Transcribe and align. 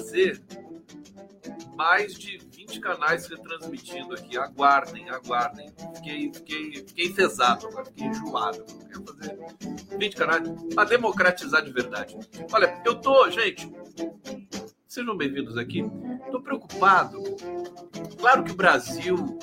trazer 0.00 0.40
mais 1.76 2.14
de 2.14 2.38
20 2.38 2.80
canais 2.80 3.26
retransmitindo 3.26 4.14
aqui. 4.14 4.36
Aguardem, 4.36 5.08
aguardem. 5.10 5.72
Fiquei, 5.96 6.32
fiquei, 6.32 6.72
fiquei 6.86 7.06
enfesado 7.06 7.66
agora, 7.66 7.84
fiquei 7.86 8.06
enjoado. 8.06 8.64
Quero 8.64 9.04
fazer 9.04 9.38
20 9.98 10.16
canais 10.16 10.48
para 10.74 10.88
democratizar 10.88 11.62
de 11.62 11.72
verdade. 11.72 12.16
Olha, 12.52 12.82
eu 12.84 12.96
tô, 12.96 13.30
gente, 13.30 13.70
Sejam 14.90 15.16
bem-vindos 15.16 15.56
aqui. 15.56 15.84
Estou 16.24 16.42
preocupado. 16.42 17.22
Claro 18.18 18.42
que 18.42 18.50
o 18.50 18.56
Brasil 18.56 19.38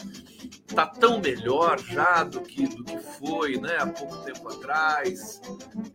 está 0.77 0.85
tão 0.85 1.19
melhor 1.19 1.79
já 1.79 2.23
do 2.23 2.39
que, 2.41 2.67
do 2.67 2.83
que 2.83 2.99
foi 2.99 3.57
né, 3.57 3.77
há 3.79 3.87
pouco 3.87 4.15
tempo 4.23 4.47
atrás. 4.47 5.41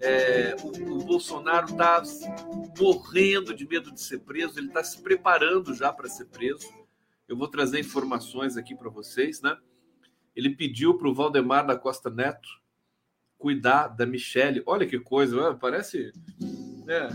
É, 0.01 0.57
o, 0.61 0.97
o, 0.97 1.05
Bolsonaro 1.05 1.67
está 1.67 2.03
morrendo 2.77 3.55
de 3.55 3.65
medo 3.65 3.93
de 3.93 4.01
ser 4.01 4.19
preso, 4.19 4.59
ele 4.59 4.67
está 4.67 4.83
se 4.83 5.01
preparando 5.01 5.73
já 5.73 5.93
para 5.93 6.09
ser 6.09 6.25
preso. 6.25 6.67
Eu 7.29 7.37
vou 7.37 7.47
trazer 7.47 7.79
informações 7.79 8.57
aqui 8.57 8.75
para 8.75 8.91
vocês. 8.91 9.41
Né? 9.41 9.57
Ele 10.35 10.51
pediu 10.51 10.99
para 10.99 11.09
o 11.09 11.15
Valdemar 11.15 11.65
da 11.65 11.77
Costa 11.77 12.11
Neto 12.11 12.49
cuidar 13.39 13.87
da 13.87 14.05
Michelle. 14.05 14.65
Olha 14.67 14.87
que 14.87 14.99
coisa, 14.99 15.55
parece. 15.55 16.13
É, 16.89 17.09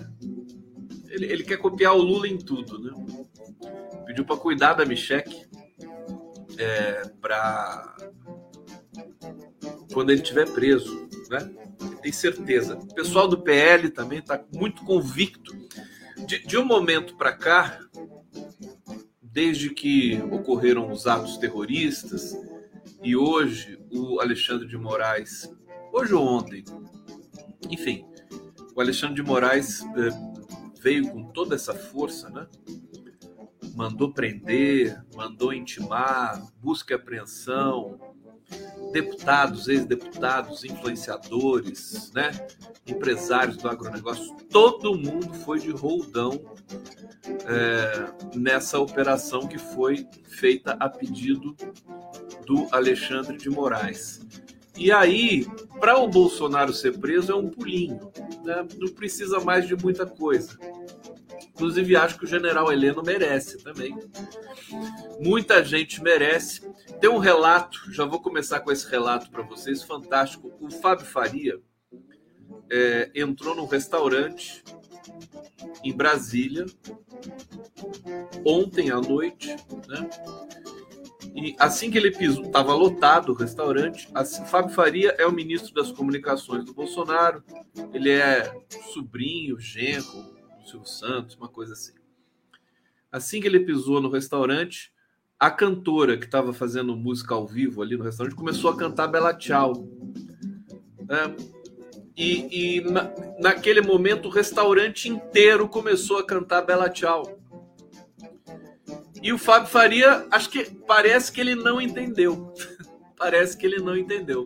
ele, 1.10 1.26
ele 1.26 1.44
quer 1.44 1.58
copiar 1.58 1.94
o 1.94 2.02
Lula 2.02 2.30
em 2.30 2.38
tudo, 2.38 2.80
né? 2.80 2.92
Pediu 4.06 4.24
para 4.24 4.38
cuidar 4.38 4.74
da 4.74 4.86
Micheque 4.86 5.48
é, 6.58 7.10
para 7.22 7.96
quando 9.94 10.12
ele 10.12 10.22
estiver 10.22 10.50
preso, 10.52 11.10
né? 11.30 11.50
Tem 12.02 12.12
certeza. 12.12 12.76
O 12.76 12.94
pessoal 12.94 13.28
do 13.28 13.42
PL 13.42 13.90
também 13.90 14.20
está 14.20 14.44
muito 14.54 14.84
convicto. 14.84 15.56
De, 16.26 16.40
de 16.46 16.58
um 16.58 16.66
momento 16.66 17.16
para 17.16 17.32
cá, 17.32 17.80
desde 19.22 19.70
que 19.70 20.20
ocorreram 20.32 20.92
os 20.92 21.08
atos 21.08 21.38
terroristas 21.38 22.36
e 23.04 23.16
hoje 23.16 23.80
o 23.92 24.20
Alexandre 24.20 24.68
de 24.68 24.78
Moraes, 24.78 25.50
hoje 25.94 26.14
ou 26.14 26.26
ontem, 26.26 26.66
enfim, 27.70 28.06
o 28.76 28.82
Alexandre 28.82 29.16
de 29.16 29.24
Moraes 29.24 29.82
é, 29.82 30.82
veio 30.82 31.10
com 31.10 31.24
toda 31.32 31.56
essa 31.56 31.74
força, 31.74 32.30
né? 32.30 32.48
Mandou 33.78 34.12
prender, 34.12 35.00
mandou 35.16 35.54
intimar, 35.54 36.44
busca 36.60 36.94
e 36.94 36.96
apreensão, 36.96 38.00
deputados, 38.92 39.68
ex-deputados, 39.68 40.64
influenciadores, 40.64 42.12
né? 42.12 42.32
empresários 42.88 43.58
do 43.58 43.70
agronegócio, 43.70 44.36
todo 44.50 44.98
mundo 44.98 45.32
foi 45.46 45.60
de 45.60 45.70
roldão 45.70 46.42
é, 47.46 48.36
nessa 48.36 48.80
operação 48.80 49.48
que 49.48 49.60
foi 49.60 50.08
feita 50.24 50.72
a 50.80 50.90
pedido 50.90 51.56
do 52.48 52.68
Alexandre 52.72 53.38
de 53.38 53.50
Moraes. 53.50 54.26
E 54.78 54.92
aí, 54.92 55.46
para 55.80 55.98
o 55.98 56.08
Bolsonaro 56.08 56.72
ser 56.72 56.98
preso, 56.98 57.32
é 57.32 57.36
um 57.36 57.50
pulinho, 57.50 58.12
né? 58.44 58.66
não 58.78 58.88
precisa 58.94 59.40
mais 59.40 59.68
de 59.68 59.76
muita 59.76 60.06
coisa. 60.06 60.58
Inclusive, 61.58 61.96
acho 61.96 62.20
que 62.20 62.26
o 62.26 62.28
general 62.28 62.72
Heleno 62.72 63.02
merece 63.02 63.58
também. 63.64 63.98
Muita 65.20 65.66
gente 65.66 66.04
merece. 66.04 66.62
Tem 67.02 67.10
um 67.10 67.18
relato, 67.18 67.92
já 67.92 68.06
vou 68.06 68.22
começar 68.22 68.60
com 68.60 68.72
esse 68.72 68.88
relato 68.88 69.32
para 69.32 69.42
vocês, 69.42 69.82
fantástico. 69.82 70.54
O 70.60 70.70
Fábio 70.70 71.08
Faria 71.08 71.60
é, 72.72 73.10
entrou 73.16 73.56
num 73.56 73.66
restaurante 73.66 74.64
em 75.84 75.92
Brasília 75.92 76.68
ontem 78.46 78.92
à 78.92 79.02
noite, 79.02 79.56
né? 79.88 80.10
E 81.36 81.56
assim 81.58 81.90
que 81.90 81.98
ele 81.98 82.12
pisou, 82.12 82.46
estava 82.46 82.76
lotado 82.76 83.32
o 83.32 83.36
restaurante. 83.36 84.08
Assim, 84.14 84.46
Fábio 84.46 84.76
Faria 84.76 85.16
é 85.18 85.26
o 85.26 85.32
ministro 85.32 85.74
das 85.74 85.92
comunicações 85.92 86.64
do 86.66 86.74
Bolsonaro. 86.74 87.44
Ele 87.96 88.12
é 88.12 88.54
sobrinho, 88.94 89.60
genro 89.60 90.37
Silvio 90.68 90.88
Santos, 90.88 91.36
uma 91.36 91.48
coisa 91.48 91.74
assim. 91.74 91.94
Assim 93.10 93.40
que 93.40 93.48
ele 93.48 93.62
pisou 93.62 94.02
no 94.02 94.10
restaurante, 94.10 94.92
a 95.40 95.50
cantora 95.50 96.18
que 96.18 96.26
estava 96.26 96.52
fazendo 96.52 96.96
música 96.96 97.34
ao 97.34 97.48
vivo 97.48 97.82
ali 97.82 97.96
no 97.96 98.04
restaurante 98.04 98.36
começou 98.36 98.70
a 98.70 98.78
cantar 98.78 99.08
Bela 99.08 99.34
Tchau. 99.34 99.88
É, 101.10 101.58
e, 102.18 102.78
e 102.78 102.82
na, 102.82 103.10
naquele 103.40 103.82
momento 103.82 104.28
o 104.28 104.32
restaurante 104.32 105.08
inteiro 105.08 105.70
começou 105.70 106.18
a 106.18 106.26
cantar 106.26 106.64
Bela 106.64 106.90
Tchau. 106.90 107.40
E 109.24 109.32
o 109.32 109.38
Fábio 109.38 109.70
Faria, 109.70 110.28
acho 110.30 110.50
que 110.50 110.66
parece 110.86 111.32
que 111.32 111.40
ele 111.40 111.56
não 111.56 111.82
entendeu. 111.82 112.54
parece 113.16 113.58
que 113.58 113.66
ele 113.66 113.78
não 113.78 113.96
entendeu. 113.96 114.46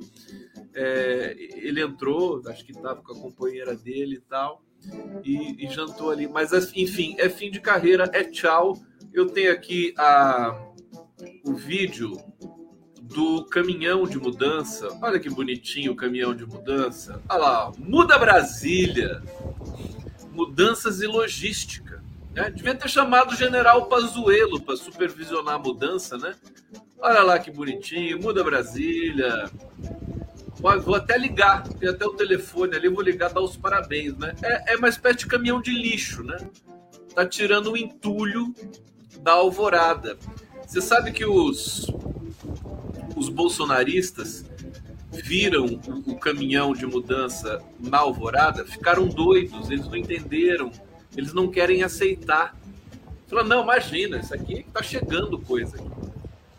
É, 0.74 1.36
ele 1.38 1.82
entrou, 1.82 2.42
acho 2.48 2.64
que 2.64 2.72
estava 2.72 3.02
com 3.02 3.12
a 3.12 3.20
companheira 3.20 3.76
dele 3.76 4.16
e 4.18 4.22
tal 4.22 4.62
e, 5.24 5.66
e 5.66 5.70
jantou 5.70 6.12
ali. 6.12 6.28
Mas, 6.28 6.52
enfim, 6.76 7.16
é 7.18 7.30
fim 7.30 7.52
de 7.52 7.60
carreira, 7.60 8.10
é 8.14 8.24
tchau. 8.24 8.78
Eu 9.14 9.28
tenho 9.28 9.52
aqui 9.52 9.94
a, 9.98 10.58
o 11.46 11.54
vídeo 11.54 12.18
do 13.02 13.46
caminhão 13.46 14.06
de 14.06 14.18
mudança. 14.18 14.88
Olha 15.02 15.20
que 15.20 15.30
bonitinho 15.30 15.92
o 15.92 15.96
caminhão 15.96 16.34
de 16.34 16.46
mudança. 16.46 17.22
Olha 17.30 17.40
lá, 17.40 17.72
Muda 17.78 18.18
Brasília. 18.18 19.22
Mudanças 20.32 21.02
e 21.02 21.08
logística. 21.08 22.02
Né? 22.34 22.50
Devia 22.50 22.74
ter 22.74 22.90
chamado 22.90 23.32
o 23.32 23.36
general 23.36 23.88
Pazuello 23.88 24.62
para 24.62 24.78
supervisionar 24.78 25.56
a 25.56 25.60
mudança, 25.60 26.18
né? 26.18 26.36
Olha 27.00 27.22
lá 27.24 27.40
que 27.40 27.52
bonitinho, 27.52 28.22
Muda 28.22 28.44
Brasília. 28.44 29.52
Vou 30.62 30.96
até 30.96 31.18
ligar, 31.18 31.68
tem 31.68 31.90
até 31.90 32.06
o 32.06 32.14
telefone 32.14 32.76
ali, 32.76 32.88
vou 32.88 33.02
ligar, 33.02 33.34
dar 33.34 33.42
os 33.42 33.58
parabéns, 33.58 34.16
né? 34.16 34.36
É, 34.44 34.74
é 34.74 34.78
uma 34.78 34.90
espécie 34.90 35.20
de 35.20 35.26
caminhão 35.26 35.60
de 35.60 35.72
lixo, 35.72 36.24
né? 36.24 36.38
Tá 37.16 37.26
tirando 37.26 37.72
o 37.72 37.78
entulho 37.78 38.54
da 39.22 39.32
alvorada. 39.34 40.18
Você 40.66 40.80
sabe 40.80 41.12
que 41.12 41.26
os, 41.26 41.88
os 43.16 43.28
bolsonaristas 43.28 44.46
viram 45.12 45.66
o, 45.66 46.12
o 46.12 46.20
caminhão 46.20 46.74
de 46.74 46.86
mudança 46.86 47.62
na 47.80 47.98
alvorada, 47.98 48.64
ficaram 48.64 49.08
doidos, 49.08 49.70
eles 49.70 49.86
não 49.88 49.96
entenderam, 49.96 50.72
eles 51.18 51.34
não 51.34 51.50
querem 51.50 51.84
aceitar. 51.84 52.56
Falaram, 53.28 53.50
não, 53.50 53.64
imagina, 53.64 54.20
isso 54.20 54.34
aqui 54.34 54.66
tá 54.72 54.84
chegando 54.84 55.40
coisa. 55.40 55.78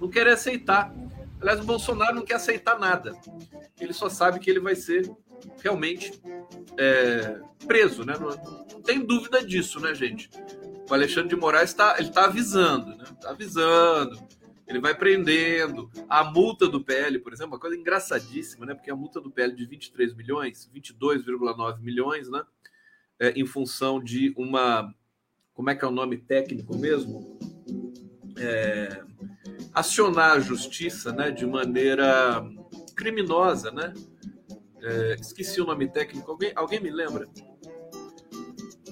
Não 0.00 0.08
querem 0.08 0.32
aceitar. 0.32 0.92
Aliás, 1.42 1.58
o 1.58 1.64
Bolsonaro 1.64 2.14
não 2.14 2.24
quer 2.24 2.34
aceitar 2.34 2.78
nada. 2.78 3.12
Ele 3.80 3.92
só 3.92 4.08
sabe 4.08 4.38
que 4.38 4.48
ele 4.48 4.60
vai 4.60 4.76
ser 4.76 5.10
realmente 5.60 6.12
é, 6.78 7.40
preso, 7.66 8.04
né? 8.04 8.14
Não, 8.16 8.28
não, 8.30 8.80
tem 8.80 9.04
dúvida 9.04 9.44
disso, 9.44 9.80
né, 9.80 9.92
gente? 9.92 10.30
O 10.88 10.94
Alexandre 10.94 11.30
de 11.30 11.36
Moraes 11.36 11.70
está 11.70 11.96
ele 11.98 12.10
tá 12.10 12.26
avisando, 12.26 12.96
né? 12.96 13.04
Está 13.12 13.30
avisando. 13.30 14.16
Ele 14.68 14.78
vai 14.78 14.94
prendendo. 14.94 15.90
A 16.08 16.22
multa 16.22 16.68
do 16.68 16.80
PL, 16.80 17.18
por 17.18 17.32
exemplo, 17.32 17.54
uma 17.54 17.60
coisa 17.60 17.76
engraçadíssima, 17.76 18.64
né? 18.64 18.74
Porque 18.74 18.90
a 18.90 18.96
multa 18.96 19.20
do 19.20 19.28
PL 19.28 19.52
de 19.52 19.66
23 19.66 20.14
milhões, 20.14 20.70
22,9 20.72 21.80
milhões, 21.80 22.30
né? 22.30 22.44
É, 23.18 23.30
em 23.30 23.44
função 23.44 24.00
de 24.00 24.32
uma. 24.36 24.94
Como 25.52 25.68
é 25.70 25.74
que 25.74 25.84
é 25.84 25.88
o 25.88 25.92
nome 25.92 26.18
técnico 26.18 26.78
mesmo? 26.78 27.36
É, 28.38 29.02
acionar 29.74 30.32
a 30.32 30.40
justiça 30.40 31.12
né, 31.12 31.30
de 31.30 31.46
maneira 31.46 32.44
criminosa, 32.94 33.70
né? 33.70 33.92
É, 34.82 35.16
esqueci 35.20 35.60
o 35.60 35.64
nome 35.64 35.88
técnico, 35.88 36.30
alguém, 36.30 36.52
alguém 36.54 36.80
me 36.80 36.90
lembra? 36.90 37.28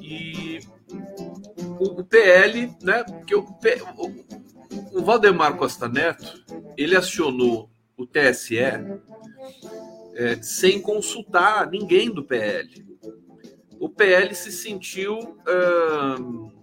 E 0.00 0.60
o, 1.78 2.00
o 2.00 2.04
PL, 2.04 2.72
né? 2.82 3.04
Porque 3.04 3.34
o, 3.34 3.40
o, 3.42 4.98
o, 4.98 5.02
Valdemar 5.02 5.56
Costa 5.56 5.88
Neto 5.88 6.44
ele 6.76 6.96
acionou 6.96 7.70
o 7.96 8.06
TSE 8.06 8.58
é, 8.58 10.42
sem 10.42 10.80
consultar 10.80 11.68
ninguém 11.70 12.10
do 12.10 12.24
PL. 12.24 12.86
o 13.78 13.88
PL 13.88 14.34
se 14.34 14.52
sentiu 14.52 15.18
uh, 15.18 16.59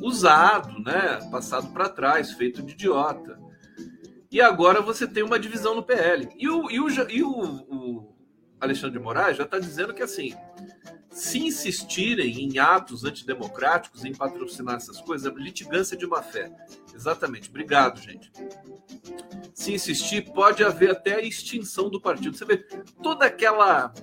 usado, 0.00 0.80
né? 0.80 1.18
Passado 1.30 1.72
para 1.72 1.88
trás, 1.88 2.32
feito 2.32 2.62
de 2.62 2.72
idiota. 2.72 3.38
E 4.30 4.40
agora 4.40 4.80
você 4.80 5.06
tem 5.06 5.22
uma 5.22 5.38
divisão 5.38 5.74
no 5.74 5.82
PL. 5.82 6.28
E 6.36 6.48
o, 6.48 6.70
e 6.70 6.80
o, 6.80 6.88
e 7.10 7.22
o, 7.22 7.30
o 7.30 8.16
Alexandre 8.60 8.98
de 8.98 9.04
Moraes 9.04 9.36
já 9.36 9.44
está 9.44 9.58
dizendo 9.58 9.94
que 9.94 10.02
assim, 10.02 10.34
se 11.10 11.38
insistirem 11.38 12.40
em 12.44 12.58
atos 12.58 13.04
antidemocráticos, 13.04 14.04
em 14.04 14.14
patrocinar 14.14 14.76
essas 14.76 15.00
coisas, 15.00 15.32
é 15.32 15.34
litigância 15.38 15.96
de 15.96 16.06
má 16.06 16.22
fé. 16.22 16.52
Exatamente. 16.94 17.48
Obrigado, 17.48 18.00
gente. 18.00 18.30
Se 19.54 19.72
insistir, 19.72 20.30
pode 20.32 20.62
haver 20.62 20.90
até 20.90 21.14
a 21.14 21.22
extinção 21.22 21.88
do 21.88 22.00
partido. 22.00 22.36
Você 22.36 22.44
vê 22.44 22.58
toda 23.02 23.24
aquela 23.24 23.94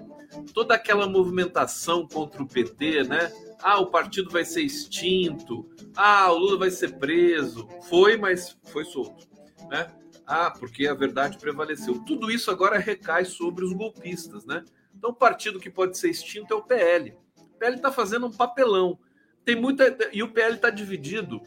toda 0.51 0.74
aquela 0.74 1.07
movimentação 1.07 2.07
contra 2.07 2.42
o 2.42 2.48
PT, 2.48 3.04
né? 3.04 3.31
Ah, 3.63 3.80
o 3.80 3.88
partido 3.88 4.30
vai 4.30 4.44
ser 4.44 4.62
extinto. 4.62 5.65
Ah, 5.95 6.30
o 6.33 6.38
Lula 6.38 6.57
vai 6.57 6.69
ser 6.69 7.00
preso. 7.00 7.65
Foi, 7.88 8.18
mas 8.18 8.57
foi 8.65 8.83
solto, 8.83 9.25
né? 9.69 9.88
Ah, 10.27 10.51
porque 10.51 10.86
a 10.86 10.94
verdade 10.94 11.38
prevaleceu. 11.38 12.04
Tudo 12.06 12.30
isso 12.30 12.51
agora 12.51 12.77
recai 12.77 13.24
sobre 13.24 13.63
os 13.63 13.71
golpistas, 13.71 14.45
né? 14.45 14.65
Então, 14.94 15.12
o 15.12 15.15
partido 15.15 15.62
que 15.62 15.69
pode 15.69 15.98
ser 15.98 16.10
extinto 16.10 16.54
é 16.54 16.57
o 16.57 16.62
PL. 16.62 17.18
O 17.38 17.57
PL 17.57 17.77
está 17.77 17.89
fazendo 17.89 18.27
um 18.27 18.31
papelão. 18.31 19.00
Tem 19.45 19.56
muita 19.56 19.98
e 20.12 20.21
o 20.21 20.31
PL 20.31 20.56
está 20.56 20.69
dividido 20.69 21.42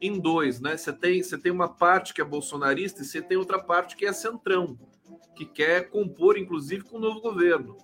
em 0.00 0.20
dois, 0.20 0.60
né? 0.60 0.76
Você 0.76 0.92
tem, 0.92 1.20
você 1.20 1.36
tem 1.36 1.50
uma 1.50 1.68
parte 1.68 2.14
que 2.14 2.20
é 2.20 2.24
bolsonarista 2.24 3.02
e 3.02 3.04
você 3.04 3.20
tem 3.20 3.36
outra 3.36 3.58
parte 3.60 3.96
que 3.96 4.06
é 4.06 4.12
centrão, 4.12 4.78
que 5.34 5.44
quer 5.44 5.90
compor, 5.90 6.38
inclusive, 6.38 6.84
com 6.84 6.96
o 6.96 7.00
novo 7.00 7.20
governo. 7.20 7.76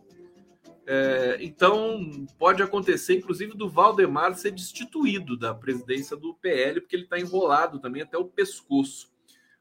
É, 0.86 1.38
então, 1.40 2.26
pode 2.38 2.62
acontecer, 2.62 3.14
inclusive, 3.14 3.56
do 3.56 3.68
Valdemar 3.68 4.34
ser 4.34 4.50
destituído 4.50 5.36
da 5.36 5.54
presidência 5.54 6.16
do 6.16 6.34
PL, 6.34 6.80
porque 6.80 6.96
ele 6.96 7.04
está 7.04 7.18
enrolado 7.18 7.78
também 7.78 8.02
até 8.02 8.18
o 8.18 8.24
pescoço. 8.24 9.12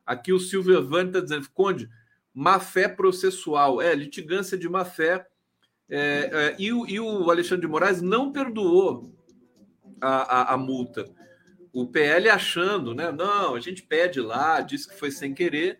Aqui 0.05 0.33
o 0.33 0.39
Silvio 0.39 0.77
Evani 0.79 1.09
está 1.09 1.19
dizendo, 1.19 1.47
Conde, 1.53 1.89
má 2.33 2.59
fé 2.59 2.87
processual. 2.87 3.81
É, 3.81 3.93
litigância 3.93 4.57
de 4.57 4.67
má 4.67 4.83
fé. 4.83 5.27
É, 5.87 6.29
é, 6.33 6.55
e, 6.57 6.73
o, 6.73 6.87
e, 6.87 6.99
o, 6.99 7.29
Alexandre 7.29 7.65
de 7.65 7.71
Moraes 7.71 8.01
não 8.01 8.31
perdoou 8.31 9.13
a, 9.99 10.51
a, 10.51 10.53
a, 10.53 10.57
multa. 10.57 11.05
O 11.71 11.85
PL 11.85 12.29
achando, 12.29 12.95
né? 12.95 13.11
Não, 13.11 13.55
a 13.55 13.59
gente 13.59 13.83
pede 13.83 14.19
lá, 14.19 14.61
diz 14.61 14.85
que 14.85 14.97
foi 14.97 15.11
sem 15.11 15.33
querer, 15.33 15.79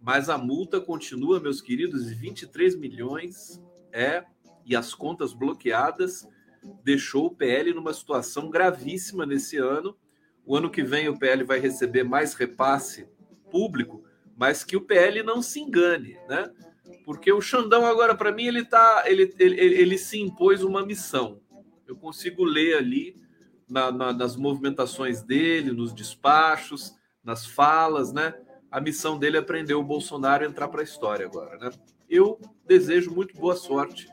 mas 0.00 0.28
a 0.28 0.38
multa 0.38 0.80
continua, 0.80 1.40
meus 1.40 1.60
queridos, 1.60 2.10
23 2.10 2.76
milhões 2.76 3.60
é 3.92 4.24
e 4.68 4.76
as 4.76 4.94
contas 4.94 5.32
bloqueadas 5.32 6.28
deixou 6.84 7.26
o 7.26 7.34
PL 7.34 7.72
numa 7.72 7.94
situação 7.94 8.50
gravíssima 8.50 9.24
nesse 9.24 9.56
ano. 9.56 9.96
O 10.44 10.54
ano 10.54 10.70
que 10.70 10.82
vem 10.82 11.08
o 11.08 11.18
PL 11.18 11.42
vai 11.42 11.58
receber 11.58 12.04
mais 12.04 12.34
repasse 12.34 13.08
público, 13.50 14.04
mas 14.36 14.62
que 14.62 14.76
o 14.76 14.82
PL 14.82 15.22
não 15.22 15.40
se 15.40 15.60
engane, 15.60 16.18
né? 16.28 16.50
Porque 17.04 17.32
o 17.32 17.40
Xandão 17.40 17.86
agora 17.86 18.14
para 18.14 18.30
mim 18.30 18.44
ele 18.44 18.64
tá 18.64 19.04
ele, 19.06 19.34
ele, 19.38 19.58
ele 19.58 19.98
se 19.98 20.20
impôs 20.20 20.62
uma 20.62 20.84
missão. 20.84 21.40
Eu 21.86 21.96
consigo 21.96 22.44
ler 22.44 22.76
ali 22.76 23.16
na, 23.66 23.90
na, 23.90 24.12
nas 24.12 24.36
movimentações 24.36 25.22
dele, 25.22 25.72
nos 25.72 25.94
despachos, 25.94 26.94
nas 27.24 27.46
falas, 27.46 28.12
né? 28.12 28.34
A 28.70 28.80
missão 28.82 29.18
dele 29.18 29.38
é 29.38 29.42
prender 29.42 29.76
o 29.76 29.82
Bolsonaro 29.82 30.44
e 30.44 30.46
entrar 30.46 30.68
para 30.68 30.82
a 30.82 30.84
história 30.84 31.24
agora, 31.24 31.56
né? 31.56 31.70
Eu 32.08 32.38
desejo 32.66 33.14
muito 33.14 33.34
boa 33.34 33.56
sorte 33.56 34.08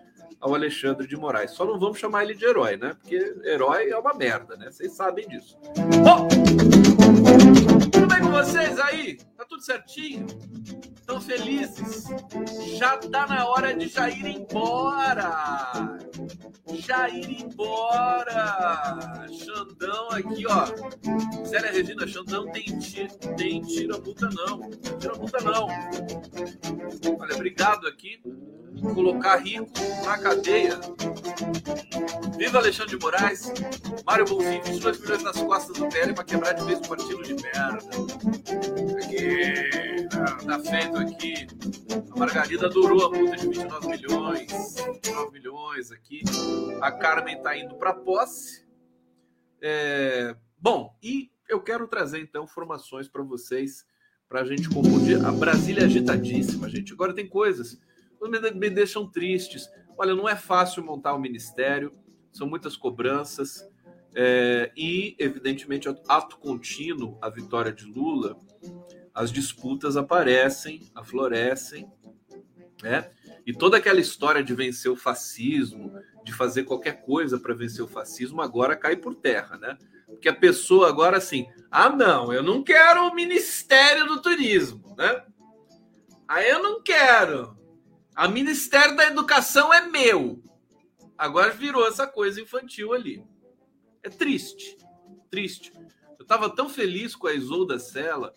ao 0.46 0.54
Alexandre 0.54 1.08
de 1.08 1.18
Moraes. 1.18 1.52
Só 1.52 1.66
não 1.66 1.80
vamos 1.80 1.98
chamar 1.98 2.24
ele 2.24 2.36
de 2.36 2.46
herói, 2.46 2.78
né? 2.78 2.96
Porque 3.02 3.16
herói 3.44 3.90
é 3.90 3.98
uma 3.98 4.14
merda, 4.14 4.56
né? 4.56 4.70
Vocês 4.70 4.92
sabem 4.92 5.28
disso. 5.28 5.58
Bom, 6.04 6.28
tudo 7.92 8.08
bem 8.08 8.20
com 8.22 8.30
vocês 8.30 8.80
aí? 8.80 9.18
Tá 9.36 9.44
tudo 9.44 9.64
certinho? 9.64 10.28
Estão 10.96 11.20
felizes? 11.20 12.06
Já 12.78 12.96
tá 12.96 13.26
na 13.26 13.48
hora 13.48 13.74
de 13.74 13.88
já 13.88 14.08
ir 14.08 14.28
embora. 14.28 15.98
Já 16.74 17.10
ir 17.10 17.42
embora. 17.42 19.26
Xandão 19.32 20.10
aqui, 20.12 20.46
ó. 20.48 20.68
Sério, 21.44 21.72
Regina, 21.74 22.06
Xandão 22.06 22.52
tem, 22.52 22.66
tem 23.36 23.62
tira 23.64 23.98
multa 23.98 24.30
não. 24.30 24.70
Tira 25.00 25.16
multa 25.16 25.40
não. 25.42 25.68
Olha, 27.20 27.34
obrigado 27.34 27.88
aqui 27.88 28.22
colocar 28.82 29.38
rico 29.38 29.72
na 30.04 30.18
cadeia. 30.18 30.80
Viva 32.38 32.58
Alexandre 32.58 32.98
de 32.98 33.04
Moraes, 33.04 33.52
Mário 34.06 34.26
Bonfim, 34.26 34.62
22 34.62 35.00
milhões 35.00 35.24
nas 35.24 35.38
costas 35.38 35.78
do 35.78 35.88
PL 35.88 36.14
para 36.14 36.24
quebrar 36.24 36.54
de 36.54 36.64
vez 36.64 36.80
o 36.80 36.88
partido 36.88 37.24
de 37.24 37.34
merda. 37.36 37.80
Aqui, 38.98 40.08
tá, 40.10 40.38
tá 40.38 40.60
feito 40.60 40.98
aqui. 40.98 41.48
A 42.12 42.20
Margarida 42.20 42.68
adorou 42.68 43.06
a 43.06 43.18
multa 43.18 43.38
de 43.38 43.48
29 43.48 43.88
milhões, 43.88 44.76
29 45.04 45.32
milhões 45.32 45.92
aqui. 45.92 46.22
A 46.82 46.92
Carmen 46.92 47.38
está 47.38 47.58
indo 47.58 47.76
para 47.76 47.94
posse. 47.94 48.66
É... 49.62 50.36
Bom, 50.58 50.96
e 51.02 51.32
eu 51.50 51.62
quero 51.62 51.88
trazer 51.88 52.20
então 52.20 52.44
informações 52.44 53.08
para 53.08 53.24
vocês 53.24 53.86
para 54.28 54.42
a 54.42 54.46
gente 54.46 54.68
confundir 54.70 55.24
a 55.24 55.32
Brasília 55.32 55.82
é 55.82 55.86
agitadíssima, 55.86 56.68
gente. 56.68 56.92
Agora 56.94 57.14
tem 57.14 57.28
coisas 57.28 57.80
me 58.56 58.70
deixam 58.70 59.10
tristes. 59.10 59.70
Olha, 59.98 60.16
não 60.16 60.28
é 60.28 60.36
fácil 60.36 60.84
montar 60.84 61.14
o 61.14 61.18
um 61.18 61.22
ministério, 61.22 61.92
são 62.32 62.48
muitas 62.48 62.76
cobranças, 62.76 63.68
é, 64.16 64.72
e, 64.78 65.14
evidentemente, 65.20 65.90
ato 66.08 66.38
contínuo, 66.38 67.18
a 67.22 67.30
vitória 67.30 67.72
de 67.72 67.86
Lula, 67.86 68.38
as 69.14 69.30
disputas 69.30 69.98
aparecem, 69.98 70.90
aflorescem, 70.96 71.92
né? 72.82 73.10
E 73.46 73.54
toda 73.54 73.78
aquela 73.78 74.00
história 74.00 74.44
de 74.44 74.56
vencer 74.56 74.90
o 74.90 74.96
fascismo, 74.96 75.94
de 76.24 76.34
fazer 76.34 76.64
qualquer 76.64 77.02
coisa 77.02 77.38
para 77.38 77.54
vencer 77.54 77.84
o 77.84 77.88
fascismo, 77.88 78.42
agora 78.42 78.76
cai 78.76 78.96
por 78.96 79.16
terra, 79.16 79.58
né? 79.58 79.78
Porque 80.08 80.30
a 80.30 80.36
pessoa 80.36 80.88
agora 80.88 81.18
assim, 81.18 81.46
ah, 81.70 81.90
não, 81.90 82.32
eu 82.32 82.42
não 82.42 82.64
quero 82.64 83.08
o 83.08 83.14
Ministério 83.14 84.08
do 84.08 84.22
Turismo, 84.22 84.96
né? 84.98 85.24
Aí 86.28 86.50
eu 86.50 86.64
não 86.64 86.82
quero. 86.82 87.56
A 88.16 88.30
Ministério 88.30 88.96
da 88.96 89.08
Educação 89.08 89.74
é 89.74 89.82
meu. 89.82 90.42
Agora 91.18 91.52
virou 91.52 91.86
essa 91.86 92.08
coisa 92.08 92.40
infantil 92.40 92.94
ali. 92.94 93.22
É 94.02 94.10
triste. 94.10 94.78
Triste. 95.30 95.74
Eu 96.18 96.24
estava 96.24 96.50
tão 96.50 96.70
feliz 96.70 97.14
com 97.14 97.28
a 97.28 97.34
Isolda 97.34 97.78
Sela. 97.78 98.34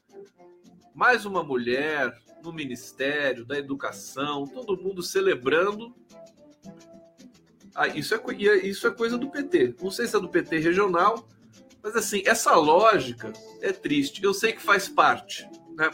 Mais 0.92 1.24
uma 1.24 1.44
mulher 1.44 2.12
no 2.42 2.52
Ministério 2.52 3.44
da 3.44 3.56
Educação, 3.56 4.48
todo 4.48 4.82
mundo 4.82 5.00
celebrando. 5.00 5.94
Ah, 7.72 7.86
isso, 7.86 8.16
é, 8.16 8.18
é, 8.18 8.66
isso 8.66 8.84
é 8.84 8.90
coisa 8.90 9.16
do 9.16 9.30
PT. 9.30 9.76
Não 9.80 9.92
sei 9.92 10.08
se 10.08 10.16
é 10.16 10.20
do 10.20 10.28
PT 10.28 10.58
regional, 10.58 11.28
mas 11.80 11.94
assim, 11.94 12.22
essa 12.26 12.56
lógica 12.56 13.32
é 13.60 13.72
triste. 13.72 14.24
Eu 14.24 14.34
sei 14.34 14.52
que 14.52 14.60
faz 14.60 14.88
parte. 14.88 15.48
Né? 15.76 15.88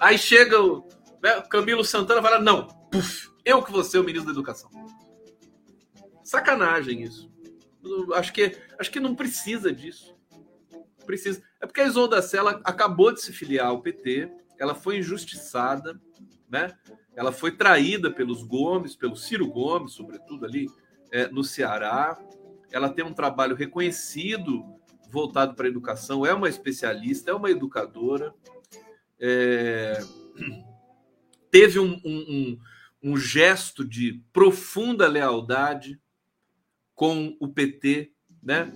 Aí 0.00 0.18
chega 0.18 0.60
o 0.60 0.82
né? 1.22 1.40
Camilo 1.42 1.84
Santana 1.84 2.22
fala: 2.22 2.38
não, 2.38 2.66
puf, 2.90 3.30
eu 3.44 3.62
que 3.62 3.72
vou 3.72 3.84
ser 3.84 3.98
o 3.98 4.04
ministro 4.04 4.26
da 4.26 4.32
Educação. 4.32 4.70
Sacanagem 6.22 7.02
isso. 7.02 7.30
Acho 8.14 8.32
que, 8.32 8.56
acho 8.78 8.90
que 8.90 9.00
não 9.00 9.14
precisa 9.14 9.72
disso. 9.72 10.14
Precisa. 11.06 11.42
É 11.60 11.66
porque 11.66 11.80
a 11.80 11.86
Isolda 11.86 12.20
Sela 12.20 12.60
acabou 12.64 13.12
de 13.12 13.22
se 13.22 13.32
filiar 13.32 13.68
ao 13.68 13.80
PT, 13.80 14.30
ela 14.58 14.74
foi 14.74 14.98
injustiçada, 14.98 15.98
né? 16.48 16.76
Ela 17.16 17.32
foi 17.32 17.50
traída 17.52 18.12
pelos 18.12 18.42
Gomes, 18.42 18.94
pelo 18.94 19.16
Ciro 19.16 19.48
Gomes, 19.48 19.92
sobretudo 19.92 20.44
ali 20.44 20.66
é, 21.10 21.28
no 21.28 21.42
Ceará. 21.42 22.18
Ela 22.70 22.90
tem 22.90 23.04
um 23.04 23.14
trabalho 23.14 23.56
reconhecido 23.56 24.62
voltado 25.10 25.54
para 25.54 25.66
a 25.66 25.70
educação, 25.70 26.26
é 26.26 26.34
uma 26.34 26.48
especialista, 26.48 27.30
é 27.30 27.34
uma 27.34 27.50
educadora. 27.50 28.34
É 29.18 29.98
teve 31.50 31.78
um, 31.78 32.00
um, 32.04 32.18
um, 32.28 32.58
um 33.02 33.16
gesto 33.16 33.84
de 33.84 34.22
profunda 34.32 35.06
lealdade 35.06 36.00
com 36.94 37.36
o 37.40 37.48
PT, 37.48 38.12
né? 38.42 38.72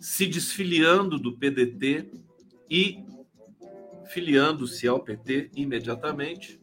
se 0.00 0.26
desfiliando 0.26 1.18
do 1.18 1.36
PDT 1.36 2.10
e 2.70 3.04
filiando-se 4.10 4.86
ao 4.86 5.00
PT 5.00 5.50
imediatamente. 5.54 6.60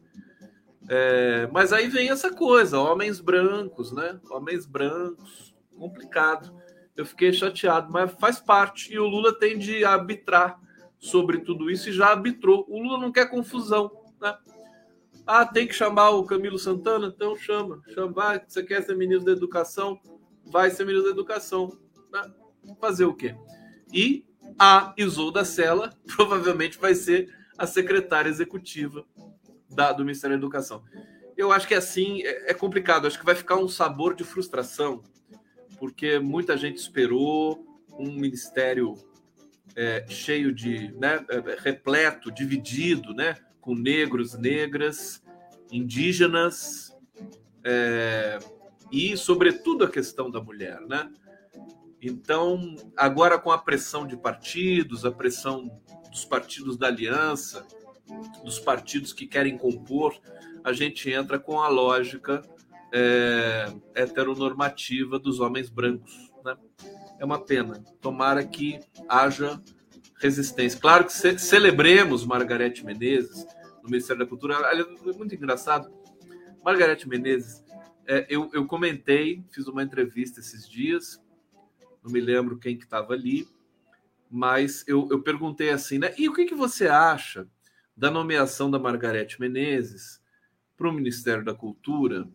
É, 0.88 1.48
mas 1.52 1.72
aí 1.72 1.88
vem 1.88 2.10
essa 2.10 2.32
coisa, 2.32 2.78
homens 2.78 3.20
brancos, 3.20 3.92
né? 3.92 4.18
Homens 4.30 4.66
brancos, 4.66 5.54
complicado. 5.76 6.54
Eu 6.96 7.04
fiquei 7.04 7.32
chateado, 7.32 7.92
mas 7.92 8.12
faz 8.12 8.40
parte. 8.40 8.92
E 8.92 8.98
o 8.98 9.06
Lula 9.06 9.36
tem 9.36 9.58
de 9.58 9.84
arbitrar 9.84 10.60
sobre 10.98 11.40
tudo 11.40 11.70
isso 11.70 11.88
e 11.88 11.92
já 11.92 12.08
arbitrou. 12.08 12.64
O 12.68 12.78
Lula 12.78 12.98
não 12.98 13.12
quer 13.12 13.28
confusão, 13.28 13.90
né? 14.20 14.36
Ah, 15.26 15.44
tem 15.44 15.66
que 15.66 15.74
chamar 15.74 16.10
o 16.10 16.24
Camilo 16.24 16.58
Santana? 16.58 17.12
Então 17.14 17.34
chama. 17.34 17.82
Chama. 17.92 18.42
Você 18.46 18.62
quer 18.62 18.82
ser 18.82 18.96
ministro 18.96 19.26
da 19.26 19.32
Educação? 19.32 20.00
vai 20.46 20.70
ser 20.70 20.84
ministra 20.84 21.10
da 21.10 21.14
Educação. 21.14 21.76
Né? 22.12 22.32
Fazer 22.80 23.04
o 23.04 23.14
quê? 23.14 23.34
E 23.92 24.24
a 24.58 24.94
Isolda 24.96 25.44
Sela 25.44 25.92
provavelmente 26.16 26.78
vai 26.78 26.94
ser 26.94 27.34
a 27.58 27.66
secretária 27.66 28.28
executiva 28.28 29.04
da, 29.68 29.92
do 29.92 30.04
Ministério 30.04 30.36
da 30.36 30.40
Educação. 30.40 30.84
Eu 31.36 31.52
acho 31.52 31.68
que 31.68 31.74
assim 31.74 32.22
é, 32.22 32.50
é 32.50 32.54
complicado, 32.54 33.06
acho 33.06 33.18
que 33.18 33.24
vai 33.24 33.34
ficar 33.34 33.56
um 33.56 33.68
sabor 33.68 34.14
de 34.14 34.24
frustração, 34.24 35.02
porque 35.78 36.18
muita 36.18 36.56
gente 36.56 36.76
esperou 36.76 37.64
um 37.98 38.12
ministério 38.12 38.94
é, 39.74 40.06
cheio 40.08 40.52
de, 40.52 40.92
né, 40.92 41.24
é, 41.28 41.56
repleto, 41.58 42.30
dividido, 42.30 43.12
né, 43.12 43.36
com 43.66 43.74
negros, 43.74 44.34
negras, 44.34 45.20
indígenas 45.72 46.96
é, 47.64 48.38
e, 48.92 49.16
sobretudo, 49.16 49.82
a 49.82 49.90
questão 49.90 50.30
da 50.30 50.40
mulher, 50.40 50.80
né? 50.82 51.12
Então, 52.00 52.76
agora 52.96 53.40
com 53.40 53.50
a 53.50 53.58
pressão 53.58 54.06
de 54.06 54.16
partidos, 54.16 55.04
a 55.04 55.10
pressão 55.10 55.68
dos 56.12 56.24
partidos 56.24 56.76
da 56.76 56.86
aliança, 56.86 57.66
dos 58.44 58.60
partidos 58.60 59.12
que 59.12 59.26
querem 59.26 59.58
compor, 59.58 60.14
a 60.62 60.72
gente 60.72 61.10
entra 61.10 61.36
com 61.36 61.60
a 61.60 61.66
lógica 61.66 62.42
é, 62.92 63.66
heteronormativa 63.96 65.18
dos 65.18 65.40
homens 65.40 65.68
brancos. 65.68 66.30
Né? 66.44 66.56
É 67.18 67.24
uma 67.24 67.44
pena. 67.44 67.82
Tomara 68.00 68.46
que 68.46 68.78
haja 69.08 69.60
resistência. 70.20 70.78
Claro 70.78 71.04
que 71.04 71.12
ce 71.12 71.36
celebremos 71.36 72.24
Margarete 72.24 72.84
Menezes 72.84 73.44
no 73.86 73.90
Ministério 73.92 74.22
da 74.22 74.28
Cultura. 74.28 74.54
É 74.54 75.12
muito 75.16 75.34
engraçado. 75.34 75.90
Margarete 76.64 77.08
Menezes, 77.08 77.64
é, 78.06 78.26
eu, 78.28 78.50
eu 78.52 78.66
comentei, 78.66 79.44
fiz 79.50 79.66
uma 79.68 79.82
entrevista 79.82 80.40
esses 80.40 80.68
dias, 80.68 81.22
não 82.02 82.12
me 82.12 82.20
lembro 82.20 82.58
quem 82.58 82.76
que 82.76 82.84
estava 82.84 83.12
ali, 83.12 83.48
mas 84.30 84.84
eu, 84.86 85.08
eu 85.10 85.22
perguntei 85.22 85.70
assim, 85.70 85.98
né? 85.98 86.12
E 86.18 86.28
o 86.28 86.32
que, 86.32 86.44
que 86.44 86.54
você 86.54 86.88
acha 86.88 87.48
da 87.96 88.10
nomeação 88.10 88.70
da 88.70 88.78
Margarete 88.78 89.40
Menezes 89.40 90.20
para 90.76 90.88
o 90.88 90.92
Ministério 90.92 91.44
da 91.44 91.54
Cultura? 91.54 92.28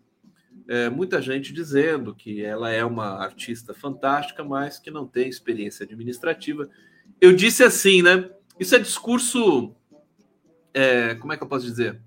É, 0.68 0.90
muita 0.90 1.22
gente 1.22 1.54
dizendo 1.54 2.16
que 2.16 2.44
ela 2.44 2.70
é 2.70 2.84
uma 2.84 3.22
artista 3.22 3.74
fantástica, 3.74 4.44
mas 4.44 4.80
que 4.80 4.92
não 4.92 5.06
tem 5.06 5.28
experiência 5.28 5.86
administrativa. 5.86 6.70
Eu 7.20 7.34
disse 7.34 7.64
assim, 7.64 8.02
né? 8.02 8.30
Isso 8.60 8.76
é 8.76 8.80
discurso. 8.80 9.76
É, 10.74 11.16
como 11.16 11.34
é 11.34 11.38
que 11.38 11.44
eu 11.44 11.48
posso 11.48 11.66
dizer? 11.66 12.02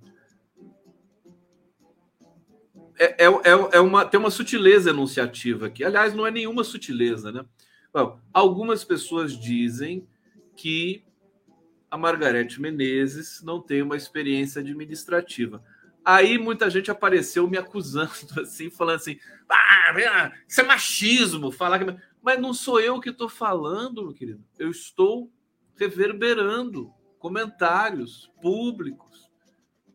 É, 2.99 3.25
é, 3.25 3.27
é, 3.27 3.51
é 3.73 3.81
uma, 3.81 4.05
tem 4.05 4.19
uma 4.19 4.31
sutileza 4.31 4.91
enunciativa 4.91 5.67
aqui. 5.67 5.85
Aliás, 5.85 6.15
não 6.15 6.27
é 6.27 6.31
nenhuma 6.31 6.63
sutileza, 6.63 7.33
né? 7.33 7.45
Bom, 7.93 8.19
algumas 8.33 8.85
pessoas 8.85 9.39
dizem 9.39 10.07
que 10.57 11.05
a 11.91 11.97
Margarete 11.97 12.61
Menezes 12.61 13.43
não 13.43 13.61
tem 13.61 13.83
uma 13.83 13.97
experiência 13.97 14.61
administrativa. 14.61 15.63
Aí 16.05 16.39
muita 16.39 16.69
gente 16.69 16.91
apareceu 16.91 17.49
me 17.49 17.57
acusando, 17.57 18.11
assim, 18.41 18.71
falando 18.71 18.97
assim: 18.97 19.19
ah, 19.49 20.33
isso 20.47 20.61
é 20.61 20.65
machismo, 20.65 21.51
falar 21.51 21.79
que. 21.79 21.97
Mas 22.23 22.41
não 22.41 22.55
sou 22.55 22.81
eu 22.81 23.01
que 23.01 23.11
estou 23.11 23.29
falando, 23.29 24.03
meu 24.03 24.15
querido. 24.15 24.43
Eu 24.59 24.71
estou 24.71 25.31
reverberando 25.77 26.93
comentários 27.25 28.31
públicos. 28.43 29.31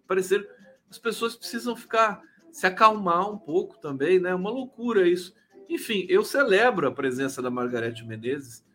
Parecer. 0.08 0.50
As 0.90 0.98
pessoas 0.98 1.36
precisam 1.36 1.76
ficar 1.76 2.24
se 2.52 2.66
acalmar 2.66 3.30
um 3.30 3.38
pouco 3.38 3.78
também, 3.78 4.20
né? 4.20 4.32
É 4.32 4.36
uma 4.36 4.50
loucura 4.50 5.08
isso. 5.08 5.36
Enfim, 5.70 6.08
eu 6.10 6.26
celebro 6.26 6.88
a 6.88 6.92
presença 6.92 7.40
da 7.40 7.52
Margarete 7.52 8.04
Menezes. 8.04 8.66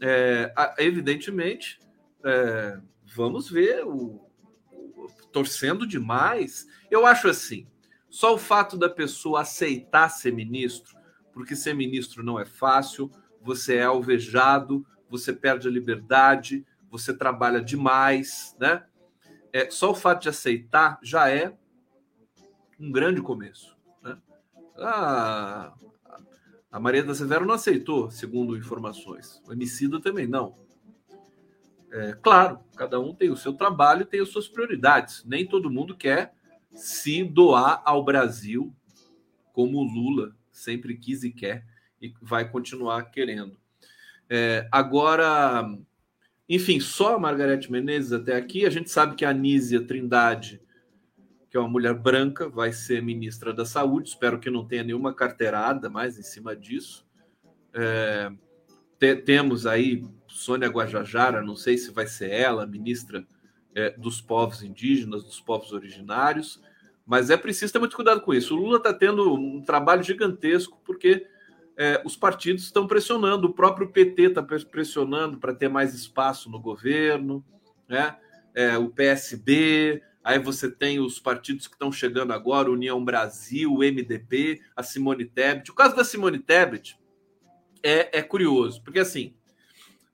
É, 0.00 0.54
evidentemente, 0.78 1.80
é, 2.24 2.78
vamos 3.16 3.50
ver 3.50 3.84
o, 3.84 4.24
o, 4.70 5.08
torcendo 5.32 5.84
demais. 5.84 6.68
Eu 6.88 7.04
acho 7.04 7.26
assim: 7.26 7.66
só 8.08 8.32
o 8.32 8.38
fato 8.38 8.78
da 8.78 8.88
pessoa 8.88 9.40
aceitar 9.40 10.08
ser 10.08 10.32
ministro, 10.32 10.96
porque 11.32 11.56
ser 11.56 11.74
ministro 11.74 12.22
não 12.22 12.38
é 12.38 12.44
fácil, 12.44 13.10
você 13.42 13.78
é 13.78 13.84
alvejado, 13.86 14.86
você 15.10 15.32
perde 15.32 15.66
a 15.66 15.70
liberdade, 15.72 16.64
você 16.90 17.14
trabalha 17.14 17.60
demais, 17.60 18.56
né? 18.58 18.84
É, 19.52 19.70
só 19.70 19.90
o 19.90 19.94
fato 19.94 20.22
de 20.22 20.28
aceitar 20.28 20.98
já 21.02 21.30
é 21.30 21.56
um 22.78 22.90
grande 22.92 23.20
começo. 23.22 23.76
Né? 24.02 24.16
Ah, 24.76 25.74
a 26.70 26.78
Maria 26.78 27.02
da 27.02 27.14
Severo 27.14 27.46
não 27.46 27.54
aceitou, 27.54 28.10
segundo 28.10 28.56
informações. 28.56 29.42
O 29.46 29.52
Emicida 29.52 30.00
também 30.00 30.26
não. 30.26 30.56
É, 31.90 32.12
claro, 32.22 32.60
cada 32.76 33.00
um 33.00 33.14
tem 33.14 33.30
o 33.30 33.36
seu 33.36 33.54
trabalho 33.54 34.02
e 34.02 34.06
tem 34.06 34.20
as 34.20 34.28
suas 34.28 34.46
prioridades. 34.46 35.24
Nem 35.24 35.46
todo 35.46 35.70
mundo 35.70 35.96
quer 35.96 36.34
se 36.70 37.24
doar 37.24 37.82
ao 37.84 38.04
Brasil 38.04 38.74
como 39.52 39.78
o 39.78 39.84
Lula 39.84 40.36
sempre 40.52 40.96
quis 40.96 41.24
e 41.24 41.30
quer 41.30 41.66
e 42.00 42.12
vai 42.20 42.48
continuar 42.48 43.10
querendo. 43.10 43.58
É, 44.28 44.68
agora, 44.70 45.64
enfim, 46.48 46.80
só 46.80 47.16
a 47.16 47.18
Margarete 47.18 47.70
Menezes 47.70 48.12
até 48.12 48.36
aqui. 48.36 48.64
A 48.64 48.70
gente 48.70 48.90
sabe 48.90 49.14
que 49.14 49.24
a 49.24 49.30
Anísia 49.30 49.80
Trindade 49.80 50.60
que 51.50 51.56
é 51.56 51.60
uma 51.60 51.68
mulher 51.68 51.94
branca, 51.94 52.48
vai 52.48 52.72
ser 52.72 53.02
ministra 53.02 53.52
da 53.52 53.64
Saúde. 53.64 54.10
Espero 54.10 54.38
que 54.38 54.50
não 54.50 54.66
tenha 54.66 54.84
nenhuma 54.84 55.14
carteirada 55.14 55.88
mais 55.88 56.18
em 56.18 56.22
cima 56.22 56.54
disso. 56.54 57.06
É, 57.72 58.30
te, 58.98 59.16
temos 59.16 59.66
aí 59.66 60.04
Sônia 60.26 60.68
Guajajara, 60.68 61.42
não 61.42 61.56
sei 61.56 61.78
se 61.78 61.90
vai 61.90 62.06
ser 62.06 62.30
ela, 62.30 62.66
ministra 62.66 63.26
é, 63.74 63.90
dos 63.90 64.20
povos 64.20 64.62
indígenas, 64.62 65.24
dos 65.24 65.40
povos 65.40 65.72
originários, 65.72 66.60
mas 67.06 67.30
é 67.30 67.36
preciso 67.36 67.72
ter 67.72 67.78
muito 67.78 67.96
cuidado 67.96 68.20
com 68.20 68.34
isso. 68.34 68.54
O 68.54 68.58
Lula 68.58 68.76
está 68.76 68.92
tendo 68.92 69.32
um 69.32 69.62
trabalho 69.62 70.02
gigantesco, 70.02 70.78
porque 70.84 71.26
é, 71.78 72.02
os 72.04 72.16
partidos 72.16 72.64
estão 72.64 72.86
pressionando, 72.86 73.46
o 73.46 73.54
próprio 73.54 73.88
PT 73.88 74.22
está 74.22 74.42
pressionando 74.42 75.38
para 75.38 75.54
ter 75.54 75.68
mais 75.68 75.94
espaço 75.94 76.50
no 76.50 76.60
governo, 76.60 77.44
né? 77.88 78.16
É, 78.54 78.76
o 78.76 78.90
PSB, 78.90 80.02
Aí 80.28 80.38
você 80.38 80.70
tem 80.70 81.00
os 81.00 81.18
partidos 81.18 81.66
que 81.66 81.72
estão 81.72 81.90
chegando 81.90 82.34
agora, 82.34 82.70
União 82.70 83.02
Brasil, 83.02 83.72
MDB, 83.72 84.60
a 84.76 84.82
Simone 84.82 85.24
Tebet. 85.24 85.70
O 85.70 85.74
caso 85.74 85.96
da 85.96 86.04
Simone 86.04 86.38
Tebet 86.38 87.00
é, 87.82 88.18
é 88.18 88.22
curioso, 88.22 88.82
porque 88.82 88.98
assim, 88.98 89.34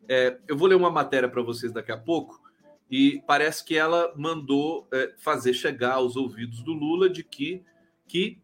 é, 0.09 0.39
eu 0.47 0.57
vou 0.57 0.69
ler 0.69 0.77
uma 0.77 0.89
matéria 0.89 1.29
para 1.29 1.43
vocês 1.43 1.73
daqui 1.73 1.91
a 1.91 1.99
pouco, 1.99 2.41
e 2.89 3.25
parece 3.27 3.65
que 3.65 3.77
ela 3.77 4.15
mandou 4.17 4.87
é, 4.93 5.15
fazer 5.19 5.53
chegar 5.53 5.95
aos 5.95 6.15
ouvidos 6.15 6.63
do 6.63 6.73
Lula 6.73 7.11
de 7.11 7.25
que, 7.25 7.65
que 8.07 8.41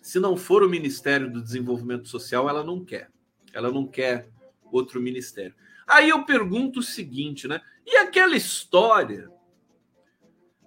se 0.00 0.18
não 0.18 0.36
for 0.36 0.62
o 0.62 0.68
Ministério 0.68 1.30
do 1.30 1.42
Desenvolvimento 1.42 2.08
Social, 2.08 2.48
ela 2.48 2.64
não 2.64 2.84
quer. 2.84 3.10
Ela 3.52 3.70
não 3.70 3.86
quer 3.86 4.28
outro 4.72 5.00
ministério. 5.00 5.54
Aí 5.86 6.08
eu 6.08 6.24
pergunto 6.24 6.80
o 6.80 6.84
seguinte, 6.84 7.48
né? 7.48 7.60
E 7.84 7.96
aquela 7.96 8.36
história 8.36 9.30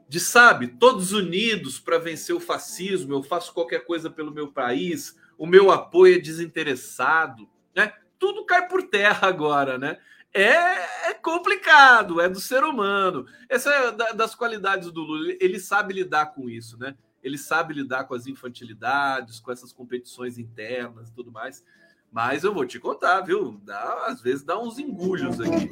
de 0.08 0.20
sabe, 0.20 0.68
todos 0.68 1.12
unidos 1.12 1.80
para 1.80 1.98
vencer 1.98 2.36
o 2.36 2.40
fascismo, 2.40 3.14
eu 3.14 3.24
faço 3.24 3.54
qualquer 3.54 3.86
coisa 3.86 4.12
pelo 4.12 4.32
meu 4.32 4.52
país, 4.52 5.18
o 5.38 5.48
meu 5.48 5.72
apoio 5.72 6.18
é 6.18 6.20
desinteressado, 6.20 7.50
né? 7.76 7.94
Tudo 8.20 8.46
cai 8.46 8.68
por 8.68 8.84
terra 8.84 9.28
agora, 9.28 9.78
né? 9.78 9.98
É, 10.34 11.10
é 11.10 11.14
complicado, 11.14 12.20
é 12.20 12.28
do 12.28 12.40
ser 12.40 12.64
humano. 12.64 13.26
Essa 13.48 13.70
é 13.72 14.14
das 14.14 14.36
qualidades 14.36 14.92
do 14.92 15.02
Lula, 15.02 15.34
ele 15.40 15.60
sabe 15.60 15.94
lidar 15.94 16.28
com 16.28 16.50
isso, 16.50 16.78
né? 16.78 16.96
Ele 17.24 17.38
sabe 17.38 17.74
lidar 17.74 18.04
com 18.04 18.14
as 18.14 18.28
infantilidades, 18.28 19.40
com 19.40 19.52
essas 19.52 19.72
competições 19.72 20.38
internas 20.38 21.10
e 21.10 21.14
tudo 21.14 21.32
mais. 21.32 21.64
Mas 22.12 22.44
eu 22.44 22.54
vou 22.54 22.66
te 22.66 22.80
contar, 22.80 23.22
viu? 23.22 23.60
Dá, 23.64 24.06
às 24.08 24.22
vezes 24.22 24.44
dá 24.44 24.60
uns 24.60 24.78
engulhos 24.78 25.40
aqui. 25.40 25.68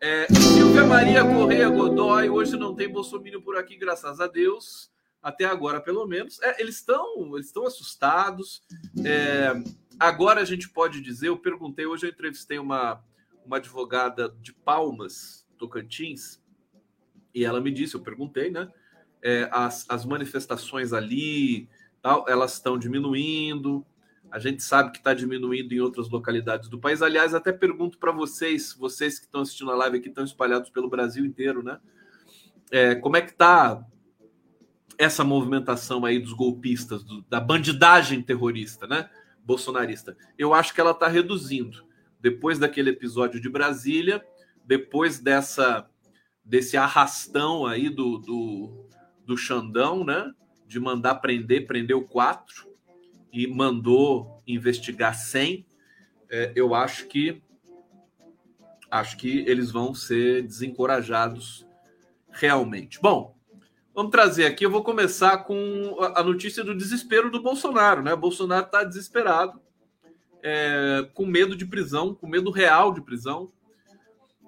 É, 0.00 0.26
Silvia 0.32 0.84
Maria 0.84 1.24
Correia 1.24 1.68
Godoy, 1.68 2.28
hoje 2.28 2.56
não 2.56 2.74
tem 2.74 2.88
Bolsonaro 2.88 3.42
por 3.42 3.56
aqui, 3.56 3.76
graças 3.76 4.20
a 4.20 4.26
Deus, 4.26 4.90
até 5.22 5.44
agora 5.44 5.80
pelo 5.80 6.06
menos. 6.06 6.40
É, 6.40 6.60
eles 6.60 6.76
estão 6.76 7.34
eles 7.34 7.46
estão 7.46 7.66
assustados. 7.66 8.62
É, 9.04 9.52
agora 9.98 10.40
a 10.40 10.44
gente 10.44 10.68
pode 10.68 11.00
dizer, 11.00 11.28
eu 11.28 11.36
perguntei, 11.36 11.84
hoje 11.84 12.06
eu 12.06 12.10
entrevistei 12.10 12.58
uma, 12.58 13.02
uma 13.44 13.56
advogada 13.58 14.28
de 14.40 14.52
Palmas, 14.52 15.46
Tocantins, 15.58 16.40
e 17.34 17.44
ela 17.44 17.60
me 17.60 17.70
disse, 17.70 17.94
eu 17.94 18.00
perguntei, 18.00 18.50
né? 18.50 18.68
É, 19.22 19.48
as, 19.50 19.84
as 19.88 20.04
manifestações 20.04 20.92
ali, 20.92 21.68
tal, 22.00 22.24
elas 22.28 22.54
estão 22.54 22.78
diminuindo, 22.78 23.84
a 24.30 24.38
gente 24.38 24.62
sabe 24.62 24.92
que 24.92 24.98
está 24.98 25.14
diminuindo 25.14 25.72
em 25.72 25.80
outras 25.80 26.08
localidades 26.08 26.68
do 26.68 26.78
país. 26.78 27.02
Aliás, 27.02 27.34
até 27.34 27.52
pergunto 27.52 27.98
para 27.98 28.12
vocês, 28.12 28.74
vocês 28.74 29.18
que 29.18 29.24
estão 29.24 29.40
assistindo 29.40 29.70
a 29.70 29.76
live 29.76 29.98
aqui, 29.98 30.08
estão 30.08 30.24
espalhados 30.24 30.70
pelo 30.70 30.88
Brasil 30.88 31.24
inteiro, 31.24 31.62
né? 31.62 31.78
É, 32.70 32.94
como 32.94 33.16
é 33.16 33.22
que 33.22 33.30
está 33.30 33.82
essa 34.98 35.24
movimentação 35.24 36.04
aí 36.04 36.18
dos 36.18 36.32
golpistas, 36.32 37.02
do, 37.04 37.22
da 37.22 37.40
bandidagem 37.40 38.20
terrorista, 38.20 38.86
né? 38.86 39.08
Bolsonarista. 39.42 40.16
Eu 40.36 40.52
acho 40.52 40.74
que 40.74 40.80
ela 40.80 40.90
está 40.90 41.08
reduzindo. 41.08 41.86
Depois 42.20 42.58
daquele 42.58 42.90
episódio 42.90 43.40
de 43.40 43.48
Brasília, 43.48 44.24
depois 44.64 45.18
dessa 45.18 45.88
desse 46.44 46.78
arrastão 46.78 47.66
aí 47.66 47.90
do, 47.90 48.16
do, 48.16 48.87
do 49.28 49.36
Xandão, 49.36 50.04
né? 50.04 50.32
De 50.66 50.80
mandar 50.80 51.16
prender, 51.16 51.66
prendeu 51.66 52.02
quatro 52.02 52.66
e 53.30 53.46
mandou 53.46 54.42
investigar 54.46 55.14
100. 55.14 55.66
É, 56.30 56.52
eu 56.56 56.74
acho 56.74 57.06
que 57.08 57.42
acho 58.90 59.18
que 59.18 59.40
eles 59.40 59.70
vão 59.70 59.92
ser 59.92 60.42
desencorajados 60.44 61.66
realmente. 62.30 62.98
Bom, 63.02 63.36
vamos 63.94 64.10
trazer 64.10 64.46
aqui. 64.46 64.64
Eu 64.64 64.70
vou 64.70 64.82
começar 64.82 65.44
com 65.44 65.98
a 66.14 66.22
notícia 66.22 66.64
do 66.64 66.74
desespero 66.74 67.30
do 67.30 67.42
Bolsonaro, 67.42 68.02
né? 68.02 68.14
O 68.14 68.18
Bolsonaro 68.18 68.64
está 68.64 68.82
desesperado, 68.82 69.60
é, 70.42 71.06
com 71.12 71.26
medo 71.26 71.54
de 71.54 71.66
prisão, 71.66 72.14
com 72.14 72.26
medo 72.26 72.50
real 72.50 72.94
de 72.94 73.02
prisão, 73.02 73.52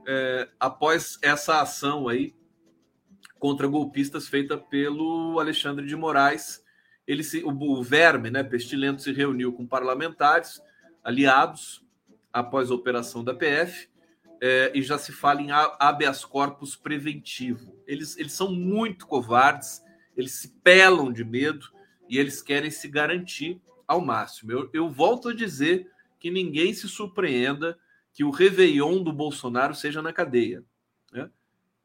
é, 0.07 0.49
após 0.59 1.19
essa 1.21 1.61
ação 1.61 2.09
aí 2.09 2.35
contra 3.41 3.67
golpistas 3.67 4.29
feita 4.29 4.57
pelo 4.57 5.41
Alexandre 5.41 5.87
de 5.87 5.97
Moraes. 5.97 6.63
Ele 7.07 7.25
se, 7.25 7.43
o, 7.43 7.49
o 7.49 7.83
verme, 7.83 8.31
né, 8.31 8.45
pestilento, 8.45 9.03
se 9.03 9.13
reuniu 9.13 9.53
com 9.53 9.67
parlamentares 9.67 10.63
aliados 11.03 11.83
após 12.31 12.71
a 12.71 12.75
operação 12.75 13.25
da 13.25 13.35
PF 13.35 13.89
é, 14.43 14.71
e 14.75 14.83
já 14.83 14.99
se 14.99 15.11
fala 15.11 15.41
em 15.41 15.49
habeas 15.51 16.23
corpus 16.23 16.77
preventivo. 16.77 17.75
Eles, 17.87 18.17
eles 18.19 18.33
são 18.33 18.53
muito 18.53 19.07
covardes, 19.07 19.83
eles 20.15 20.33
se 20.33 20.49
pelam 20.63 21.11
de 21.11 21.25
medo 21.25 21.67
e 22.11 22.19
eles 22.19 22.43
querem 22.43 22.71
se 22.71 22.89
garantir 22.89 23.59
ao 23.89 24.03
máximo. 24.03 24.53
Eu, 24.53 24.71
eu 24.73 24.89
volto 24.89 25.31
a 25.31 25.35
dizer 25.35 25.91
que 26.19 26.31
ninguém 26.31 26.75
se 26.75 26.87
surpreenda 26.89 27.79
que 28.13 28.23
o 28.23 28.31
Réveillon 28.31 29.03
do 29.03 29.15
Bolsonaro 29.15 29.75
seja 29.75 30.03
na 30.03 30.13
cadeia. 30.13 30.63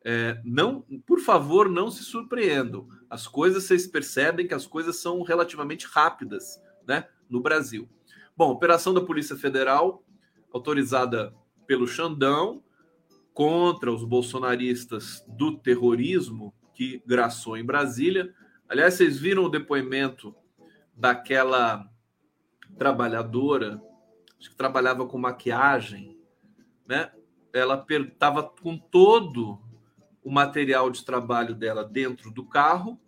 É, 0.08 0.40
não, 0.46 0.82
por 1.08 1.20
favor, 1.20 1.68
não 1.68 1.90
se 1.90 2.04
surpreendam. 2.04 2.88
As 3.10 3.28
coisas, 3.28 3.64
vocês 3.64 3.88
percebem 3.88 4.48
que 4.48 4.54
as 4.54 4.68
coisas 4.68 4.98
são 4.98 5.24
relativamente 5.24 5.88
rápidas 5.88 6.62
né, 6.88 7.08
no 7.28 7.42
Brasil. 7.42 7.90
Bom, 8.38 8.52
operação 8.52 8.94
da 8.94 9.02
Polícia 9.02 9.36
Federal, 9.36 10.04
autorizada 10.54 11.34
pelo 11.66 11.88
Xandão 11.88 12.64
contra 13.34 13.92
os 13.92 14.04
bolsonaristas 14.04 15.26
do 15.28 15.58
terrorismo 15.58 16.54
que 16.76 17.02
graçou 17.08 17.58
em 17.58 17.66
Brasília. 17.66 18.32
Aliás, 18.70 18.94
vocês 18.94 19.18
viram 19.18 19.46
o 19.46 19.50
depoimento 19.50 20.36
daquela 20.96 21.90
trabalhadora, 22.78 23.82
acho 24.40 24.52
que 24.52 24.56
trabalhava 24.56 25.08
com 25.08 25.18
maquiagem, 25.18 26.16
né? 26.88 27.12
Ela 27.52 27.84
estava 27.90 28.44
com 28.44 28.78
todo 28.78 29.65
o 30.26 30.32
material 30.32 30.90
de 30.90 31.06
trabalho 31.06 31.56
dela 31.56 31.86
dentro 31.86 32.30
do 32.30 32.44
carro 32.44 33.00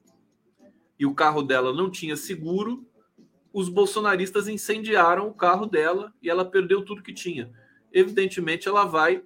e 0.98 1.06
o 1.06 1.14
carro 1.14 1.44
dela 1.44 1.74
não 1.74 1.92
tinha 1.92 2.16
seguro. 2.16 2.88
Os 3.52 3.68
bolsonaristas 3.68 4.48
incendiaram 4.48 5.28
o 5.28 5.34
carro 5.34 5.66
dela 5.66 6.14
e 6.22 6.30
ela 6.30 6.46
perdeu 6.46 6.86
tudo 6.86 7.04
que 7.04 7.14
tinha 7.14 7.52
evidentemente 7.92 8.68
ela 8.68 8.86
vai, 8.86 9.24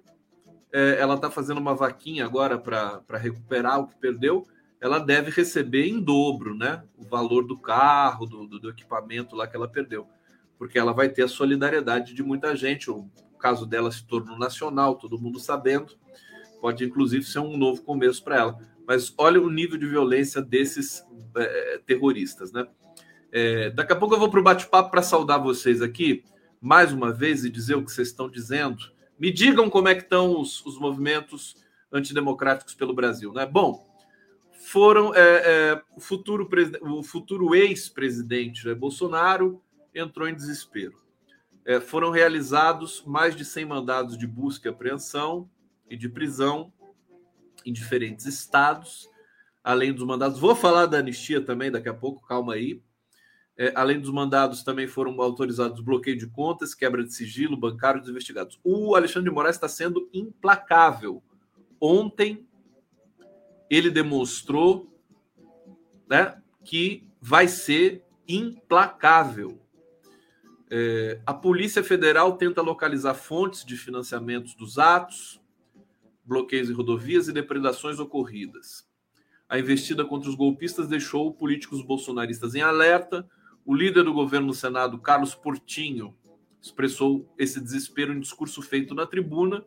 é, 0.72 0.96
ela 0.98 1.14
está 1.14 1.30
fazendo 1.30 1.58
uma 1.58 1.74
vaquinha 1.74 2.24
agora 2.24 2.58
para 2.58 3.18
recuperar 3.18 3.80
o 3.80 3.86
que 3.86 3.96
perdeu, 3.96 4.46
ela 4.80 4.98
deve 4.98 5.30
receber 5.30 5.86
em 5.86 6.00
dobro, 6.00 6.56
né? 6.56 6.82
O 6.96 7.04
valor 7.04 7.46
do 7.46 7.56
carro, 7.56 8.26
do, 8.26 8.46
do, 8.46 8.58
do, 8.58 8.70
equipamento 8.70 9.36
lá 9.36 9.46
que 9.46 9.54
ela 9.54 9.68
perdeu, 9.68 10.08
porque 10.58 10.78
ela 10.78 10.92
vai 10.92 11.08
ter 11.08 11.22
a 11.22 11.28
solidariedade 11.28 12.14
de 12.14 12.22
muita 12.22 12.56
gente. 12.56 12.90
O 12.90 13.08
caso 13.38 13.64
dela 13.64 13.92
se 13.92 14.04
tornou 14.04 14.38
nacional, 14.38 14.96
todo 14.96 15.20
mundo 15.20 15.38
sabendo, 15.38 15.94
pode 16.62 16.84
inclusive 16.84 17.24
ser 17.24 17.40
um 17.40 17.56
novo 17.56 17.82
começo 17.82 18.22
para 18.22 18.36
ela. 18.36 18.58
Mas 18.86 19.12
olha 19.18 19.42
o 19.42 19.50
nível 19.50 19.76
de 19.76 19.86
violência 19.86 20.40
desses 20.40 21.04
é, 21.36 21.80
terroristas, 21.84 22.52
né? 22.52 22.68
É, 23.32 23.70
daqui 23.70 23.92
a 23.92 23.96
pouco 23.96 24.14
eu 24.14 24.18
vou 24.20 24.30
para 24.30 24.38
o 24.38 24.44
bate-papo 24.44 24.90
para 24.90 25.02
saudar 25.02 25.42
vocês 25.42 25.82
aqui 25.82 26.22
mais 26.60 26.92
uma 26.92 27.12
vez 27.12 27.44
e 27.44 27.50
dizer 27.50 27.74
o 27.74 27.84
que 27.84 27.90
vocês 27.90 28.08
estão 28.08 28.30
dizendo. 28.30 28.92
Me 29.18 29.32
digam 29.32 29.68
como 29.68 29.88
é 29.88 29.94
que 29.96 30.02
estão 30.02 30.40
os, 30.40 30.64
os 30.64 30.78
movimentos 30.78 31.56
antidemocráticos 31.90 32.74
pelo 32.74 32.94
Brasil, 32.94 33.32
né? 33.32 33.44
Bom, 33.44 33.84
foram 34.52 35.12
é, 35.12 35.20
é, 35.20 35.82
o 35.96 36.00
futuro, 36.00 36.48
o 36.82 37.02
futuro 37.02 37.56
ex-presidente 37.56 38.64
né, 38.64 38.74
Bolsonaro 38.74 39.60
entrou 39.92 40.28
em 40.28 40.34
desespero. 40.34 40.94
É, 41.64 41.80
foram 41.80 42.10
realizados 42.10 43.02
mais 43.04 43.34
de 43.34 43.44
100 43.44 43.64
mandados 43.64 44.16
de 44.16 44.26
busca 44.28 44.68
e 44.68 44.70
apreensão 44.70 45.50
e 45.92 45.96
de 45.96 46.08
prisão 46.08 46.72
em 47.66 47.72
diferentes 47.72 48.24
estados, 48.24 49.08
além 49.62 49.92
dos 49.92 50.06
mandados. 50.06 50.38
Vou 50.40 50.56
falar 50.56 50.86
da 50.86 50.98
anistia 50.98 51.44
também 51.44 51.70
daqui 51.70 51.88
a 51.88 51.94
pouco, 51.94 52.26
calma 52.26 52.54
aí. 52.54 52.82
É, 53.58 53.70
além 53.76 54.00
dos 54.00 54.10
mandados, 54.10 54.62
também 54.64 54.88
foram 54.88 55.20
autorizados 55.20 55.82
bloqueio 55.82 56.16
de 56.16 56.26
contas, 56.26 56.74
quebra 56.74 57.04
de 57.04 57.12
sigilo 57.14 57.58
bancário 57.58 58.00
dos 58.00 58.08
investigados. 58.08 58.58
O 58.64 58.96
Alexandre 58.96 59.28
de 59.28 59.34
Moraes 59.34 59.56
está 59.56 59.68
sendo 59.68 60.08
implacável. 60.14 61.22
Ontem, 61.78 62.48
ele 63.68 63.90
demonstrou 63.90 64.90
né, 66.08 66.40
que 66.64 67.06
vai 67.20 67.46
ser 67.46 68.02
implacável. 68.26 69.60
É, 70.70 71.20
a 71.26 71.34
Polícia 71.34 71.84
Federal 71.84 72.38
tenta 72.38 72.62
localizar 72.62 73.12
fontes 73.12 73.62
de 73.62 73.76
financiamentos 73.76 74.54
dos 74.54 74.78
atos, 74.78 75.41
bloqueios 76.24 76.70
em 76.70 76.72
rodovias 76.72 77.28
e 77.28 77.32
depredações 77.32 77.98
ocorridas. 77.98 78.86
A 79.48 79.58
investida 79.58 80.04
contra 80.04 80.28
os 80.28 80.34
golpistas 80.34 80.88
deixou 80.88 81.32
políticos 81.32 81.82
bolsonaristas 81.82 82.54
em 82.54 82.62
alerta 82.62 83.28
o 83.64 83.74
líder 83.74 84.02
do 84.02 84.12
governo 84.12 84.48
no 84.48 84.54
Senado, 84.54 84.98
Carlos 84.98 85.34
Portinho, 85.34 86.16
expressou 86.60 87.32
esse 87.38 87.60
desespero 87.60 88.12
em 88.12 88.20
discurso 88.20 88.60
feito 88.60 88.94
na 88.94 89.06
tribuna. 89.06 89.64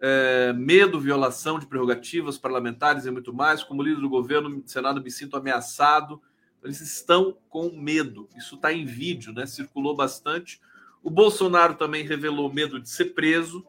É, 0.00 0.52
medo, 0.52 1.00
violação 1.00 1.58
de 1.58 1.66
prerrogativas 1.66 2.36
parlamentares 2.36 3.06
e 3.06 3.10
muito 3.10 3.32
mais. 3.32 3.62
Como 3.62 3.82
líder 3.82 4.00
do 4.00 4.08
governo 4.08 4.48
no 4.48 4.62
Senado, 4.66 5.02
me 5.02 5.10
sinto 5.10 5.36
ameaçado. 5.36 6.20
Eles 6.62 6.80
estão 6.80 7.38
com 7.48 7.70
medo. 7.70 8.28
Isso 8.36 8.56
está 8.56 8.72
em 8.72 8.84
vídeo, 8.84 9.32
né? 9.32 9.46
Circulou 9.46 9.94
bastante. 9.94 10.60
O 11.02 11.10
Bolsonaro 11.10 11.74
também 11.74 12.04
revelou 12.04 12.52
medo 12.52 12.80
de 12.80 12.88
ser 12.88 13.06
preso. 13.14 13.64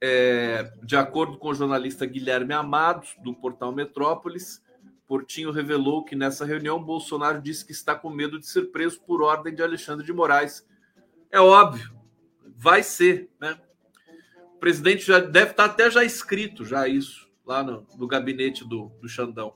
É, 0.00 0.72
de 0.82 0.96
acordo 0.96 1.38
com 1.38 1.48
o 1.48 1.54
jornalista 1.54 2.06
Guilherme 2.06 2.54
Amado, 2.54 3.06
do 3.22 3.34
portal 3.34 3.72
Metrópolis, 3.72 4.62
Portinho 5.08 5.50
revelou 5.50 6.04
que 6.04 6.14
nessa 6.14 6.44
reunião 6.44 6.84
Bolsonaro 6.84 7.40
disse 7.40 7.64
que 7.64 7.72
está 7.72 7.94
com 7.94 8.10
medo 8.10 8.38
de 8.38 8.46
ser 8.46 8.66
preso 8.66 9.00
por 9.00 9.22
ordem 9.22 9.54
de 9.54 9.62
Alexandre 9.62 10.04
de 10.04 10.12
Moraes. 10.12 10.66
É 11.30 11.40
óbvio, 11.40 11.90
vai 12.54 12.82
ser, 12.82 13.30
né? 13.40 13.58
O 14.54 14.58
presidente 14.58 15.06
já 15.06 15.18
deve 15.18 15.52
estar 15.52 15.64
até 15.64 15.90
já 15.90 16.04
escrito 16.04 16.62
já 16.64 16.86
isso 16.86 17.26
lá 17.46 17.62
no, 17.62 17.86
no 17.96 18.06
gabinete 18.06 18.68
do, 18.68 18.90
do 19.00 19.08
Xandão. 19.08 19.54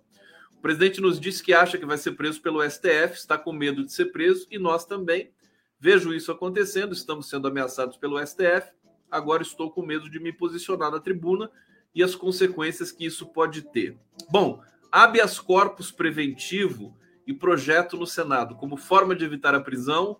O 0.57 0.63
presidente 0.63 1.03
nos 1.03 1.21
disse 1.21 1.43
que 1.43 1.53
acha 1.53 1.77
que 1.77 1.85
vai 1.85 1.99
ser 1.99 2.13
preso 2.13 2.41
pelo 2.41 2.63
STF, 2.63 3.15
está 3.15 3.37
com 3.37 3.53
medo 3.53 3.85
de 3.85 3.93
ser 3.93 4.07
preso 4.07 4.47
e 4.51 4.59
nós 4.59 4.87
também. 4.87 5.33
Vejo 5.79 6.15
isso 6.15 6.33
acontecendo, 6.33 6.95
estamos 6.95 7.29
sendo 7.29 7.47
ameaçados 7.47 7.99
pelo 7.99 8.25
STF. 8.25 8.73
Agora 9.13 9.43
estou 9.43 9.71
com 9.71 9.85
medo 9.85 10.09
de 10.09 10.19
me 10.19 10.33
posicionar 10.33 10.91
na 10.91 10.99
tribuna 10.99 11.51
e 11.95 12.03
as 12.03 12.15
consequências 12.15 12.91
que 12.91 13.05
isso 13.05 13.27
pode 13.27 13.61
ter. 13.61 13.99
Bom, 14.31 14.63
habeas 14.91 15.39
corpus 15.39 15.93
preventivo 15.93 16.97
e 17.27 17.35
projeto 17.35 17.99
no 17.99 18.07
Senado. 18.07 18.57
Como 18.57 18.79
forma 18.79 19.15
de 19.15 19.23
evitar 19.23 19.55
a 19.55 19.61
prisão, 19.61 20.17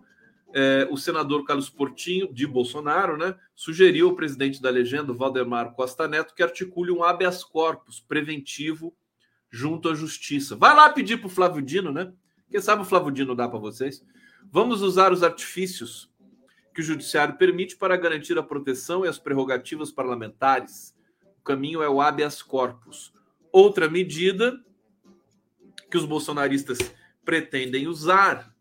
é, 0.53 0.87
o 0.91 0.95
senador 0.95 1.43
Carlos 1.43 1.71
Portinho, 1.71 2.31
de 2.31 2.45
Bolsonaro, 2.45 3.17
né, 3.17 3.35
sugeriu 3.55 4.09
ao 4.09 4.15
presidente 4.15 4.61
da 4.61 4.69
legenda, 4.69 5.11
Valdemar 5.11 5.73
Costa 5.73 6.07
Neto, 6.07 6.35
que 6.35 6.43
articule 6.43 6.91
um 6.91 7.03
habeas 7.03 7.43
corpus 7.43 7.99
preventivo 7.99 8.95
junto 9.49 9.89
à 9.89 9.95
justiça. 9.95 10.55
Vai 10.55 10.75
lá 10.75 10.87
pedir 10.89 11.17
para 11.17 11.27
o 11.27 11.31
Flávio 11.31 11.61
Dino, 11.61 11.91
né? 11.91 12.13
Quem 12.49 12.61
sabe 12.61 12.83
o 12.83 12.85
Flávio 12.85 13.11
Dino 13.11 13.33
dá 13.33 13.49
para 13.49 13.57
vocês? 13.57 14.03
Vamos 14.51 14.83
usar 14.83 15.11
os 15.11 15.23
artifícios 15.23 16.12
que 16.73 16.81
o 16.81 16.83
judiciário 16.83 17.37
permite 17.37 17.75
para 17.75 17.95
garantir 17.95 18.37
a 18.37 18.43
proteção 18.43 19.05
e 19.05 19.07
as 19.07 19.19
prerrogativas 19.19 19.91
parlamentares. 19.91 20.95
O 21.39 21.43
caminho 21.43 21.81
é 21.83 21.89
o 21.89 22.01
habeas 22.01 22.41
corpus 22.41 23.13
Outra 23.53 23.87
medida 23.87 24.59
que 25.91 25.95
os 25.95 26.05
bolsonaristas 26.05 26.79
pretendem 27.23 27.87
usar, 27.87 28.51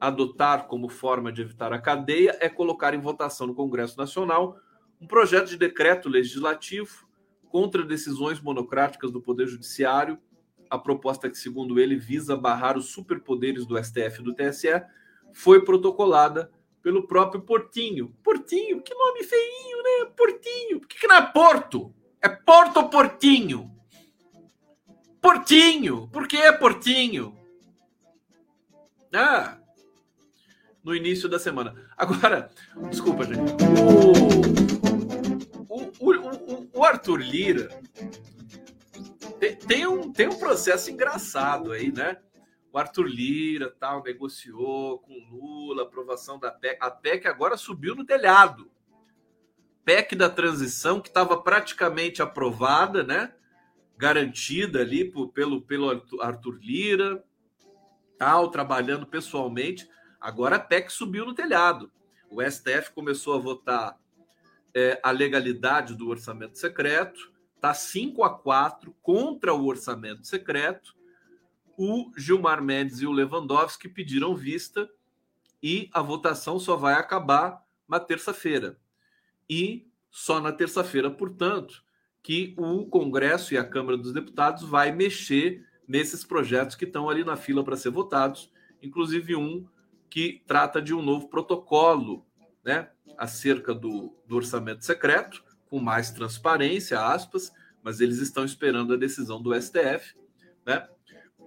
adotar 0.00 0.68
como 0.68 0.88
forma 0.88 1.32
de 1.32 1.42
evitar 1.42 1.72
a 1.72 1.80
cadeia, 1.80 2.38
é 2.40 2.48
colocar 2.48 2.94
em 2.94 3.00
votação 3.00 3.48
no 3.48 3.56
Congresso 3.56 3.98
Nacional 3.98 4.56
um 5.00 5.06
projeto 5.08 5.48
de 5.48 5.56
decreto 5.56 6.08
legislativo 6.08 7.08
contra 7.48 7.82
decisões 7.82 8.40
monocráticas 8.40 9.10
do 9.10 9.20
Poder 9.20 9.48
Judiciário 9.48 10.16
a 10.70 10.78
proposta 10.78 11.28
que, 11.28 11.38
segundo 11.38 11.80
ele, 11.80 11.96
visa 11.96 12.36
barrar 12.36 12.78
os 12.78 12.86
superpoderes 12.86 13.66
do 13.66 13.76
STF 13.82 14.20
e 14.20 14.22
do 14.22 14.34
TSE, 14.34 14.82
foi 15.32 15.64
protocolada 15.64 16.50
pelo 16.86 17.04
próprio 17.04 17.40
Portinho. 17.40 18.14
Portinho, 18.22 18.80
que 18.80 18.94
nome 18.94 19.24
feinho, 19.24 19.82
né? 19.82 20.12
Portinho. 20.16 20.78
Por 20.78 20.86
que, 20.86 21.00
que 21.00 21.08
não 21.08 21.16
é 21.16 21.32
Porto? 21.32 21.92
É 22.22 22.28
Porto 22.28 22.76
ou 22.76 22.88
Portinho? 22.88 23.76
Portinho. 25.20 26.06
Por 26.12 26.28
que 26.28 26.36
é 26.36 26.52
Portinho? 26.52 27.36
Ah, 29.12 29.58
no 30.84 30.94
início 30.94 31.28
da 31.28 31.40
semana. 31.40 31.74
Agora, 31.96 32.52
desculpa, 32.88 33.24
gente. 33.24 33.52
O, 35.68 35.80
o, 35.98 36.12
o, 36.12 36.70
o 36.72 36.84
Arthur 36.84 37.20
Lira 37.20 37.80
tem, 39.40 39.56
tem, 39.56 39.86
um, 39.88 40.12
tem 40.12 40.28
um 40.28 40.38
processo 40.38 40.88
engraçado 40.88 41.72
aí, 41.72 41.90
né? 41.90 42.16
Arthur 42.78 43.06
Lira 43.06 43.74
tal 43.78 44.02
negociou 44.02 44.98
com 44.98 45.14
Lula, 45.30 45.84
aprovação 45.84 46.38
da 46.38 46.50
PEC. 46.50 46.78
A 46.80 46.90
PEC 46.90 47.26
agora 47.26 47.56
subiu 47.56 47.94
no 47.94 48.04
telhado. 48.04 48.70
PEC 49.84 50.16
da 50.16 50.28
transição, 50.28 51.00
que 51.00 51.08
estava 51.08 51.40
praticamente 51.40 52.20
aprovada, 52.20 53.02
né? 53.04 53.32
Garantida 53.96 54.80
ali 54.80 55.04
por, 55.04 55.28
pelo, 55.28 55.62
pelo 55.62 55.88
Arthur 56.20 56.58
Lira, 56.60 57.24
tal, 58.18 58.50
trabalhando 58.50 59.06
pessoalmente. 59.06 59.88
Agora 60.20 60.56
a 60.56 60.60
PEC 60.60 60.90
subiu 60.90 61.24
no 61.24 61.34
telhado. 61.34 61.90
O 62.28 62.42
STF 62.42 62.92
começou 62.92 63.34
a 63.34 63.38
votar 63.38 63.96
é, 64.74 64.98
a 65.02 65.10
legalidade 65.10 65.94
do 65.94 66.08
orçamento 66.08 66.58
secreto, 66.58 67.32
está 67.54 67.72
5 67.72 68.24
a 68.24 68.38
4 68.38 68.94
contra 69.00 69.54
o 69.54 69.66
orçamento 69.66 70.26
secreto 70.26 70.95
o 71.76 72.10
Gilmar 72.16 72.62
Mendes 72.62 73.00
e 73.00 73.06
o 73.06 73.12
Lewandowski 73.12 73.88
pediram 73.88 74.34
vista 74.34 74.88
e 75.62 75.88
a 75.92 76.00
votação 76.00 76.58
só 76.58 76.76
vai 76.76 76.94
acabar 76.94 77.64
na 77.88 78.00
terça-feira. 78.00 78.78
E 79.48 79.86
só 80.10 80.40
na 80.40 80.52
terça-feira, 80.52 81.10
portanto, 81.10 81.84
que 82.22 82.54
o 82.56 82.86
Congresso 82.86 83.54
e 83.54 83.58
a 83.58 83.64
Câmara 83.64 83.96
dos 83.96 84.12
Deputados 84.12 84.64
vai 84.64 84.90
mexer 84.90 85.64
nesses 85.86 86.24
projetos 86.24 86.74
que 86.74 86.84
estão 86.84 87.08
ali 87.08 87.22
na 87.22 87.36
fila 87.36 87.62
para 87.62 87.76
ser 87.76 87.90
votados, 87.90 88.50
inclusive 88.82 89.36
um 89.36 89.66
que 90.10 90.42
trata 90.46 90.80
de 90.80 90.94
um 90.94 91.02
novo 91.02 91.28
protocolo, 91.28 92.26
né, 92.64 92.90
acerca 93.16 93.74
do, 93.74 94.16
do 94.26 94.36
orçamento 94.36 94.84
secreto, 94.84 95.44
com 95.68 95.78
mais 95.78 96.10
transparência, 96.10 97.00
aspas, 97.00 97.52
mas 97.82 98.00
eles 98.00 98.18
estão 98.18 98.44
esperando 98.44 98.94
a 98.94 98.96
decisão 98.96 99.40
do 99.40 99.54
STF, 99.54 100.16
né? 100.64 100.88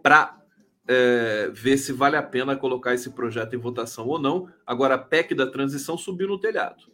Para 0.01 0.39
é, 0.87 1.49
ver 1.53 1.77
se 1.77 1.93
vale 1.93 2.15
a 2.15 2.23
pena 2.23 2.55
colocar 2.55 2.93
esse 2.93 3.11
projeto 3.11 3.55
em 3.55 3.59
votação 3.59 4.07
ou 4.07 4.19
não. 4.19 4.51
Agora, 4.65 4.95
a 4.95 4.97
PEC 4.97 5.35
da 5.35 5.45
transição 5.45 5.97
subiu 5.97 6.27
no 6.27 6.39
telhado. 6.39 6.91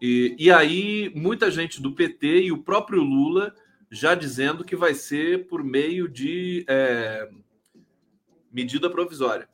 E, 0.00 0.34
e 0.38 0.50
aí, 0.50 1.12
muita 1.14 1.50
gente 1.50 1.80
do 1.80 1.92
PT 1.92 2.44
e 2.44 2.52
o 2.52 2.62
próprio 2.62 3.02
Lula 3.02 3.54
já 3.90 4.14
dizendo 4.14 4.64
que 4.64 4.74
vai 4.74 4.94
ser 4.94 5.46
por 5.46 5.62
meio 5.62 6.08
de 6.08 6.64
é, 6.68 7.28
medida 8.50 8.90
provisória. 8.90 9.48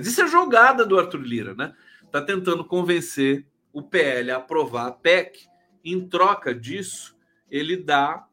Isso 0.03 0.23
é 0.23 0.27
jogada 0.27 0.85
do 0.85 0.99
Arthur 0.99 1.21
Lira, 1.21 1.55
né? 1.55 1.75
Está 2.03 2.21
tentando 2.21 2.65
convencer 2.65 3.47
o 3.73 3.83
PL 3.83 4.31
a 4.31 4.37
aprovar 4.37 4.87
a 4.87 4.93
PEC. 4.93 5.47
Em 5.85 6.09
troca 6.09 6.55
disso, 6.55 7.17
ele 7.51 7.77
dá 7.77 8.27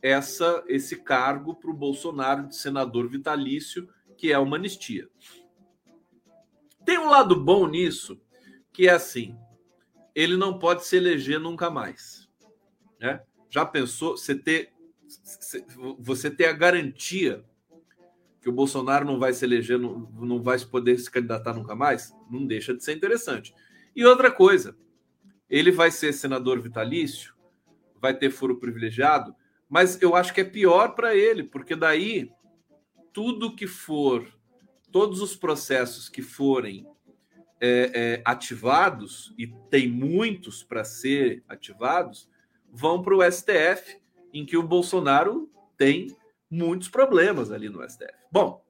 essa 0.00 0.62
esse 0.66 0.96
cargo 0.96 1.54
para 1.54 1.70
o 1.70 1.74
Bolsonaro 1.74 2.48
de 2.48 2.56
senador 2.56 3.08
vitalício, 3.08 3.88
que 4.16 4.32
é 4.32 4.38
uma 4.38 4.56
anistia. 4.56 5.08
Tem 6.84 6.98
um 6.98 7.08
lado 7.08 7.38
bom 7.38 7.66
nisso, 7.66 8.20
que 8.72 8.88
é 8.88 8.92
assim: 8.92 9.36
ele 10.14 10.36
não 10.36 10.58
pode 10.58 10.84
se 10.86 10.96
eleger 10.96 11.38
nunca 11.38 11.70
mais. 11.70 12.28
Né? 13.00 13.20
Já 13.48 13.64
pensou 13.64 14.16
você 14.16 14.34
ter 14.34 14.72
você 15.98 16.30
ter 16.30 16.46
a 16.46 16.52
garantia 16.52 17.44
que 18.40 18.48
o 18.48 18.52
Bolsonaro 18.52 19.04
não 19.04 19.18
vai 19.18 19.32
se 19.32 19.44
eleger, 19.44 19.78
não, 19.78 20.00
não 20.20 20.42
vai 20.42 20.58
poder 20.60 20.98
se 20.98 21.10
candidatar 21.10 21.52
nunca 21.54 21.74
mais, 21.74 22.14
não 22.30 22.46
deixa 22.46 22.74
de 22.74 22.84
ser 22.84 22.94
interessante. 22.94 23.54
E 23.94 24.04
outra 24.04 24.30
coisa, 24.30 24.76
ele 25.50 25.70
vai 25.70 25.90
ser 25.90 26.12
senador 26.12 26.60
vitalício, 26.60 27.34
vai 28.00 28.16
ter 28.16 28.30
foro 28.30 28.58
privilegiado, 28.58 29.34
mas 29.68 30.00
eu 30.00 30.14
acho 30.14 30.32
que 30.32 30.40
é 30.40 30.44
pior 30.44 30.94
para 30.94 31.14
ele, 31.14 31.42
porque 31.42 31.74
daí 31.74 32.30
tudo 33.12 33.54
que 33.54 33.66
for, 33.66 34.26
todos 34.92 35.20
os 35.20 35.34
processos 35.34 36.08
que 36.08 36.22
forem 36.22 36.86
é, 37.60 37.90
é, 37.94 38.22
ativados, 38.24 39.34
e 39.36 39.46
tem 39.68 39.88
muitos 39.88 40.62
para 40.62 40.84
ser 40.84 41.42
ativados, 41.48 42.30
vão 42.70 43.02
para 43.02 43.16
o 43.16 43.32
STF 43.32 43.97
em 44.32 44.44
que 44.44 44.56
o 44.56 44.62
Bolsonaro 44.62 45.50
tem 45.76 46.16
muitos 46.50 46.88
problemas 46.88 47.50
ali 47.50 47.68
no 47.68 47.82
STF. 47.88 48.12
Bom, 48.30 48.64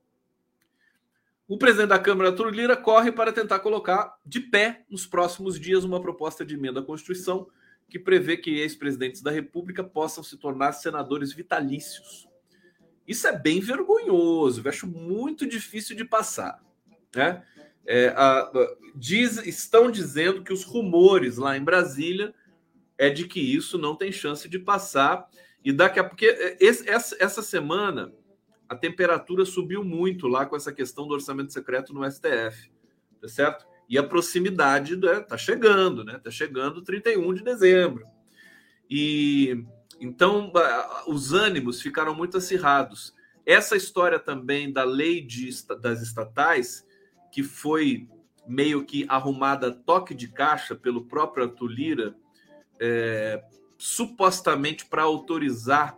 o 1.47 1.57
presidente 1.57 1.89
da 1.89 1.99
Câmara, 1.99 2.31
Arthur 2.31 2.51
Lira, 2.51 2.77
corre 2.77 3.11
para 3.11 3.33
tentar 3.33 3.61
colocar 3.61 4.19
de 4.25 4.41
pé 4.41 4.85
nos 4.91 5.07
próximos 5.07 5.59
dias 5.59 5.85
uma 5.85 6.01
proposta 6.01 6.45
de 6.45 6.55
emenda 6.55 6.81
à 6.81 6.83
Constituição 6.83 7.49
que 7.89 7.99
prevê 7.99 8.37
que 8.37 8.59
ex-presidentes 8.59 9.23
da 9.23 9.31
República 9.31 9.83
possam 9.83 10.23
se 10.23 10.37
tornar 10.37 10.73
senadores 10.73 11.33
vitalícios. 11.33 12.29
Isso 13.07 13.27
é 13.27 13.33
bem 13.33 13.61
vergonhoso, 13.61 14.61
eu 14.63 14.69
acho 14.69 14.87
muito 14.87 15.47
difícil 15.47 15.97
de 15.97 16.05
passar. 16.05 16.63
Né? 17.17 17.43
É, 17.87 18.09
a, 18.09 18.41
a, 18.41 18.77
diz, 18.95 19.39
estão 19.39 19.91
dizendo 19.91 20.45
que 20.45 20.53
os 20.53 20.65
rumores 20.65 21.39
lá 21.39 21.57
em 21.57 21.65
Brasília 21.65 22.35
é 22.99 23.09
de 23.09 23.27
que 23.27 23.41
isso 23.41 23.79
não 23.79 23.97
tem 23.97 24.13
chance 24.13 24.47
de 24.47 24.59
passar 24.59 25.27
e 25.69 25.73
daqui 25.73 26.01
a 26.01 26.05
porque 26.05 26.25
é, 26.25 26.57
essa, 26.65 27.15
essa 27.21 27.43
semana 27.43 28.11
a 28.67 28.75
temperatura 28.75 29.45
subiu 29.45 29.85
muito 29.85 30.27
lá 30.27 30.47
com 30.47 30.57
essa 30.57 30.73
questão 30.73 31.07
do 31.07 31.13
orçamento 31.13 31.53
secreto 31.53 31.93
no 31.93 32.11
STF, 32.11 32.73
tá 33.21 33.29
certo? 33.29 33.67
E 33.87 33.99
a 33.99 34.03
proximidade 34.03 34.97
né, 34.97 35.21
tá 35.21 35.37
chegando, 35.37 36.03
né? 36.03 36.17
Está 36.17 36.31
chegando 36.31 36.81
31 36.81 37.35
de 37.35 37.45
dezembro. 37.45 38.03
E 38.89 39.63
então 40.01 40.51
os 41.07 41.35
ânimos 41.35 41.83
ficaram 41.83 42.15
muito 42.15 42.39
acirrados. 42.39 43.15
Essa 43.45 43.77
história 43.77 44.19
também 44.19 44.73
da 44.73 44.85
lei 44.85 45.21
de, 45.21 45.51
das 45.83 46.01
estatais, 46.01 46.83
que 47.31 47.43
foi 47.43 48.09
meio 48.47 48.87
que 48.87 49.05
arrumada 49.07 49.71
toque 49.71 50.15
de 50.15 50.29
caixa 50.29 50.75
pelo 50.75 51.05
próprio 51.05 51.45
Arthur 51.45 51.69
Lira, 51.69 52.17
é, 52.81 53.45
supostamente 53.79 54.85
para 54.85 55.05
autorizar 55.05 55.97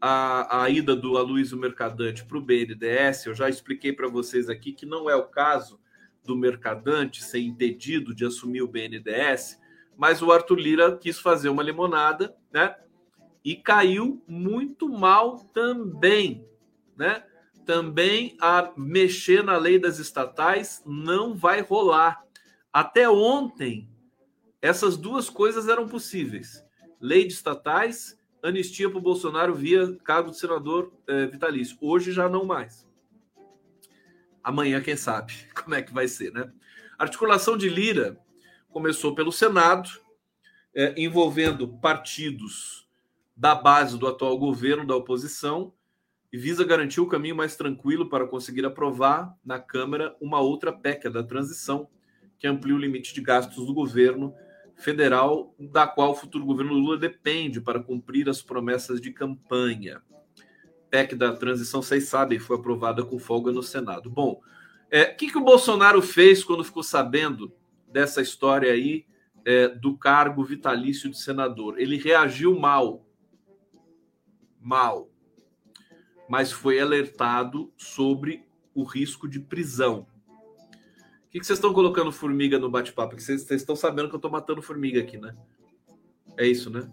a, 0.00 0.64
a, 0.64 0.68
ida 0.68 0.94
do 0.94 1.16
Aloysio 1.16 1.56
Mercadante 1.56 2.24
para 2.24 2.36
o 2.36 2.42
BNDES. 2.42 3.26
Eu 3.26 3.34
já 3.34 3.48
expliquei 3.48 3.92
para 3.92 4.08
vocês 4.08 4.50
aqui 4.50 4.72
que 4.72 4.84
não 4.84 5.08
é 5.08 5.14
o 5.14 5.28
caso 5.28 5.80
do 6.24 6.36
Mercadante 6.36 7.22
ser 7.22 7.38
impedido 7.38 8.12
de 8.12 8.26
assumir 8.26 8.60
o 8.60 8.68
BNDES, 8.68 9.60
mas 9.96 10.20
o 10.20 10.32
Arthur 10.32 10.58
Lira 10.58 10.96
quis 10.98 11.20
fazer 11.20 11.48
uma 11.48 11.62
limonada, 11.62 12.36
né? 12.52 12.74
E 13.44 13.54
caiu 13.54 14.22
muito 14.26 14.88
mal 14.88 15.38
também, 15.54 16.44
né? 16.96 17.24
Também 17.64 18.36
a 18.40 18.72
mexer 18.76 19.42
na 19.42 19.56
lei 19.56 19.78
das 19.78 19.98
estatais 20.00 20.82
não 20.84 21.34
vai 21.34 21.60
rolar. 21.60 22.24
Até 22.72 23.08
ontem, 23.08 23.88
essas 24.60 24.96
duas 24.96 25.30
coisas 25.30 25.68
eram 25.68 25.88
possíveis: 25.88 26.65
lei 27.00 27.26
de 27.26 27.32
estatais, 27.32 28.18
anistia 28.42 28.88
para 28.88 28.98
o 28.98 29.02
Bolsonaro 29.02 29.54
via 29.54 29.96
cargo 30.04 30.30
de 30.30 30.38
senador 30.38 30.92
eh, 31.06 31.26
vitalício. 31.26 31.76
Hoje 31.80 32.12
já 32.12 32.28
não 32.28 32.44
mais. 32.44 32.86
Amanhã, 34.42 34.80
quem 34.80 34.96
sabe, 34.96 35.32
como 35.54 35.74
é 35.74 35.82
que 35.82 35.92
vai 35.92 36.08
ser, 36.08 36.32
né? 36.32 36.50
Articulação 36.98 37.56
de 37.56 37.68
Lira 37.68 38.18
começou 38.68 39.14
pelo 39.14 39.32
Senado, 39.32 39.88
eh, 40.74 40.94
envolvendo 40.96 41.68
partidos 41.78 42.88
da 43.36 43.54
base 43.54 43.98
do 43.98 44.06
atual 44.06 44.38
governo, 44.38 44.86
da 44.86 44.96
oposição, 44.96 45.72
e 46.32 46.38
visa 46.38 46.64
garantir 46.64 47.00
o 47.00 47.06
caminho 47.06 47.36
mais 47.36 47.56
tranquilo 47.56 48.08
para 48.08 48.26
conseguir 48.26 48.64
aprovar 48.64 49.34
na 49.44 49.58
Câmara 49.58 50.16
uma 50.20 50.40
outra 50.40 50.72
PEC 50.72 51.08
da 51.08 51.22
transição, 51.22 51.88
que 52.38 52.46
amplia 52.46 52.74
o 52.74 52.78
limite 52.78 53.14
de 53.14 53.20
gastos 53.20 53.66
do 53.66 53.72
governo 53.72 54.34
federal, 54.76 55.54
da 55.58 55.86
qual 55.86 56.12
o 56.12 56.14
futuro 56.14 56.44
governo 56.44 56.74
Lula 56.74 56.98
depende 56.98 57.60
para 57.60 57.82
cumprir 57.82 58.28
as 58.28 58.42
promessas 58.42 59.00
de 59.00 59.10
campanha. 59.10 60.02
PEC 60.90 61.14
da 61.14 61.34
transição, 61.34 61.82
vocês 61.82 62.08
sabem, 62.08 62.38
foi 62.38 62.56
aprovada 62.56 63.04
com 63.04 63.18
folga 63.18 63.50
no 63.50 63.62
Senado. 63.62 64.08
Bom, 64.08 64.40
é, 64.90 65.04
o 65.04 65.16
que, 65.16 65.30
que 65.30 65.38
o 65.38 65.44
Bolsonaro 65.44 66.00
fez 66.00 66.44
quando 66.44 66.64
ficou 66.64 66.82
sabendo 66.82 67.52
dessa 67.88 68.22
história 68.22 68.72
aí 68.72 69.06
é, 69.44 69.68
do 69.68 69.96
cargo 69.96 70.44
vitalício 70.44 71.10
de 71.10 71.18
senador? 71.18 71.78
Ele 71.78 71.96
reagiu 71.96 72.58
mal. 72.58 73.04
Mal 74.60 75.10
mas 76.28 76.50
foi 76.52 76.80
alertado 76.80 77.72
sobre 77.76 78.44
o 78.74 78.82
risco 78.82 79.28
de 79.28 79.40
prisão. 79.40 80.06
O 81.36 81.38
que, 81.38 81.44
vocês 81.44 81.58
estão 81.58 81.74
colocando 81.74 82.10
formiga 82.10 82.58
no 82.58 82.70
bate-papo? 82.70 83.20
Vocês, 83.20 83.50
estão 83.50 83.76
sabendo 83.76 84.08
que 84.08 84.14
eu 84.14 84.18
estou 84.18 84.30
matando 84.30 84.62
formiga 84.62 85.02
aqui, 85.02 85.18
né? 85.18 85.36
É 86.34 86.46
isso, 86.46 86.70
né? 86.70 86.90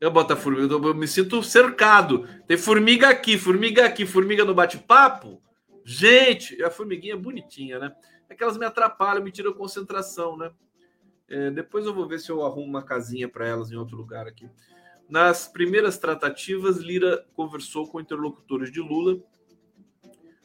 Eu 0.00 0.10
boto 0.10 0.32
a 0.32 0.36
formiga, 0.36 0.74
eu 0.74 0.92
me 0.92 1.06
sinto 1.06 1.40
cercado. 1.40 2.26
Tem 2.48 2.58
formiga 2.58 3.08
aqui, 3.08 3.38
formiga 3.38 3.86
aqui, 3.86 4.04
formiga 4.04 4.44
no 4.44 4.56
bate-papo. 4.56 5.40
Gente, 5.84 6.60
a 6.64 6.70
formiguinha 6.70 7.14
é 7.14 7.16
bonitinha, 7.16 7.78
né? 7.78 7.94
É 8.28 8.34
que 8.34 8.42
elas 8.42 8.58
me 8.58 8.66
atrapalham, 8.66 9.22
me 9.22 9.30
tiram 9.30 9.52
concentração, 9.52 10.36
né? 10.36 10.50
É, 11.28 11.52
depois 11.52 11.86
eu 11.86 11.94
vou 11.94 12.08
ver 12.08 12.18
se 12.18 12.28
eu 12.28 12.44
arrumo 12.44 12.66
uma 12.66 12.82
casinha 12.82 13.28
para 13.28 13.46
elas 13.46 13.70
em 13.70 13.76
outro 13.76 13.96
lugar 13.96 14.26
aqui. 14.26 14.50
Nas 15.08 15.46
primeiras 15.46 15.96
tratativas, 15.96 16.78
Lira 16.78 17.24
conversou 17.34 17.86
com 17.86 18.00
interlocutores 18.00 18.72
de 18.72 18.80
Lula 18.80 19.20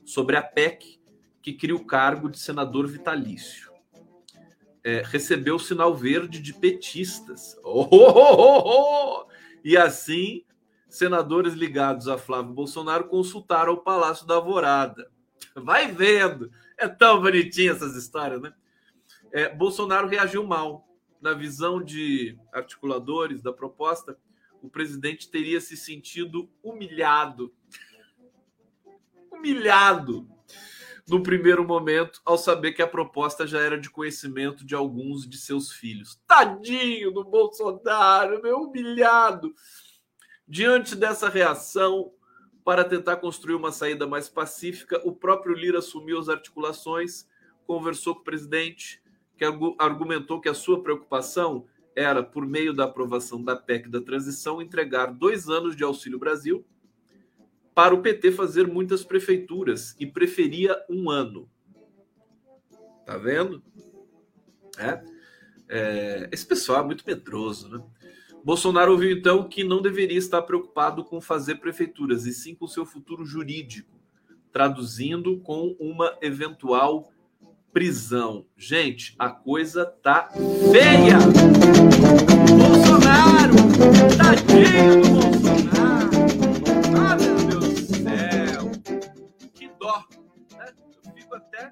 sobre 0.03 0.37
a 0.37 0.43
PEC 0.43 1.03
que 1.45 1.53
cria 1.53 1.75
o 1.75 1.85
cargo 1.85 2.27
de 2.27 2.39
senador 2.39 2.87
vitalício. 2.87 3.71
É, 4.83 5.03
recebeu 5.05 5.57
o 5.57 5.59
sinal 5.59 5.93
verde 5.93 6.41
de 6.41 6.51
petistas. 6.51 7.55
Oh, 7.63 7.87
oh, 7.91 8.11
oh, 8.17 8.63
oh, 8.65 9.27
e 9.63 9.77
assim, 9.77 10.43
senadores 10.89 11.53
ligados 11.53 12.07
a 12.07 12.17
Flávio 12.17 12.51
Bolsonaro 12.51 13.07
consultaram 13.07 13.73
o 13.73 13.83
Palácio 13.83 14.25
da 14.25 14.33
Alvorada. 14.33 15.11
Vai 15.53 15.91
vendo. 15.91 16.49
É 16.79 16.87
tão 16.87 17.21
bonitinha 17.21 17.73
essas 17.73 17.95
histórias, 17.95 18.41
né? 18.41 18.51
É, 19.31 19.47
Bolsonaro 19.47 20.07
reagiu 20.07 20.43
mal. 20.47 20.87
Na 21.21 21.33
visão 21.33 21.79
de 21.79 22.39
articuladores 22.51 23.43
da 23.43 23.53
proposta, 23.53 24.17
o 24.63 24.69
presidente 24.69 25.29
teria 25.29 25.61
se 25.61 25.77
sentido 25.77 26.49
humilhado. 26.63 27.53
Humilhado 29.31 30.34
no 31.07 31.21
primeiro 31.21 31.65
momento, 31.65 32.19
ao 32.25 32.37
saber 32.37 32.73
que 32.73 32.81
a 32.81 32.87
proposta 32.87 33.45
já 33.45 33.59
era 33.59 33.79
de 33.79 33.89
conhecimento 33.89 34.65
de 34.65 34.73
alguns 34.73 35.27
de 35.27 35.37
seus 35.37 35.71
filhos. 35.71 36.19
Tadinho 36.27 37.11
do 37.11 37.23
Bolsonaro, 37.23 38.41
meu 38.41 38.63
humilhado. 38.63 39.53
Diante 40.47 40.95
dessa 40.95 41.29
reação, 41.29 42.11
para 42.63 42.83
tentar 42.83 43.17
construir 43.17 43.55
uma 43.55 43.71
saída 43.71 44.07
mais 44.07 44.27
pacífica, 44.27 44.99
o 45.03 45.15
próprio 45.15 45.55
Lira 45.55 45.79
assumiu 45.79 46.19
as 46.19 46.27
articulações, 46.27 47.27
conversou 47.67 48.15
com 48.15 48.21
o 48.21 48.25
presidente, 48.25 49.01
que 49.37 49.45
argumentou 49.77 50.41
que 50.41 50.49
a 50.49 50.53
sua 50.53 50.81
preocupação 50.81 51.67
era, 51.95 52.23
por 52.23 52.45
meio 52.45 52.73
da 52.73 52.85
aprovação 52.85 53.43
da 53.43 53.55
PEC 53.55 53.89
da 53.89 54.01
transição, 54.01 54.61
entregar 54.61 55.13
dois 55.13 55.49
anos 55.49 55.75
de 55.75 55.83
Auxílio 55.83 56.17
Brasil 56.17 56.65
para 57.75 57.93
o 57.93 58.01
PT 58.01 58.31
fazer 58.31 58.65
muitas 58.65 59.03
prefeituras 59.03 59.95
e 59.99 60.07
preferia 60.07 60.75
um 60.89 61.09
ano. 61.09 61.49
Tá 63.05 63.17
vendo? 63.17 63.61
É. 64.79 65.03
é 65.69 66.29
esse 66.31 66.47
pessoal 66.47 66.81
é 66.81 66.85
muito 66.85 67.03
medroso, 67.05 67.69
né? 67.69 67.83
Bolsonaro 68.43 68.91
ouviu 68.91 69.11
então 69.11 69.49
que 69.49 69.63
não 69.63 69.81
deveria 69.81 70.17
estar 70.17 70.41
preocupado 70.43 71.03
com 71.03 71.19
fazer 71.19 71.55
prefeituras, 71.55 72.25
e 72.25 72.33
sim 72.33 72.55
com 72.55 72.67
seu 72.67 72.85
futuro 72.85 73.25
jurídico, 73.25 73.99
traduzindo 74.53 75.39
com 75.39 75.75
uma 75.79 76.15
eventual 76.21 77.11
prisão. 77.73 78.45
Gente, 78.55 79.15
a 79.19 79.29
coisa 79.29 79.83
tá 79.85 80.29
feia. 80.71 81.17
Bolsonaro, 82.55 83.55
tadinho 84.15 85.01
do 85.01 85.09
Bolsonaro. 85.09 85.74
Até 91.35 91.71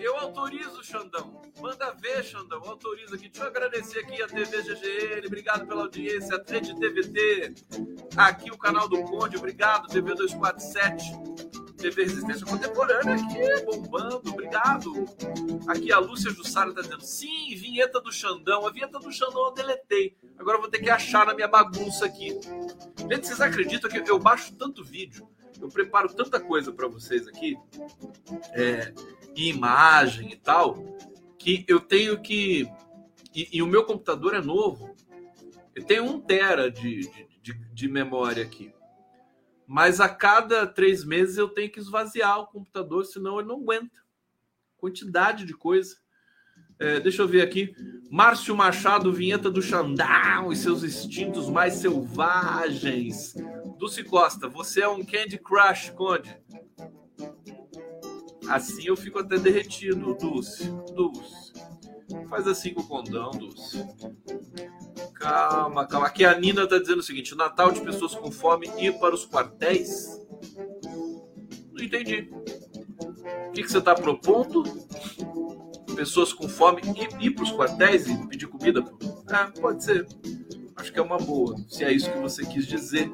eu 0.00 0.16
autorizo, 0.16 0.82
Xandão. 0.82 1.40
Manda 1.60 1.92
ver, 1.92 2.22
Xandão. 2.24 2.62
Eu 2.62 2.70
autorizo 2.70 3.14
aqui. 3.14 3.28
Deixa 3.28 3.44
eu 3.44 3.48
agradecer 3.48 3.98
aqui 4.00 4.22
a 4.22 4.26
TV 4.26 4.62
GGL. 4.62 5.26
Obrigado 5.26 5.66
pela 5.66 5.82
audiência. 5.82 6.36
A 6.36 6.50
Rede 6.50 6.78
TVT. 6.78 7.54
Aqui 8.16 8.50
o 8.50 8.58
canal 8.58 8.88
do 8.88 9.02
Conde. 9.02 9.36
Obrigado, 9.36 9.88
TV 9.88 10.14
247. 10.14 11.12
TV 11.76 12.04
Resistência 12.04 12.46
Contemporânea 12.46 13.14
aqui, 13.14 13.64
bombando, 13.66 14.30
obrigado. 14.30 15.04
Aqui 15.68 15.92
a 15.92 15.98
Lúcia 15.98 16.30
Jussara 16.30 16.70
está 16.70 16.80
dizendo, 16.80 17.02
sim, 17.02 17.54
vinheta 17.56 18.00
do 18.00 18.10
Xandão. 18.10 18.66
A 18.66 18.70
vinheta 18.70 18.98
do 18.98 19.12
Xandão 19.12 19.48
eu 19.48 19.52
deletei. 19.52 20.16
Agora 20.38 20.56
eu 20.56 20.62
vou 20.62 20.70
ter 20.70 20.78
que 20.78 20.88
achar 20.88 21.26
na 21.26 21.34
minha 21.34 21.48
bagunça 21.48 22.06
aqui. 22.06 22.30
Gente, 22.98 23.26
vocês 23.26 23.40
acreditam 23.40 23.90
que 23.90 24.10
eu 24.10 24.18
baixo 24.18 24.54
tanto 24.54 24.82
vídeo, 24.82 25.28
eu 25.60 25.68
preparo 25.68 26.12
tanta 26.12 26.40
coisa 26.40 26.72
para 26.72 26.88
vocês 26.88 27.26
aqui, 27.28 27.56
é, 28.52 28.92
imagem 29.36 30.32
e 30.32 30.36
tal, 30.36 30.76
que 31.38 31.64
eu 31.68 31.80
tenho 31.80 32.20
que... 32.20 32.68
E, 33.34 33.48
e 33.58 33.62
o 33.62 33.66
meu 33.66 33.84
computador 33.84 34.34
é 34.34 34.40
novo. 34.40 34.94
Eu 35.74 35.84
tenho 35.84 36.04
um 36.04 36.20
tera 36.20 36.70
de, 36.70 37.00
de, 37.00 37.28
de, 37.42 37.52
de 37.72 37.88
memória 37.88 38.42
aqui. 38.42 38.72
Mas 39.66 40.00
a 40.00 40.08
cada 40.08 40.66
três 40.66 41.04
meses 41.04 41.36
eu 41.36 41.48
tenho 41.48 41.70
que 41.70 41.80
esvaziar 41.80 42.38
o 42.38 42.46
computador, 42.46 43.04
senão 43.04 43.38
ele 43.38 43.48
não 43.48 43.60
aguenta. 43.60 44.04
Quantidade 44.76 45.44
de 45.44 45.54
coisa. 45.54 45.96
É, 46.78 47.00
deixa 47.00 47.22
eu 47.22 47.28
ver 47.28 47.42
aqui. 47.42 47.74
Márcio 48.10 48.56
Machado, 48.56 49.12
vinheta 49.12 49.50
do 49.50 49.62
Xandão 49.62 50.52
e 50.52 50.56
seus 50.56 50.82
instintos 50.84 51.48
mais 51.48 51.74
selvagens. 51.74 53.34
Dulce 53.84 54.02
Costa, 54.02 54.48
você 54.48 54.80
é 54.80 54.88
um 54.88 55.04
Candy 55.04 55.36
Crush, 55.36 55.90
Conde. 55.90 56.34
Assim 58.48 58.86
eu 58.86 58.96
fico 58.96 59.18
até 59.18 59.36
derretido, 59.36 60.14
Dulce. 60.14 60.70
Dulce. 60.94 61.52
Faz 62.30 62.48
assim 62.48 62.72
com 62.72 62.80
o 62.80 62.86
condão, 62.86 63.30
Dulce. 63.32 63.84
Calma, 65.12 65.86
calma. 65.86 66.06
Aqui 66.06 66.24
a 66.24 66.34
Nina 66.38 66.62
está 66.62 66.78
dizendo 66.78 67.00
o 67.00 67.02
seguinte: 67.02 67.34
Natal 67.34 67.72
de 67.72 67.82
pessoas 67.82 68.14
com 68.14 68.30
fome 68.30 68.70
ir 68.78 68.98
para 68.98 69.14
os 69.14 69.28
quartéis? 69.28 70.18
Não 71.70 71.84
entendi. 71.84 72.30
O 73.48 73.52
que, 73.52 73.64
que 73.64 73.70
você 73.70 73.76
está 73.76 73.94
propondo? 73.94 74.62
pessoas 75.94 76.32
com 76.32 76.48
fome 76.48 76.82
ir, 76.82 77.26
ir 77.26 77.30
para 77.32 77.44
os 77.44 77.52
quartéis 77.52 78.08
e 78.08 78.26
pedir 78.28 78.48
comida? 78.48 78.82
É, 79.28 79.60
pode 79.60 79.84
ser. 79.84 80.06
Acho 80.76 80.92
que 80.92 80.98
é 80.98 81.02
uma 81.02 81.18
boa, 81.18 81.56
se 81.68 81.84
é 81.84 81.92
isso 81.92 82.10
que 82.10 82.18
você 82.18 82.44
quis 82.44 82.66
dizer. 82.66 83.10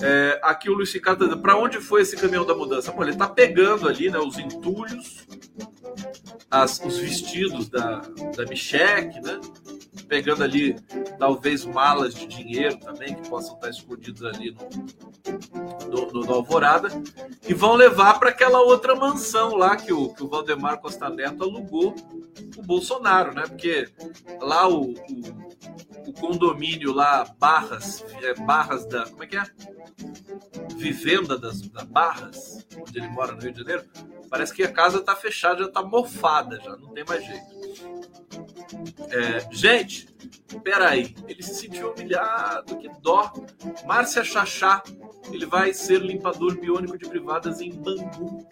É, 0.00 0.40
aqui 0.42 0.68
o 0.68 0.74
Luiz 0.74 0.92
Ricardo 0.92 1.24
dizendo, 1.24 1.40
para 1.40 1.56
onde 1.56 1.80
foi 1.80 2.02
esse 2.02 2.16
caminhão 2.16 2.44
da 2.44 2.54
mudança? 2.54 2.92
Pô, 2.92 3.02
ele 3.02 3.12
está 3.12 3.28
pegando 3.28 3.88
ali 3.88 4.10
né, 4.10 4.18
os 4.18 4.38
entulhos, 4.38 5.26
as, 6.50 6.80
os 6.84 6.98
vestidos 6.98 7.68
da, 7.68 8.02
da 8.36 8.44
Micheque, 8.46 9.20
né? 9.20 9.40
pegando 10.12 10.44
ali 10.44 10.76
talvez 11.18 11.64
malas 11.64 12.14
de 12.14 12.26
dinheiro 12.26 12.76
também 12.76 13.14
que 13.14 13.28
possam 13.30 13.54
estar 13.54 13.70
escondidas 13.70 14.22
ali 14.22 14.54
no, 15.88 16.12
no, 16.12 16.20
no 16.20 16.34
Alvorada 16.34 16.88
e 17.48 17.54
vão 17.54 17.74
levar 17.74 18.18
para 18.18 18.28
aquela 18.28 18.60
outra 18.60 18.94
mansão 18.94 19.54
lá 19.54 19.74
que 19.74 19.90
o, 19.90 20.12
que 20.12 20.22
o 20.22 20.28
Valdemar 20.28 20.80
Costa 20.80 21.08
Neto 21.08 21.44
alugou 21.44 21.94
o 22.56 22.62
Bolsonaro, 22.62 23.34
né? 23.34 23.44
Porque 23.46 23.88
lá 24.40 24.68
o, 24.68 24.92
o, 24.92 24.96
o 26.06 26.12
condomínio 26.12 26.92
lá 26.92 27.24
Barras, 27.38 28.04
é, 28.22 28.34
Barras 28.34 28.86
da 28.86 29.04
como 29.06 29.22
é 29.22 29.26
que 29.26 29.36
é? 29.36 29.44
Vivenda 30.76 31.38
das 31.38 31.62
da 31.62 31.84
Barras, 31.84 32.66
onde 32.76 32.98
ele 32.98 33.08
mora 33.08 33.32
no 33.32 33.40
Rio 33.40 33.52
de 33.52 33.60
Janeiro, 33.60 33.84
parece 34.28 34.52
que 34.52 34.62
a 34.62 34.72
casa 34.72 34.98
está 34.98 35.14
fechada, 35.14 35.60
já 35.60 35.66
está 35.66 35.82
mofada, 35.82 36.60
já 36.60 36.76
não 36.76 36.88
tem 36.88 37.04
mais 37.04 37.24
jeito. 37.24 37.52
É, 39.10 39.54
gente, 39.54 40.08
peraí, 40.64 41.14
ele 41.28 41.42
se 41.42 41.54
sentiu 41.54 41.92
humilhado, 41.92 42.78
que 42.78 42.88
dó. 43.00 43.32
Márcia 43.86 44.24
Chachá, 44.24 44.82
ele 45.30 45.46
vai 45.46 45.72
ser 45.74 46.00
limpador 46.00 46.58
biônico 46.58 46.98
de 46.98 47.08
privadas 47.08 47.60
em 47.60 47.70
Bangu. 47.70 48.46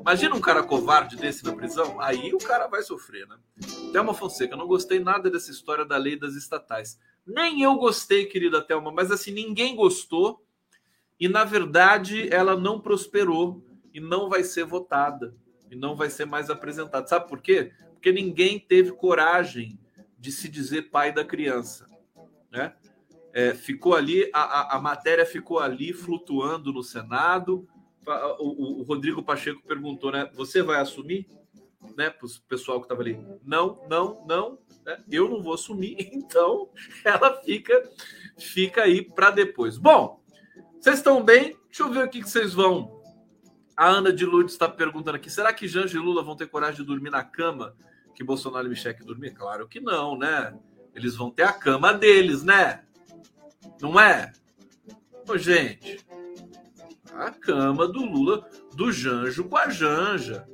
Imagina 0.00 0.34
um 0.34 0.40
cara 0.40 0.62
covarde 0.62 1.16
desse 1.16 1.44
na 1.44 1.52
prisão, 1.52 2.00
aí 2.00 2.32
o 2.32 2.38
cara 2.38 2.66
vai 2.66 2.82
sofrer, 2.82 3.26
né? 3.26 3.36
Thelma 3.92 4.14
Fonseca, 4.14 4.56
não 4.56 4.66
gostei 4.66 5.00
nada 5.00 5.30
dessa 5.30 5.50
história 5.50 5.84
da 5.84 5.96
lei 5.96 6.16
das 6.16 6.34
estatais. 6.34 6.98
Nem 7.26 7.62
eu 7.62 7.74
gostei, 7.76 8.26
querida 8.26 8.62
Thelma, 8.62 8.92
mas 8.92 9.10
assim, 9.10 9.32
ninguém 9.32 9.74
gostou 9.74 10.44
e 11.18 11.28
na 11.28 11.44
verdade 11.44 12.32
ela 12.32 12.56
não 12.56 12.80
prosperou 12.80 13.64
e 13.92 14.00
não 14.00 14.28
vai 14.28 14.44
ser 14.44 14.64
votada 14.64 15.34
e 15.70 15.74
não 15.74 15.96
vai 15.96 16.10
ser 16.10 16.24
mais 16.24 16.50
apresentada. 16.50 17.06
Sabe 17.06 17.28
por 17.28 17.40
quê? 17.40 17.72
porque 18.06 18.12
ninguém 18.12 18.56
teve 18.56 18.92
coragem 18.92 19.80
de 20.16 20.30
se 20.30 20.48
dizer 20.48 20.90
pai 20.90 21.12
da 21.12 21.24
criança, 21.24 21.88
né? 22.52 22.72
É, 23.32 23.52
ficou 23.52 23.96
ali, 23.96 24.30
a, 24.32 24.40
a, 24.42 24.76
a, 24.76 24.80
matéria 24.80 25.26
ficou 25.26 25.58
ali 25.58 25.92
flutuando 25.92 26.72
no 26.72 26.84
Senado. 26.84 27.68
O, 28.38 28.80
o, 28.80 28.82
Rodrigo 28.82 29.22
Pacheco 29.22 29.62
perguntou, 29.66 30.12
né? 30.12 30.30
Você 30.34 30.62
vai 30.62 30.80
assumir? 30.80 31.28
Né, 31.96 32.10
para 32.10 32.26
o 32.26 32.30
pessoal 32.48 32.80
que 32.80 32.86
estava 32.86 33.00
ali. 33.00 33.18
Não, 33.44 33.80
não, 33.88 34.24
não. 34.26 34.58
Né? 34.84 35.02
Eu 35.10 35.28
não 35.28 35.42
vou 35.42 35.54
assumir. 35.54 35.96
Então, 36.12 36.68
ela 37.04 37.40
fica, 37.42 37.90
fica 38.38 38.82
aí 38.82 39.02
para 39.02 39.30
depois. 39.30 39.78
Bom, 39.78 40.20
vocês 40.80 40.98
estão 40.98 41.22
bem? 41.22 41.56
Deixa 41.66 41.82
eu 41.82 41.90
ver 41.90 42.04
o 42.04 42.08
que 42.08 42.22
vocês 42.22 42.52
vão. 42.52 43.02
A 43.76 43.88
Ana 43.88 44.12
de 44.12 44.24
Lourdes 44.24 44.54
está 44.54 44.68
perguntando 44.68 45.16
aqui: 45.16 45.30
será 45.30 45.52
que 45.52 45.68
Janja 45.68 45.96
e 45.96 46.00
Lula 46.00 46.22
vão 46.22 46.36
ter 46.36 46.48
coragem 46.48 46.80
de 46.80 46.86
dormir 46.86 47.10
na 47.10 47.22
cama 47.22 47.76
que 48.14 48.24
Bolsonaro 48.24 48.66
e 48.66 48.70
Michel 48.70 48.94
dormir? 49.04 49.32
Claro 49.32 49.68
que 49.68 49.80
não, 49.80 50.16
né? 50.16 50.58
Eles 50.94 51.14
vão 51.14 51.30
ter 51.30 51.42
a 51.42 51.52
cama 51.52 51.92
deles, 51.92 52.42
né? 52.42 52.84
Não 53.80 54.00
é? 54.00 54.32
Ô, 55.28 55.36
gente, 55.36 56.05
a 57.18 57.30
cama 57.30 57.86
do 57.88 58.04
Lula, 58.04 58.48
do 58.74 58.92
Janjo 58.92 59.44
com 59.44 59.56
a 59.56 59.68
Janja. 59.68 60.46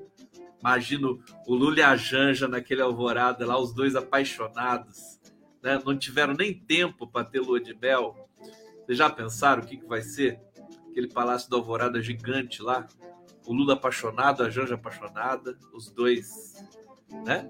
Imagino 0.61 1.21
o 1.47 1.55
Lula 1.55 1.79
e 1.79 1.83
a 1.83 1.97
Janja 1.97 2.47
naquele 2.47 2.83
alvorada 2.83 3.45
lá, 3.47 3.59
os 3.59 3.75
dois 3.75 3.97
apaixonados, 3.97 5.21
né? 5.63 5.81
Não 5.85 5.97
tiveram 5.99 6.35
nem 6.35 6.55
tempo 6.55 7.07
para 7.07 7.25
ter 7.25 7.41
lua 7.41 7.61
de 7.61 7.75
mel. 7.75 8.29
Vocês 8.85 8.99
já 8.99 9.11
pensaram 9.11 9.63
o 9.63 9.67
que, 9.67 9.77
que 9.77 9.87
vai 9.87 10.03
ser? 10.03 10.41
Aquele 10.91 11.09
palácio 11.09 11.51
da 11.51 11.57
alvorada 11.57 12.01
gigante 12.01 12.63
lá. 12.63 12.87
O 13.47 13.53
Lula 13.53 13.75
apaixonado, 13.75 14.43
a 14.43 14.51
Janja 14.51 14.75
apaixonada, 14.75 15.59
os 15.73 15.91
dois 15.91 16.55
né? 17.25 17.49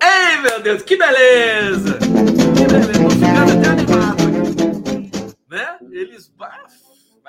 Ei, 0.00 0.38
meu 0.40 0.60
Deus, 0.62 0.82
que 0.82 0.96
beleza! 0.96 1.98
Que 1.98 2.66
beleza, 2.66 3.02
tô 3.02 3.10
ficando 3.10 3.52
até 3.58 3.68
animado 3.68 4.22
aqui. 4.28 5.32
Né? 5.50 5.78
Eles. 5.90 6.32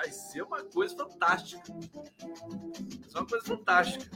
Vai 0.04 0.12
ser 0.12 0.42
uma 0.42 0.62
coisa 0.62 0.94
fantástica. 0.94 1.62
Vai 1.72 3.08
ser 3.08 3.18
uma 3.18 3.26
coisa 3.26 3.44
fantástica. 3.46 4.10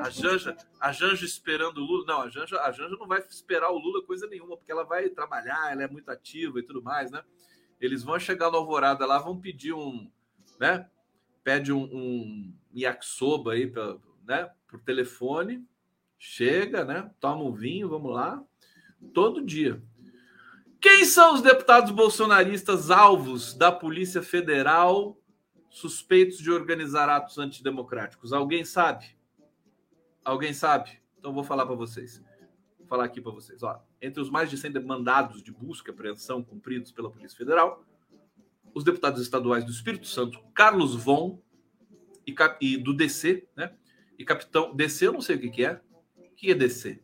A 0.00 0.08
Janja, 0.08 0.56
a 0.78 0.92
Janja 0.92 1.24
esperando 1.24 1.78
o 1.78 1.84
Lula. 1.84 2.04
Não, 2.06 2.20
a 2.20 2.28
Janja, 2.28 2.60
a 2.60 2.70
Janja 2.70 2.96
não 2.96 3.08
vai 3.08 3.18
esperar 3.18 3.68
o 3.72 3.78
Lula 3.78 4.06
coisa 4.06 4.28
nenhuma, 4.28 4.56
porque 4.56 4.70
ela 4.70 4.84
vai 4.84 5.08
trabalhar, 5.08 5.72
ela 5.72 5.82
é 5.82 5.88
muito 5.88 6.08
ativa 6.08 6.60
e 6.60 6.62
tudo 6.62 6.80
mais, 6.80 7.10
né? 7.10 7.20
Eles 7.80 8.04
vão 8.04 8.16
chegar 8.16 8.48
no 8.48 8.58
Alvorada 8.58 9.04
lá, 9.04 9.18
vão 9.18 9.40
pedir 9.40 9.72
um. 9.72 10.08
né? 10.60 10.88
Pede 11.42 11.72
um, 11.72 11.82
um 11.82 12.54
yakisoba 12.72 13.54
aí, 13.54 13.66
pra, 13.66 13.96
né? 14.24 14.52
por 14.68 14.78
telefone, 14.82 15.66
chega, 16.16 16.84
né? 16.84 17.10
Toma 17.18 17.42
um 17.42 17.52
vinho, 17.52 17.88
vamos 17.88 18.12
lá, 18.12 18.40
todo 19.12 19.44
dia. 19.44 19.82
Quem 20.80 21.04
são 21.04 21.34
os 21.34 21.42
deputados 21.42 21.90
bolsonaristas 21.90 22.90
alvos 22.90 23.52
da 23.52 23.70
Polícia 23.70 24.22
Federal 24.22 25.20
suspeitos 25.68 26.38
de 26.38 26.50
organizar 26.50 27.08
atos 27.08 27.36
antidemocráticos? 27.36 28.32
Alguém 28.32 28.64
sabe? 28.64 29.14
Alguém 30.24 30.54
sabe? 30.54 31.00
Então 31.18 31.34
vou 31.34 31.44
falar 31.44 31.66
para 31.66 31.74
vocês. 31.74 32.22
Vou 32.78 32.86
falar 32.86 33.04
aqui 33.04 33.20
para 33.20 33.30
vocês. 33.30 33.62
Ó, 33.62 33.78
entre 34.00 34.22
os 34.22 34.30
mais 34.30 34.48
de 34.48 34.56
100 34.56 34.72
mandados 34.82 35.42
de 35.42 35.52
busca 35.52 35.90
e 35.90 35.94
apreensão 35.94 36.42
cumpridos 36.42 36.90
pela 36.90 37.10
Polícia 37.10 37.36
Federal, 37.36 37.84
os 38.74 38.82
deputados 38.82 39.20
estaduais 39.20 39.64
do 39.64 39.70
Espírito 39.70 40.06
Santo, 40.06 40.42
Carlos 40.54 40.94
Von 40.94 41.42
e, 42.26 42.34
e 42.60 42.78
do 42.78 42.94
DC, 42.94 43.46
né? 43.54 43.74
e 44.18 44.24
capitão. 44.24 44.74
DC, 44.74 45.08
eu 45.08 45.12
não 45.12 45.20
sei 45.20 45.36
o 45.36 45.40
que, 45.40 45.50
que 45.50 45.64
é. 45.64 45.80
O 46.16 46.34
que 46.34 46.50
é 46.50 46.54
DC? 46.54 47.02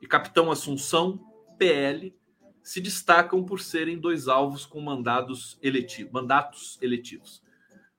E 0.00 0.06
capitão 0.06 0.50
Assunção, 0.50 1.18
PL, 1.58 2.18
se 2.62 2.80
destacam 2.80 3.44
por 3.44 3.60
serem 3.60 3.98
dois 3.98 4.28
alvos 4.28 4.66
com 4.66 4.80
mandados 4.80 5.58
eletivos, 5.62 6.12
mandatos 6.12 6.78
eletivos. 6.80 7.42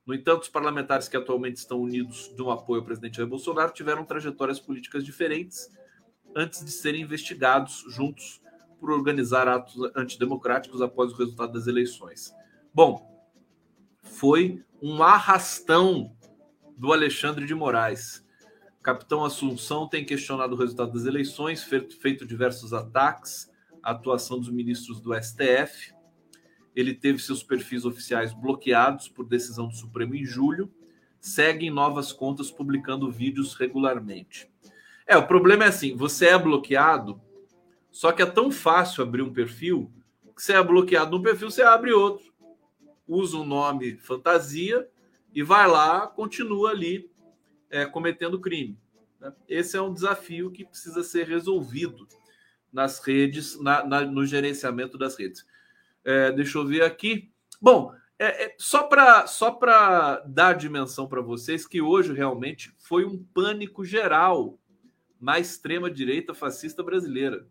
No 0.06 0.14
entanto, 0.14 0.44
os 0.44 0.50
parlamentares 0.50 1.08
que 1.08 1.18
atualmente 1.18 1.58
estão 1.58 1.80
unidos 1.80 2.34
no 2.38 2.50
apoio 2.50 2.80
ao 2.80 2.86
presidente 2.86 3.18
Jair 3.18 3.30
Bolsonaro 3.30 3.72
tiveram 3.72 4.04
trajetórias 4.04 4.60
políticas 4.60 5.04
diferentes 5.04 5.70
antes 6.36 6.64
de 6.64 6.72
serem 6.72 7.02
investigados 7.02 7.84
juntos 7.90 8.42
por 8.80 8.92
organizar 8.92 9.48
atos 9.48 9.76
antidemocráticos 9.96 10.82
após 10.82 11.12
o 11.12 11.16
resultado 11.16 11.54
das 11.54 11.68
eleições. 11.68 12.34
Bom, 12.74 13.30
foi 14.02 14.64
um 14.82 15.04
arrastão 15.04 16.16
do 16.76 16.92
Alexandre 16.92 17.46
de 17.46 17.54
Moraes. 17.54 18.26
Capitão 18.82 19.24
Assunção 19.24 19.88
tem 19.88 20.04
questionado 20.04 20.56
o 20.56 20.58
resultado 20.58 20.92
das 20.92 21.06
eleições, 21.06 21.64
feito 21.64 22.26
diversos 22.26 22.74
ataques 22.74 23.51
à 23.84 23.92
atuação 23.92 24.40
dos 24.40 24.50
ministros 24.50 25.00
do 25.00 25.14
STF. 25.14 25.94
Ele 26.76 26.94
teve 26.94 27.20
seus 27.20 27.44
perfis 27.44 27.86
oficiais 27.86 28.34
bloqueados 28.34 29.08
por 29.08 29.26
decisão 29.26 29.68
do 29.68 29.76
Supremo 29.76 30.16
em 30.16 30.26
julho. 30.26 30.72
Segue 31.20 31.68
em 31.68 31.70
novas 31.70 32.12
contas 32.12 32.50
publicando 32.50 33.12
vídeos 33.12 33.54
regularmente. 33.54 34.50
É, 35.06 35.18
o 35.18 35.28
problema 35.28 35.66
é 35.66 35.68
assim: 35.68 35.96
você 35.96 36.28
é 36.28 36.38
bloqueado, 36.38 37.22
só 37.92 38.12
que 38.12 38.22
é 38.22 38.26
tão 38.26 38.52
fácil 38.52 39.04
abrir 39.04 39.22
um 39.22 39.34
perfil 39.34 39.92
que 40.42 40.46
você 40.46 40.54
é 40.54 40.64
bloqueado 40.64 41.16
no 41.16 41.22
perfil, 41.22 41.52
você 41.52 41.62
abre 41.62 41.94
outro. 41.94 42.34
Usa 43.08 43.38
um 43.38 43.46
nome 43.46 43.98
fantasia 43.98 44.90
e 45.36 45.44
vai 45.44 45.68
lá, 45.68 46.08
continua 46.08 46.72
ali 46.72 47.12
é, 47.70 47.86
cometendo 47.86 48.40
crime. 48.40 48.76
Né? 49.20 49.32
Esse 49.48 49.78
é 49.78 49.82
um 49.82 49.94
desafio 49.94 50.50
que 50.50 50.66
precisa 50.66 51.04
ser 51.04 51.28
resolvido 51.28 52.08
nas 52.72 53.00
redes, 53.00 53.60
na, 53.62 53.84
na, 53.86 54.02
no 54.02 54.26
gerenciamento 54.26 54.98
das 54.98 55.18
redes. 55.18 55.46
É, 56.04 56.32
deixa 56.32 56.58
eu 56.58 56.66
ver 56.66 56.84
aqui. 56.84 57.32
Bom, 57.62 57.94
é, 58.18 58.46
é 58.46 58.56
só 58.58 58.84
para 58.84 59.28
só 59.28 59.60
dar 60.26 60.54
dimensão 60.54 61.08
para 61.08 61.22
vocês 61.22 61.68
que 61.68 61.82
hoje 61.82 62.14
realmente 62.14 62.74
foi 62.80 63.06
um 63.06 63.24
pânico 63.34 63.84
geral 63.84 64.58
na 65.20 65.40
extrema-direita 65.40 66.34
fascista 66.34 66.82
brasileira. 66.82 67.46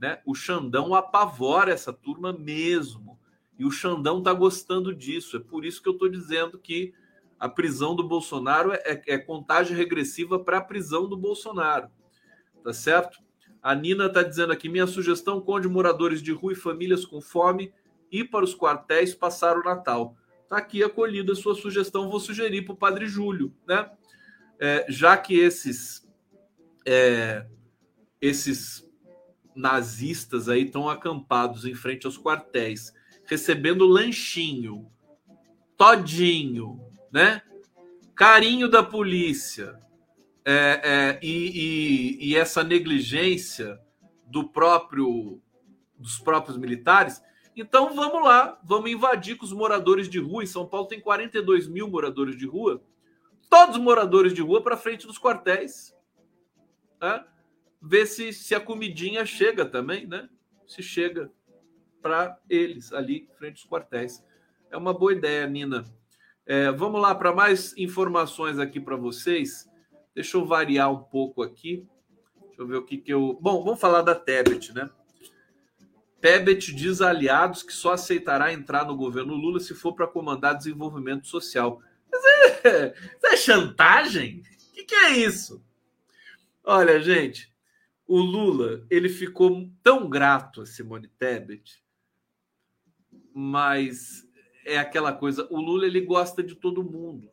Né? 0.00 0.20
O 0.24 0.34
Xandão 0.34 0.94
apavora 0.94 1.72
essa 1.72 1.92
turma 1.92 2.32
mesmo. 2.32 3.18
E 3.58 3.64
o 3.64 3.70
Xandão 3.70 4.18
está 4.18 4.32
gostando 4.32 4.94
disso. 4.94 5.36
É 5.36 5.40
por 5.40 5.64
isso 5.64 5.82
que 5.82 5.88
eu 5.88 5.92
estou 5.92 6.08
dizendo 6.08 6.58
que 6.58 6.94
a 7.38 7.48
prisão 7.48 7.94
do 7.94 8.06
Bolsonaro 8.06 8.72
é, 8.72 8.80
é, 8.84 9.02
é 9.14 9.18
contagem 9.18 9.76
regressiva 9.76 10.38
para 10.38 10.58
a 10.58 10.64
prisão 10.64 11.08
do 11.08 11.16
Bolsonaro. 11.16 11.90
Tá 12.62 12.72
certo? 12.72 13.18
A 13.62 13.74
Nina 13.74 14.06
está 14.06 14.22
dizendo 14.22 14.52
aqui: 14.52 14.68
minha 14.68 14.86
sugestão 14.86 15.40
conde 15.40 15.68
moradores 15.68 16.22
de 16.22 16.32
rua 16.32 16.52
e 16.52 16.56
famílias 16.56 17.04
com 17.04 17.20
fome 17.20 17.72
ir 18.10 18.24
para 18.24 18.44
os 18.44 18.54
quartéis 18.54 19.14
passar 19.14 19.56
o 19.56 19.62
Natal. 19.62 20.16
Está 20.42 20.58
aqui 20.58 20.82
acolhida 20.82 21.32
a 21.32 21.36
sua 21.36 21.54
sugestão, 21.54 22.10
vou 22.10 22.18
sugerir 22.18 22.62
para 22.62 22.74
o 22.74 22.76
Padre 22.76 23.06
Júlio, 23.06 23.54
né? 23.66 23.88
é, 24.60 24.84
já 24.90 25.16
que 25.16 25.38
esses 25.38 26.06
é, 26.86 27.46
esses 28.20 28.86
nazistas 29.56 30.48
aí 30.48 30.64
estão 30.64 30.88
acampados 30.88 31.64
em 31.64 31.74
frente 31.74 32.06
aos 32.06 32.18
quartéis, 32.18 32.92
recebendo 33.24 33.86
lanchinho, 33.86 34.90
todinho, 35.76 36.78
né? 37.10 37.42
Carinho 38.14 38.68
da 38.68 38.82
polícia 38.82 39.80
é, 40.44 40.80
é, 40.82 41.20
e, 41.22 42.18
e, 42.18 42.30
e 42.30 42.36
essa 42.36 42.64
negligência 42.64 43.80
do 44.26 44.48
próprio 44.48 45.40
dos 46.00 46.18
próprios 46.18 46.56
militares. 46.56 47.22
Então 47.54 47.94
vamos 47.94 48.24
lá, 48.24 48.58
vamos 48.64 48.90
invadir 48.90 49.36
com 49.36 49.44
os 49.44 49.52
moradores 49.52 50.08
de 50.08 50.18
rua. 50.18 50.42
Em 50.42 50.46
São 50.46 50.66
Paulo 50.66 50.88
tem 50.88 50.98
42 51.00 51.68
mil 51.68 51.88
moradores 51.88 52.36
de 52.36 52.46
rua. 52.46 52.82
Todos 53.50 53.76
os 53.76 53.82
moradores 53.82 54.32
de 54.32 54.40
rua 54.40 54.62
para 54.62 54.76
frente 54.76 55.06
dos 55.06 55.18
quartéis. 55.18 55.94
Né? 57.00 57.24
Ver 57.82 58.06
se, 58.06 58.32
se 58.32 58.54
a 58.54 58.60
comidinha 58.60 59.26
chega 59.26 59.64
também, 59.66 60.06
né? 60.06 60.28
Se 60.66 60.82
chega 60.82 61.30
para 62.00 62.38
eles 62.48 62.92
ali, 62.92 63.28
frente 63.36 63.62
aos 63.62 63.70
quartéis. 63.70 64.24
É 64.70 64.76
uma 64.76 64.94
boa 64.94 65.12
ideia, 65.12 65.46
Nina. 65.46 65.84
É, 66.46 66.70
vamos 66.70 67.00
lá 67.00 67.14
para 67.14 67.34
mais 67.34 67.76
informações 67.76 68.58
aqui 68.58 68.80
para 68.80 68.96
vocês. 68.96 69.69
Deixa 70.14 70.36
eu 70.36 70.44
variar 70.44 70.92
um 70.92 71.02
pouco 71.02 71.42
aqui. 71.42 71.86
Deixa 72.46 72.62
eu 72.62 72.66
ver 72.66 72.76
o 72.76 72.84
que, 72.84 72.98
que 72.98 73.12
eu. 73.12 73.38
Bom, 73.40 73.62
vamos 73.62 73.80
falar 73.80 74.02
da 74.02 74.14
Tebet, 74.14 74.72
né? 74.72 74.90
Tebet 76.20 76.74
diz 76.74 77.00
a 77.00 77.08
aliados 77.08 77.62
que 77.62 77.72
só 77.72 77.94
aceitará 77.94 78.52
entrar 78.52 78.84
no 78.84 78.96
governo 78.96 79.34
Lula 79.34 79.58
se 79.58 79.74
for 79.74 79.94
para 79.94 80.06
comandar 80.06 80.56
desenvolvimento 80.56 81.26
social. 81.26 81.80
Mas 82.10 82.22
é, 82.64 82.94
isso 83.16 83.26
é 83.26 83.36
chantagem? 83.36 84.42
O 84.70 84.74
que, 84.74 84.84
que 84.84 84.94
é 84.94 85.16
isso? 85.16 85.64
Olha, 86.62 87.00
gente, 87.00 87.50
o 88.06 88.18
Lula 88.18 88.84
ele 88.90 89.08
ficou 89.08 89.70
tão 89.82 90.10
grato 90.10 90.60
a 90.60 90.66
Simone 90.66 91.08
Tebet, 91.08 91.82
mas 93.32 94.28
é 94.66 94.78
aquela 94.78 95.12
coisa. 95.12 95.46
O 95.50 95.60
Lula 95.60 95.86
ele 95.86 96.00
gosta 96.00 96.42
de 96.42 96.54
todo 96.54 96.84
mundo, 96.84 97.30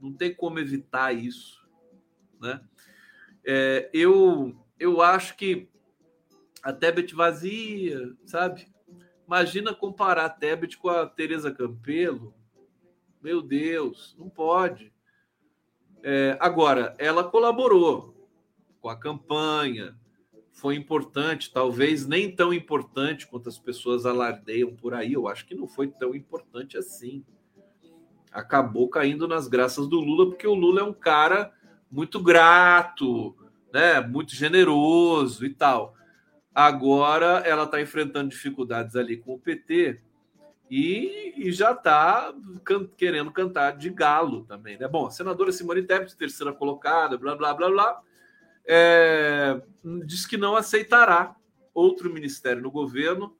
não 0.00 0.12
tem 0.12 0.34
como 0.34 0.58
evitar 0.58 1.12
isso, 1.12 1.67
né? 2.40 2.60
É, 3.44 3.88
eu 3.92 4.54
eu 4.78 5.02
acho 5.02 5.36
que 5.36 5.68
a 6.62 6.72
Tebet 6.72 7.14
vazia, 7.14 8.14
sabe? 8.24 8.66
Imagina 9.26 9.74
comparar 9.74 10.24
a 10.24 10.30
Tebet 10.30 10.78
com 10.78 10.88
a 10.88 11.06
Teresa 11.06 11.50
Campelo. 11.50 12.34
Meu 13.20 13.42
Deus, 13.42 14.16
não 14.18 14.28
pode. 14.28 14.92
É, 16.02 16.36
agora, 16.40 16.94
ela 16.98 17.24
colaborou 17.24 18.14
com 18.80 18.88
a 18.88 18.96
campanha, 18.96 19.98
foi 20.52 20.76
importante, 20.76 21.52
talvez 21.52 22.06
nem 22.06 22.34
tão 22.34 22.54
importante 22.54 23.26
quanto 23.26 23.48
as 23.48 23.58
pessoas 23.58 24.06
alardeiam 24.06 24.74
por 24.74 24.94
aí. 24.94 25.12
Eu 25.12 25.28
acho 25.28 25.46
que 25.46 25.54
não 25.54 25.68
foi 25.68 25.88
tão 25.88 26.14
importante 26.14 26.76
assim. 26.76 27.24
Acabou 28.32 28.88
caindo 28.88 29.26
nas 29.26 29.48
graças 29.48 29.88
do 29.88 30.00
Lula, 30.00 30.28
porque 30.28 30.46
o 30.46 30.54
Lula 30.54 30.80
é 30.80 30.84
um 30.84 30.92
cara 30.92 31.52
muito 31.90 32.22
grato, 32.22 33.36
né, 33.72 34.00
muito 34.00 34.34
generoso 34.34 35.44
e 35.44 35.50
tal. 35.50 35.94
Agora 36.54 37.42
ela 37.46 37.64
está 37.64 37.80
enfrentando 37.80 38.30
dificuldades 38.30 38.96
ali 38.96 39.16
com 39.16 39.34
o 39.34 39.38
PT 39.38 40.00
e, 40.70 41.32
e 41.36 41.52
já 41.52 41.72
está 41.72 42.34
can, 42.64 42.86
querendo 42.96 43.30
cantar 43.32 43.76
de 43.76 43.88
galo 43.90 44.44
também, 44.44 44.76
né? 44.76 44.86
Bom, 44.86 45.06
a 45.06 45.10
senadora 45.10 45.52
Simone 45.52 45.82
Tebet, 45.82 46.16
terceira 46.16 46.52
colocada, 46.52 47.16
blá 47.16 47.34
blá 47.34 47.54
blá 47.54 47.70
blá, 47.70 48.02
é, 48.66 49.62
diz 50.04 50.26
que 50.26 50.36
não 50.36 50.56
aceitará 50.56 51.34
outro 51.72 52.12
ministério 52.12 52.60
no 52.60 52.70
governo 52.70 53.34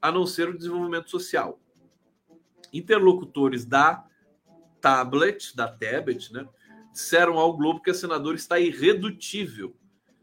a 0.00 0.10
não 0.10 0.24
ser 0.24 0.48
o 0.48 0.56
desenvolvimento 0.56 1.10
social. 1.10 1.60
Interlocutores 2.72 3.66
da 3.66 4.06
Tablet, 4.80 5.54
da 5.54 5.68
Tebet, 5.68 6.32
né, 6.32 6.48
disseram 6.92 7.38
ao 7.38 7.56
Globo 7.56 7.82
que 7.82 7.90
a 7.90 7.94
senadora 7.94 8.36
está 8.36 8.58
irredutível. 8.58 9.76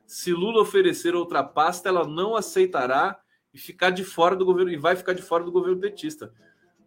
Se 0.06 0.32
Lula 0.32 0.62
oferecer 0.62 1.16
outra 1.16 1.44
pasta, 1.44 1.90
ela 1.90 2.08
não 2.08 2.36
aceitará 2.36 3.20
e 3.54 3.58
ficar 3.58 3.90
de 3.90 4.04
fora 4.04 4.36
do 4.36 4.46
governo 4.46 4.72
e 4.72 4.78
vai 4.78 4.96
ficar 4.96 5.14
de 5.14 5.22
fora 5.22 5.44
do 5.44 5.52
governo 5.52 5.82
petista. 5.82 6.34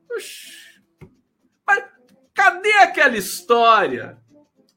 Mas 0.09 0.61
cadê 2.33 2.73
aquela 2.75 3.17
história, 3.17 4.19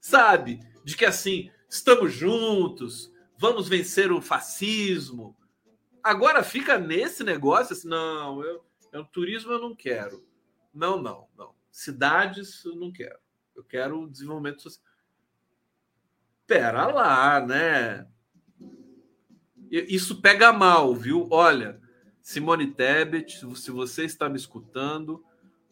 sabe, 0.02 0.60
de 0.84 0.98
que 0.98 1.06
assim 1.06 1.50
estamos 1.70 2.14
juntos, 2.14 3.12
vamos 3.38 3.68
vencer 3.68 4.12
o 4.12 4.22
fascismo? 4.22 5.38
Agora 6.04 6.44
fica 6.44 6.78
nesse 6.78 7.24
negócio 7.24 7.74
assim, 7.74 7.88
não, 7.88 8.44
eu, 8.44 8.66
eu 8.92 9.06
turismo 9.06 9.54
eu 9.54 9.60
não 9.60 9.74
quero. 9.74 10.26
Não, 10.74 11.02
não, 11.02 11.28
não. 11.38 11.56
Cidades 11.72 12.66
eu 12.66 12.76
não 12.76 12.92
quero. 12.92 13.18
Eu 13.56 13.64
quero 13.64 14.10
desenvolvimento 14.10 14.62
social. 14.62 14.84
Pera 16.54 16.86
lá, 16.86 17.44
né? 17.44 18.06
Isso 19.72 20.22
pega 20.22 20.54
mal, 20.54 20.94
viu? 20.94 21.28
Olha, 21.32 21.82
Simone 22.22 22.68
Tebet, 22.68 23.44
se 23.56 23.72
você 23.72 24.06
está 24.06 24.30
me 24.30 24.38
escutando, 24.38 25.26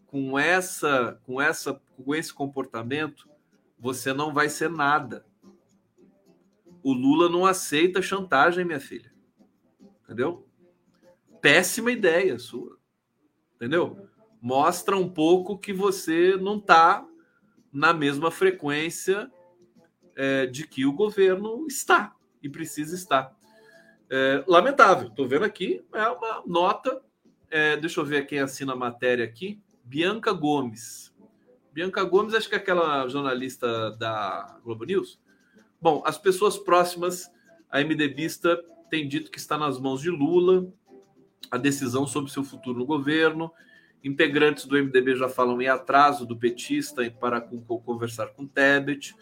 com 0.08 0.40
essa, 0.40 1.22
com 1.24 1.40
essa, 1.40 1.80
com 1.96 2.16
esse 2.16 2.34
comportamento, 2.34 3.30
você 3.78 4.12
não 4.12 4.34
vai 4.34 4.50
ser 4.50 4.72
nada. 4.72 5.24
O 6.82 6.94
Lula 6.94 7.30
não 7.30 7.46
aceita 7.46 8.02
chantagem, 8.02 8.66
minha 8.66 8.80
filha. 8.80 9.14
Entendeu? 10.04 10.48
Péssima 11.40 11.92
ideia 11.92 12.40
sua. 12.40 12.80
Entendeu? 13.54 14.10
Mostra 14.42 14.98
um 14.98 15.08
pouco 15.08 15.60
que 15.60 15.74
você 15.74 16.36
não 16.38 16.58
está 16.58 17.08
na 17.72 17.94
mesma 17.94 18.32
frequência 18.32 19.32
é, 20.16 20.46
de 20.46 20.68
que 20.68 20.86
o 20.86 20.94
governo 20.94 21.66
está 21.68 22.16
e 22.42 22.50
precisa 22.50 22.96
estar. 22.96 23.36
É, 24.10 24.44
lamentável, 24.48 25.08
estou 25.08 25.28
vendo 25.28 25.46
aqui, 25.46 25.84
é 25.94 26.08
uma 26.08 26.44
nota. 26.46 27.02
É, 27.50 27.78
deixa 27.78 28.00
eu 28.00 28.06
ver 28.06 28.26
quem 28.26 28.40
assina 28.40 28.74
a 28.74 28.76
matéria 28.76 29.24
aqui. 29.24 29.62
Bianca 29.84 30.32
Gomes. 30.32 31.14
Bianca 31.74 32.04
Gomes, 32.04 32.34
acho 32.34 32.50
que 32.50 32.56
é 32.56 32.58
aquela 32.58 33.08
jornalista 33.08 33.92
da 33.92 34.60
Globo 34.64 34.84
News. 34.84 35.20
Bom, 35.82 36.04
as 36.06 36.18
pessoas 36.18 36.58
próximas 36.58 37.32
à 37.70 37.80
MDBista 37.80 38.62
têm 38.90 39.08
dito 39.08 39.32
que 39.32 39.40
está 39.40 39.58
nas 39.58 39.80
mãos 39.80 40.02
de 40.02 40.10
Lula 40.10 40.68
a 41.50 41.58
decisão 41.58 42.06
sobre 42.06 42.32
seu 42.32 42.44
futuro 42.44 42.80
no 42.80 42.86
governo. 42.86 43.52
Integrantes 44.04 44.66
do 44.66 44.76
MDB 44.76 45.16
já 45.16 45.30
falam 45.30 45.62
em 45.62 45.68
atraso 45.68 46.26
do 46.26 46.36
petista 46.36 47.10
para 47.20 47.42
conversar 47.86 48.28
com 48.28 48.48
Tebet 48.48 49.16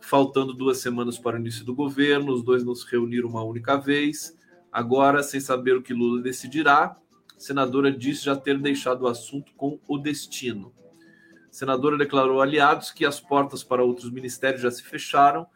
faltando 0.00 0.52
duas 0.52 0.78
semanas 0.78 1.18
para 1.18 1.36
o 1.36 1.40
início 1.40 1.64
do 1.64 1.74
governo, 1.74 2.32
os 2.32 2.42
dois 2.42 2.64
não 2.64 2.74
se 2.74 2.86
reuniram 2.90 3.28
uma 3.28 3.42
única 3.42 3.76
vez. 3.76 4.36
Agora, 4.70 5.22
sem 5.22 5.40
saber 5.40 5.76
o 5.76 5.82
que 5.82 5.94
Lula 5.94 6.22
decidirá, 6.22 6.96
senadora 7.36 7.90
disse 7.90 8.24
já 8.24 8.36
ter 8.36 8.58
deixado 8.58 9.02
o 9.02 9.08
assunto 9.08 9.52
com 9.54 9.78
o 9.88 9.98
destino. 9.98 10.72
Senadora 11.50 11.96
declarou 11.96 12.40
aliados 12.40 12.90
que 12.90 13.06
as 13.06 13.20
portas 13.20 13.64
para 13.64 13.82
outros 13.82 14.10
ministérios 14.10 14.62
já 14.62 14.70
se 14.70 14.82
fecharam 14.82 15.46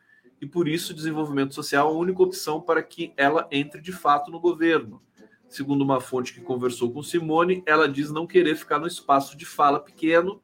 e, 0.40 0.46
por 0.46 0.66
isso, 0.66 0.94
desenvolvimento 0.94 1.54
social 1.54 1.88
é 1.88 1.90
a 1.90 1.96
única 1.96 2.22
opção 2.22 2.60
para 2.60 2.82
que 2.82 3.12
ela 3.16 3.46
entre 3.50 3.80
de 3.80 3.92
fato 3.92 4.30
no 4.30 4.40
governo. 4.40 5.02
Segundo 5.48 5.82
uma 5.82 6.00
fonte 6.00 6.32
que 6.32 6.40
conversou 6.40 6.90
com 6.90 7.02
Simone, 7.02 7.62
ela 7.66 7.86
diz 7.86 8.10
não 8.10 8.26
querer 8.26 8.56
ficar 8.56 8.78
no 8.78 8.86
espaço 8.86 9.36
de 9.36 9.44
fala 9.44 9.78
pequeno 9.78 10.42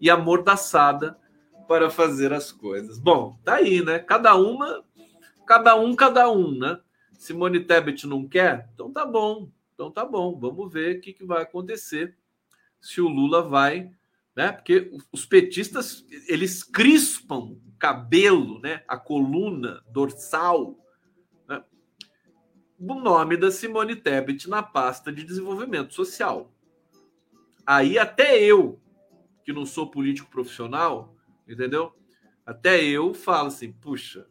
e 0.00 0.08
amordaçada 0.08 1.18
para 1.70 1.88
fazer 1.88 2.32
as 2.32 2.50
coisas. 2.50 2.98
Bom, 2.98 3.38
tá 3.44 3.54
aí, 3.54 3.80
né? 3.80 4.00
Cada 4.00 4.34
uma, 4.34 4.84
cada 5.46 5.76
um, 5.76 5.94
cada 5.94 6.28
um, 6.28 6.58
né? 6.58 6.80
Simone 7.12 7.60
Tebet 7.60 8.08
não 8.08 8.26
quer? 8.26 8.68
Então 8.74 8.90
tá 8.90 9.06
bom. 9.06 9.48
Então 9.72 9.88
tá 9.88 10.04
bom. 10.04 10.36
Vamos 10.36 10.72
ver 10.72 10.96
o 10.96 11.00
que, 11.00 11.12
que 11.12 11.24
vai 11.24 11.42
acontecer 11.42 12.16
se 12.80 13.00
o 13.00 13.06
Lula 13.06 13.40
vai, 13.40 13.88
né? 14.34 14.50
Porque 14.50 14.90
os 15.12 15.24
petistas, 15.24 16.04
eles 16.26 16.64
crispam 16.64 17.56
o 17.64 17.78
cabelo, 17.78 18.58
né? 18.58 18.82
A 18.88 18.98
coluna 18.98 19.80
dorsal, 19.92 20.76
né? 21.46 21.62
O 22.80 22.96
nome 22.96 23.36
da 23.36 23.52
Simone 23.52 23.94
Tebet 23.94 24.50
na 24.50 24.60
pasta 24.60 25.12
de 25.12 25.22
desenvolvimento 25.22 25.94
social. 25.94 26.52
Aí 27.64 27.96
até 27.96 28.42
eu, 28.42 28.80
que 29.44 29.52
não 29.52 29.64
sou 29.64 29.88
político 29.88 30.28
profissional, 30.28 31.14
Entendeu? 31.50 31.92
Até 32.46 32.82
eu 32.82 33.12
falo 33.12 33.48
assim, 33.48 33.72
puxa, 33.72 34.26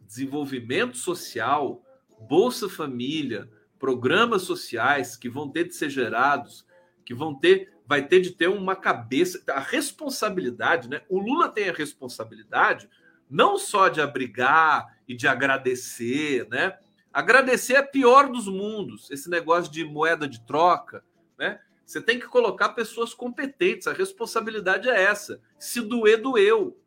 desenvolvimento 0.00 0.96
social, 0.96 1.82
Bolsa 2.20 2.68
Família, 2.68 3.50
programas 3.78 4.42
sociais 4.42 5.16
que 5.16 5.28
vão 5.28 5.50
ter 5.50 5.64
de 5.64 5.74
ser 5.74 5.90
gerados, 5.90 6.66
que 7.04 7.14
vão 7.14 7.34
ter, 7.34 7.72
vai 7.86 8.06
ter 8.06 8.20
de 8.20 8.30
ter 8.30 8.48
uma 8.48 8.76
cabeça, 8.76 9.42
a 9.48 9.60
responsabilidade, 9.60 10.88
né? 10.88 11.02
O 11.08 11.18
Lula 11.18 11.48
tem 11.48 11.68
a 11.68 11.72
responsabilidade 11.72 12.88
não 13.28 13.58
só 13.58 13.88
de 13.88 14.00
abrigar 14.00 14.98
e 15.08 15.14
de 15.14 15.26
agradecer, 15.26 16.46
né? 16.48 16.78
Agradecer 17.12 17.74
é 17.74 17.82
pior 17.82 18.30
dos 18.30 18.46
mundos, 18.46 19.10
esse 19.10 19.28
negócio 19.30 19.72
de 19.72 19.84
moeda 19.84 20.28
de 20.28 20.44
troca, 20.46 21.04
né? 21.38 21.60
Você 21.84 22.00
tem 22.00 22.18
que 22.18 22.26
colocar 22.26 22.70
pessoas 22.70 23.12
competentes, 23.12 23.86
a 23.86 23.92
responsabilidade 23.92 24.88
é 24.88 25.02
essa. 25.02 25.40
Se 25.58 25.80
doer, 25.80 26.20
doeu. 26.20 26.80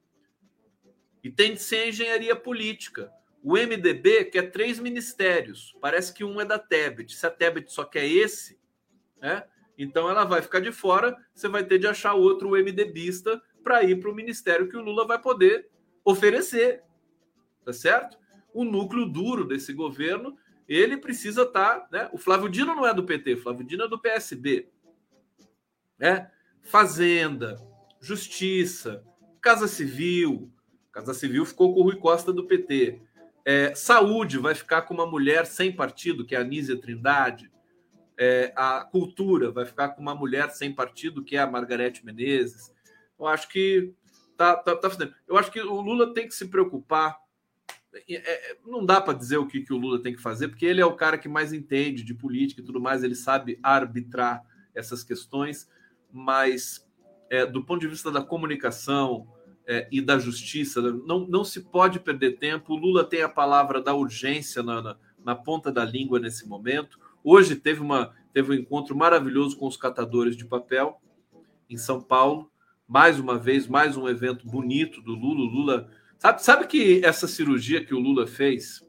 E 1.24 1.30
tem 1.30 1.54
de 1.54 1.62
ser 1.62 1.90
engenharia 1.90 2.36
política. 2.36 3.12
O 3.44 3.54
MDB 3.54 4.26
quer 4.26 4.52
três 4.52 4.80
ministérios. 4.80 5.76
Parece 5.80 6.14
que 6.14 6.24
um 6.24 6.42
é 6.42 6.46
da 6.46 6.58
Tebet. 6.58 7.16
Se 7.16 7.26
a 7.26 7.30
Tebet 7.30 7.72
só 7.72 7.84
quer 7.84 8.06
esse, 8.06 8.60
né? 9.22 9.44
Então 9.78 10.10
ela 10.10 10.26
vai 10.26 10.42
ficar 10.42 10.60
de 10.60 10.72
fora. 10.72 11.16
Você 11.34 11.48
vai 11.48 11.64
ter 11.64 11.78
de 11.78 11.88
achar 11.88 12.14
outro 12.14 12.52
MDBista 12.52 13.42
para 13.64 13.84
ir 13.84 14.00
para 14.00 14.10
o 14.10 14.16
ministério 14.16 14.68
que 14.68 14.78
o 14.78 14.82
Lula 14.82 15.06
vai 15.06 15.22
poder 15.22 15.70
oferecer. 16.04 16.82
Tá 17.64 17.72
certo? 17.72 18.18
O 18.54 18.64
núcleo 18.64 19.06
duro 19.06 19.46
desse 19.46 19.72
governo, 19.74 20.38
ele 20.68 20.98
precisa 20.98 21.44
estar. 21.44 21.82
Tá, 21.82 21.88
né? 21.92 22.10
O 22.12 22.18
Flávio 22.18 22.50
Dino 22.50 22.74
não 22.74 22.88
é 22.88 22.94
do 22.94 23.04
PT, 23.04 23.36
o 23.36 23.42
Flávio 23.42 23.66
Dino 23.66 23.84
é 23.84 23.88
do 23.88 24.00
PSB. 24.00 24.70
Né? 26.00 26.30
Fazenda, 26.62 27.58
Justiça, 28.00 29.04
Casa 29.42 29.68
Civil. 29.68 30.52
Casa 30.92 31.14
Civil 31.14 31.46
ficou 31.46 31.74
com 31.74 31.80
o 31.80 31.84
Rui 31.84 31.96
Costa 31.96 32.34
do 32.34 32.46
PT. 32.46 33.02
É, 33.46 33.74
saúde 33.74 34.38
vai 34.38 34.54
ficar 34.54 34.82
com 34.82 34.94
uma 34.94 35.06
mulher 35.06 35.46
sem 35.46 35.72
partido, 35.72 36.26
que 36.26 36.36
é 36.36 36.40
a 36.40 36.44
Nízia 36.44 36.80
Trindade. 36.80 37.50
É, 38.20 38.52
a 38.56 38.84
cultura 38.84 39.52
vai 39.52 39.66
ficar 39.66 39.90
com 39.90 40.02
uma 40.02 40.14
mulher 40.14 40.50
sem 40.50 40.74
partido, 40.74 41.24
que 41.24 41.38
é 41.38 41.40
a 41.40 41.48
Margarete 41.48 42.06
Menezes. 42.06 42.74
Eu 43.18 43.26
acho 43.26 43.48
que 43.48 43.94
tá, 44.36 44.56
tá, 44.56 44.76
tá 44.76 44.90
fazendo. 44.90 45.14
Eu 45.28 45.38
acho 45.38 45.52
que 45.52 45.62
o 45.62 45.80
Lula 45.80 46.14
tem 46.14 46.28
que 46.28 46.36
se 46.36 46.48
preocupar. 46.48 47.18
É, 48.10 48.16
é 48.16 48.58
não 48.66 48.86
dá 48.86 49.00
para 49.00 49.18
dizer 49.18 49.38
o 49.38 49.48
que, 49.48 49.62
que 49.62 49.72
o 49.72 49.78
Lula 49.78 50.02
tem 50.02 50.14
que 50.14 50.22
fazer, 50.22 50.50
porque 50.50 50.66
ele 50.66 50.82
é 50.82 50.86
o 50.86 50.96
cara 50.96 51.18
que 51.18 51.30
mais 51.30 51.54
entende 51.54 52.04
de 52.04 52.14
política 52.14 52.60
e 52.62 52.66
tudo 52.66 52.82
mais, 52.82 53.04
ele 53.04 53.16
sabe 53.16 53.60
arbitrar 53.64 54.44
essas 54.76 55.04
questões, 55.04 55.70
mas 56.12 56.88
é, 57.30 57.46
do 57.46 57.64
ponto 57.64 57.82
de 57.82 57.88
vista 57.88 58.12
da 58.12 58.22
comunicação, 58.22 59.28
é, 59.68 59.86
e 59.92 60.02
da 60.02 60.18
justiça. 60.18 60.82
Não, 60.82 61.28
não 61.28 61.44
se 61.44 61.62
pode 61.62 62.00
perder 62.00 62.38
tempo. 62.38 62.74
O 62.74 62.78
Lula 62.78 63.04
tem 63.04 63.22
a 63.22 63.30
palavra 63.30 63.82
da 63.82 63.94
urgência 63.94 64.64
na, 64.64 64.82
na, 64.82 64.98
na 65.24 65.36
ponta 65.36 65.72
da 65.72 65.84
língua 65.84 66.20
nesse 66.20 66.48
momento. 66.48 66.98
Hoje 67.22 67.56
teve, 67.58 67.82
uma, 67.82 68.16
teve 68.34 68.52
um 68.52 68.56
encontro 68.56 68.96
maravilhoso 68.96 69.58
com 69.58 69.68
os 69.68 69.76
catadores 69.76 70.38
de 70.38 70.46
papel 70.46 71.02
em 71.70 71.76
São 71.76 72.02
Paulo. 72.02 72.50
Mais 72.88 73.20
uma 73.20 73.38
vez, 73.38 73.68
mais 73.68 73.98
um 73.98 74.08
evento 74.08 74.48
bonito 74.48 75.02
do 75.02 75.14
Lula. 75.14 75.52
Lula 75.52 75.90
sabe, 76.18 76.42
sabe 76.42 76.68
que 76.68 77.02
essa 77.04 77.28
cirurgia 77.28 77.84
que 77.84 77.94
o 77.94 78.00
Lula 78.00 78.26
fez 78.26 78.88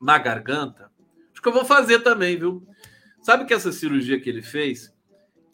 na 0.00 0.16
garganta, 0.18 0.92
acho 1.32 1.42
que 1.42 1.48
eu 1.48 1.52
vou 1.52 1.64
fazer 1.64 2.00
também, 2.00 2.38
viu? 2.38 2.64
Sabe 3.20 3.44
que 3.44 3.52
essa 3.52 3.72
cirurgia 3.72 4.20
que 4.20 4.30
ele 4.30 4.42
fez, 4.42 4.94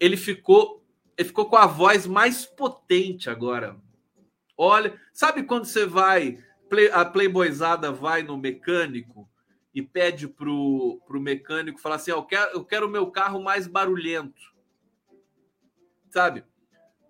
ele 0.02 0.16
ficou, 0.16 0.84
ele 1.16 1.28
ficou 1.28 1.46
com 1.46 1.56
a 1.56 1.66
voz 1.66 2.06
mais 2.06 2.44
potente 2.44 3.30
agora 3.30 3.80
Olha, 4.56 4.96
sabe 5.12 5.42
quando 5.42 5.64
você 5.64 5.86
vai, 5.86 6.38
a 6.92 7.04
playboyzada 7.04 7.90
vai 7.90 8.22
no 8.22 8.36
mecânico 8.36 9.28
e 9.74 9.82
pede 9.82 10.28
pro, 10.28 11.00
pro 11.06 11.20
mecânico 11.20 11.80
falar 11.80 11.96
assim: 11.96 12.10
eu 12.10 12.22
quero, 12.22 12.52
eu 12.52 12.64
quero 12.64 12.86
o 12.86 12.90
meu 12.90 13.10
carro 13.10 13.42
mais 13.42 13.66
barulhento. 13.66 14.52
Sabe? 16.10 16.44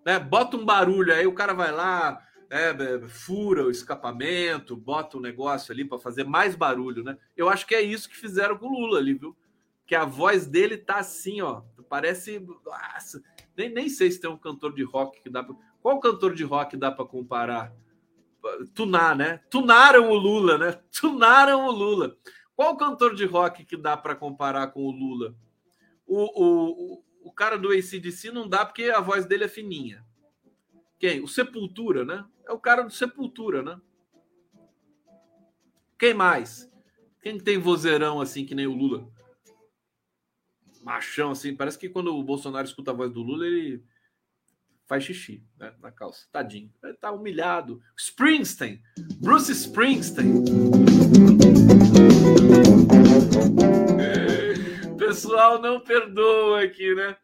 Né? 0.05 0.17
Bota 0.17 0.57
um 0.57 0.65
barulho, 0.65 1.13
aí 1.13 1.27
o 1.27 1.33
cara 1.33 1.53
vai 1.53 1.71
lá, 1.71 2.25
é, 2.49 3.07
fura 3.07 3.65
o 3.65 3.71
escapamento, 3.71 4.75
bota 4.75 5.17
um 5.17 5.21
negócio 5.21 5.71
ali 5.71 5.85
para 5.85 5.99
fazer 5.99 6.23
mais 6.23 6.55
barulho, 6.55 7.03
né? 7.03 7.17
Eu 7.35 7.49
acho 7.49 7.67
que 7.67 7.75
é 7.75 7.81
isso 7.81 8.09
que 8.09 8.15
fizeram 8.17 8.57
com 8.57 8.67
o 8.67 8.79
Lula 8.79 8.97
ali, 8.97 9.13
viu? 9.13 9.37
Que 9.85 9.93
a 9.93 10.05
voz 10.05 10.47
dele 10.47 10.77
tá 10.77 10.95
assim, 10.95 11.41
ó. 11.41 11.61
Parece. 11.89 12.39
Nossa, 12.39 13.23
nem, 13.55 13.69
nem 13.69 13.89
sei 13.89 14.11
se 14.11 14.19
tem 14.19 14.29
um 14.29 14.37
cantor 14.37 14.73
de 14.73 14.83
rock 14.83 15.21
que 15.21 15.29
dá 15.29 15.43
pra. 15.43 15.55
Qual 15.81 15.99
cantor 15.99 16.33
de 16.33 16.43
rock 16.43 16.77
dá 16.77 16.91
para 16.91 17.05
comparar? 17.05 17.73
Tunar, 18.73 19.15
né? 19.15 19.39
Tunaram 19.49 20.09
o 20.09 20.15
Lula, 20.15 20.57
né? 20.57 20.71
Tunaram 20.91 21.65
o 21.65 21.71
Lula. 21.71 22.17
Qual 22.55 22.75
cantor 22.77 23.15
de 23.15 23.25
rock 23.25 23.65
que 23.65 23.77
dá 23.77 23.97
para 23.97 24.15
comparar 24.15 24.67
com 24.67 24.83
o 24.83 24.91
Lula? 24.91 25.35
O, 26.05 26.43
o, 26.43 27.03
o 27.23 27.31
cara 27.31 27.57
do 27.57 27.69
ACDC 27.69 28.31
não 28.31 28.47
dá 28.47 28.65
porque 28.65 28.83
a 28.83 28.99
voz 28.99 29.25
dele 29.25 29.45
é 29.45 29.47
fininha. 29.47 30.05
Quem? 30.99 31.21
O 31.21 31.27
Sepultura, 31.27 32.05
né? 32.05 32.25
É 32.47 32.51
o 32.51 32.59
cara 32.59 32.83
do 32.83 32.91
Sepultura, 32.91 33.63
né? 33.63 33.79
Quem 35.97 36.13
mais? 36.13 36.69
Quem 37.21 37.39
tem 37.39 37.57
vozeirão 37.57 38.19
assim 38.19 38.45
que 38.45 38.53
nem 38.53 38.67
o 38.67 38.73
Lula? 38.73 39.09
Machão 40.83 41.31
assim, 41.31 41.55
parece 41.55 41.79
que 41.79 41.89
quando 41.89 42.15
o 42.15 42.23
Bolsonaro 42.23 42.65
escuta 42.65 42.91
a 42.91 42.93
voz 42.93 43.11
do 43.11 43.21
Lula, 43.21 43.45
ele 43.45 43.83
faz 44.85 45.03
xixi 45.03 45.43
né, 45.57 45.73
na 45.81 45.91
calça. 45.91 46.27
Tadinho. 46.31 46.71
Ele 46.83 46.93
tá 46.93 47.11
humilhado. 47.11 47.81
Springsteen. 47.97 48.81
Bruce 49.19 49.51
Springsteen. 49.51 50.43
Pessoal, 54.97 55.61
não 55.61 55.79
perdoa 55.79 56.63
aqui, 56.63 56.93
né? 56.95 57.17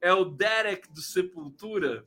É 0.00 0.12
o 0.12 0.24
Derek 0.24 0.92
do 0.92 1.00
Sepultura. 1.00 2.06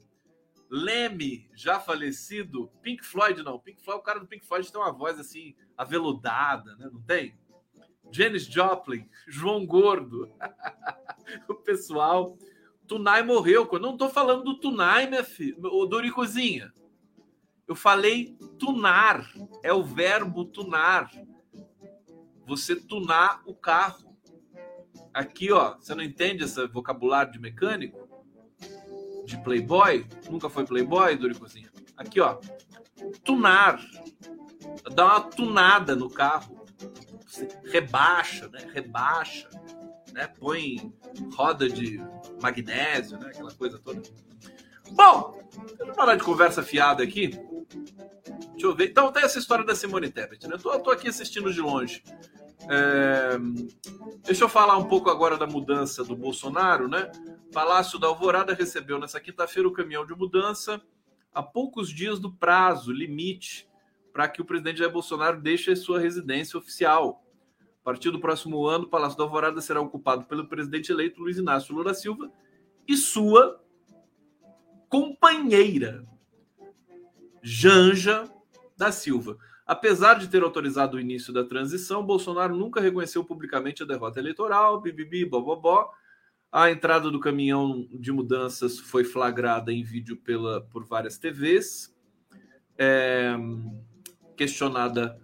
Leme, 0.70 1.50
já 1.54 1.80
falecido. 1.80 2.72
Pink 2.82 3.06
Floyd, 3.06 3.44
não. 3.44 3.60
Pink 3.60 3.82
Floyd, 3.82 4.00
o 4.00 4.04
cara 4.04 4.20
do 4.20 4.28
Pink 4.28 4.46
Floyd 4.46 4.72
tem 4.72 4.82
uma 4.82 4.92
voz 4.92 5.20
assim, 5.20 5.56
aveludada, 5.78 6.76
né? 6.78 6.90
Não 6.92 7.02
tem? 7.02 7.38
Janis 8.12 8.46
Joplin, 8.46 9.08
João 9.28 9.66
Gordo. 9.66 10.32
o 11.50 11.56
pessoal 11.56 12.38
Tunai 12.88 13.24
morreu. 13.24 13.68
Eu 13.72 13.80
não 13.80 13.94
estou 13.94 14.10
falando 14.10 14.44
do 14.44 14.60
Tunai, 14.60 15.08
minha 15.08 15.24
filha, 15.24 15.56
o 15.60 15.86
Doricozinha. 15.86 16.72
Eu 17.68 17.76
falei 17.76 18.38
tunar. 18.60 19.28
É 19.64 19.74
o 19.74 19.84
verbo 19.84 20.46
tunar. 20.46 21.10
Você 22.46 22.76
tunar 22.76 23.42
o 23.46 23.56
carro. 23.56 24.16
Aqui, 25.14 25.52
ó, 25.52 25.76
você 25.76 25.96
não 25.96 26.04
entende 26.04 26.44
esse 26.44 26.68
vocabulário 26.68 27.32
de 27.32 27.40
mecânico? 27.40 28.08
De 29.26 29.42
playboy? 29.42 30.06
Nunca 30.30 30.50
foi 30.50 30.66
playboy, 30.66 31.16
Doricozinha? 31.16 31.72
Aqui, 31.98 32.20
ó. 32.20 32.40
Tunar. 33.24 33.80
Dá 34.94 35.06
uma 35.06 35.22
tunada 35.22 35.96
no 35.96 36.10
carro. 36.10 36.65
Rebaixa, 37.64 38.48
né? 38.50 38.70
Rebaixa 38.74 39.50
né? 40.16 40.28
Põe 40.40 40.94
roda 41.36 41.70
de 41.70 42.02
magnésio, 42.42 43.20
né? 43.20 43.28
Aquela 43.28 43.52
coisa 43.52 43.78
toda. 43.78 44.02
Bom, 44.92 45.38
vamos 45.78 45.96
parar 45.96 46.16
de 46.16 46.24
conversa 46.24 46.64
fiada 46.64 47.04
aqui. 47.04 47.38
Deixa 48.52 48.66
eu 48.66 48.74
ver. 48.74 48.90
Então, 48.90 49.12
tem 49.12 49.24
essa 49.24 49.38
história 49.38 49.66
da 49.66 49.76
Simone 49.76 50.10
Tebet, 50.10 50.48
né? 50.48 50.56
Eu 50.56 50.60
tô, 50.60 50.80
tô 50.80 50.92
aqui 50.92 51.10
assistindo 51.10 51.52
de 51.52 51.60
longe. 51.60 52.02
É... 52.70 53.38
Deixa 54.24 54.46
eu 54.46 54.50
falar 54.50 54.78
um 54.78 54.86
pouco 54.86 55.10
agora 55.10 55.38
da 55.38 55.46
mudança 55.46 56.02
do 56.04 56.16
Bolsonaro, 56.16 56.88
né? 56.88 57.12
Palácio 57.52 58.00
da 58.00 58.08
Alvorada 58.08 58.54
recebeu 58.54 58.98
nessa 58.98 59.20
quinta-feira 59.20 59.68
o 59.68 59.74
caminhão 59.74 60.06
de 60.06 60.16
mudança 60.16 60.82
a 61.34 61.44
poucos 61.44 61.90
dias 61.90 62.20
do 62.20 62.32
prazo 62.32 62.94
limite 62.94 63.68
para 64.14 64.30
que 64.30 64.42
o 64.42 64.46
presidente 64.46 64.80
Jair 64.80 64.92
Bolsonaro 64.92 65.42
deixe 65.42 65.76
sua 65.76 66.00
residência 66.00 66.58
oficial. 66.58 67.25
A 67.86 67.92
partir 67.92 68.10
do 68.10 68.20
próximo 68.20 68.66
ano, 68.66 68.86
o 68.86 68.90
Palácio 68.90 69.16
da 69.16 69.26
Alvorada 69.26 69.62
será 69.62 69.80
ocupado 69.80 70.26
pelo 70.26 70.48
presidente 70.48 70.92
eleito 70.92 71.22
Luiz 71.22 71.38
Inácio 71.38 71.76
Lula 71.76 71.94
Silva 71.94 72.32
e 72.88 72.98
sua 72.98 73.64
companheira, 74.90 76.04
Janja 77.44 78.24
da 78.76 78.92
Silva. 78.92 79.38
Apesar 79.68 80.16
de 80.16 80.28
ter 80.28 80.42
autorizado 80.42 80.98
o 80.98 81.00
início 81.00 81.32
da 81.32 81.44
transição, 81.44 82.04
Bolsonaro 82.04 82.56
nunca 82.56 82.82
reconheceu 82.82 83.24
publicamente 83.24 83.84
a 83.84 83.86
derrota 83.86 84.20
eleitoral, 84.20 84.82
bibibi, 84.82 85.24
bobobó. 85.24 85.92
A 86.52 86.72
entrada 86.72 87.12
do 87.12 87.20
caminhão 87.20 87.88
de 87.92 88.12
mudanças 88.12 88.80
foi 88.80 89.04
flagrada 89.04 89.72
em 89.72 89.84
vídeo 89.84 90.18
pela, 90.18 90.60
por 90.60 90.84
várias 90.86 91.20
TVs. 91.20 91.96
É, 92.80 93.36
questionada 94.36 95.24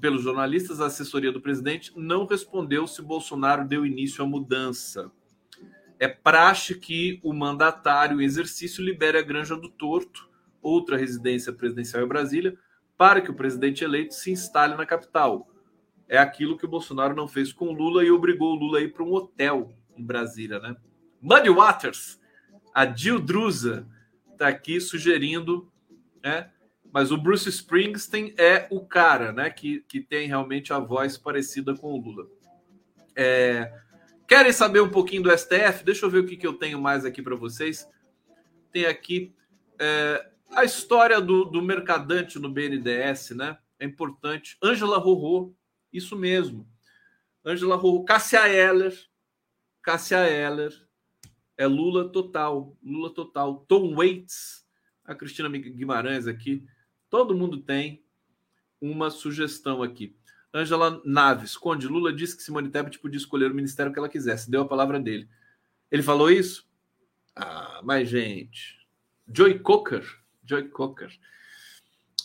pelos 0.00 0.22
jornalistas, 0.22 0.80
a 0.80 0.86
assessoria 0.86 1.32
do 1.32 1.40
presidente 1.40 1.92
não 1.96 2.24
respondeu 2.24 2.86
se 2.86 3.02
Bolsonaro 3.02 3.66
deu 3.66 3.84
início 3.84 4.24
à 4.24 4.26
mudança. 4.26 5.10
É 5.98 6.06
praxe 6.06 6.74
que 6.78 7.20
o 7.22 7.32
mandatário 7.32 8.20
em 8.20 8.24
exercício 8.24 8.84
libere 8.84 9.18
a 9.18 9.22
Granja 9.22 9.56
do 9.56 9.68
Torto, 9.68 10.28
outra 10.60 10.96
residência 10.96 11.52
presidencial 11.52 12.04
em 12.04 12.08
Brasília, 12.08 12.56
para 12.96 13.20
que 13.20 13.30
o 13.30 13.34
presidente 13.34 13.82
eleito 13.82 14.14
se 14.14 14.30
instale 14.30 14.76
na 14.76 14.86
capital. 14.86 15.48
É 16.08 16.18
aquilo 16.18 16.56
que 16.56 16.64
o 16.64 16.68
Bolsonaro 16.68 17.16
não 17.16 17.26
fez 17.26 17.52
com 17.52 17.72
Lula 17.72 18.04
e 18.04 18.10
obrigou 18.10 18.52
o 18.52 18.58
Lula 18.58 18.78
a 18.78 18.82
ir 18.82 18.92
para 18.92 19.02
um 19.02 19.12
hotel 19.12 19.72
em 19.96 20.04
Brasília, 20.04 20.58
né? 20.60 20.76
Muddy 21.20 21.50
Waters, 21.50 22.20
a 22.74 22.84
Dil 22.84 23.20
Drusa, 23.20 23.86
está 24.32 24.48
aqui 24.48 24.80
sugerindo 24.80 25.70
né, 26.22 26.50
Mas 26.92 27.10
o 27.10 27.16
Bruce 27.16 27.48
Springsteen 27.48 28.34
é 28.36 28.66
o 28.70 28.84
cara, 28.84 29.32
né? 29.32 29.48
Que, 29.48 29.80
que 29.88 30.00
tem 30.00 30.28
realmente 30.28 30.74
a 30.74 30.78
voz 30.78 31.16
parecida 31.16 31.74
com 31.74 31.94
o 31.94 31.96
Lula. 31.96 32.28
É, 33.16 33.72
querem 34.28 34.52
saber 34.52 34.80
um 34.82 34.90
pouquinho 34.90 35.22
do 35.22 35.36
STF? 35.36 35.82
Deixa 35.84 36.04
eu 36.04 36.10
ver 36.10 36.18
o 36.18 36.26
que, 36.26 36.36
que 36.36 36.46
eu 36.46 36.52
tenho 36.52 36.78
mais 36.78 37.06
aqui 37.06 37.22
para 37.22 37.34
vocês. 37.34 37.88
Tem 38.70 38.84
aqui 38.84 39.34
é, 39.78 40.28
a 40.50 40.64
história 40.64 41.18
do, 41.18 41.46
do 41.46 41.62
mercadante 41.62 42.38
no 42.38 42.50
BNDES, 42.50 43.30
né? 43.30 43.56
É 43.78 43.86
importante. 43.86 44.58
Ângela 44.62 44.98
Rorô, 44.98 45.54
isso 45.90 46.14
mesmo. 46.14 46.68
Ângela 47.44 47.74
Rorô, 47.74 48.04
Cássia 48.04 48.46
Eller, 48.48 48.94
Cássia 49.82 50.28
Eller, 50.28 50.72
é 51.56 51.66
Lula 51.66 52.08
total, 52.10 52.76
Lula 52.82 53.12
total. 53.14 53.64
Tom 53.66 53.94
Waits, 53.94 54.66
a 55.04 55.14
Cristina 55.14 55.48
Guimarães 55.48 56.26
aqui, 56.26 56.64
todo 57.12 57.36
mundo 57.36 57.58
tem 57.58 58.02
uma 58.80 59.10
sugestão 59.10 59.82
aqui. 59.82 60.16
Ângela 60.52 60.98
Naves, 61.04 61.58
Conde, 61.58 61.86
Lula 61.86 62.10
disse 62.10 62.34
que 62.34 62.42
Simone 62.42 62.70
Tebet 62.70 62.98
podia 62.98 63.18
escolher 63.18 63.50
o 63.50 63.54
ministério 63.54 63.92
que 63.92 63.98
ela 63.98 64.08
quisesse, 64.08 64.50
deu 64.50 64.62
a 64.62 64.66
palavra 64.66 64.98
dele. 64.98 65.28
Ele 65.90 66.02
falou 66.02 66.30
isso? 66.30 66.66
Ah, 67.36 67.82
mas 67.84 68.08
gente, 68.08 68.78
Joy 69.30 69.58
Cocker, 69.58 70.02
Joy 70.42 70.70
Cocker. 70.70 71.10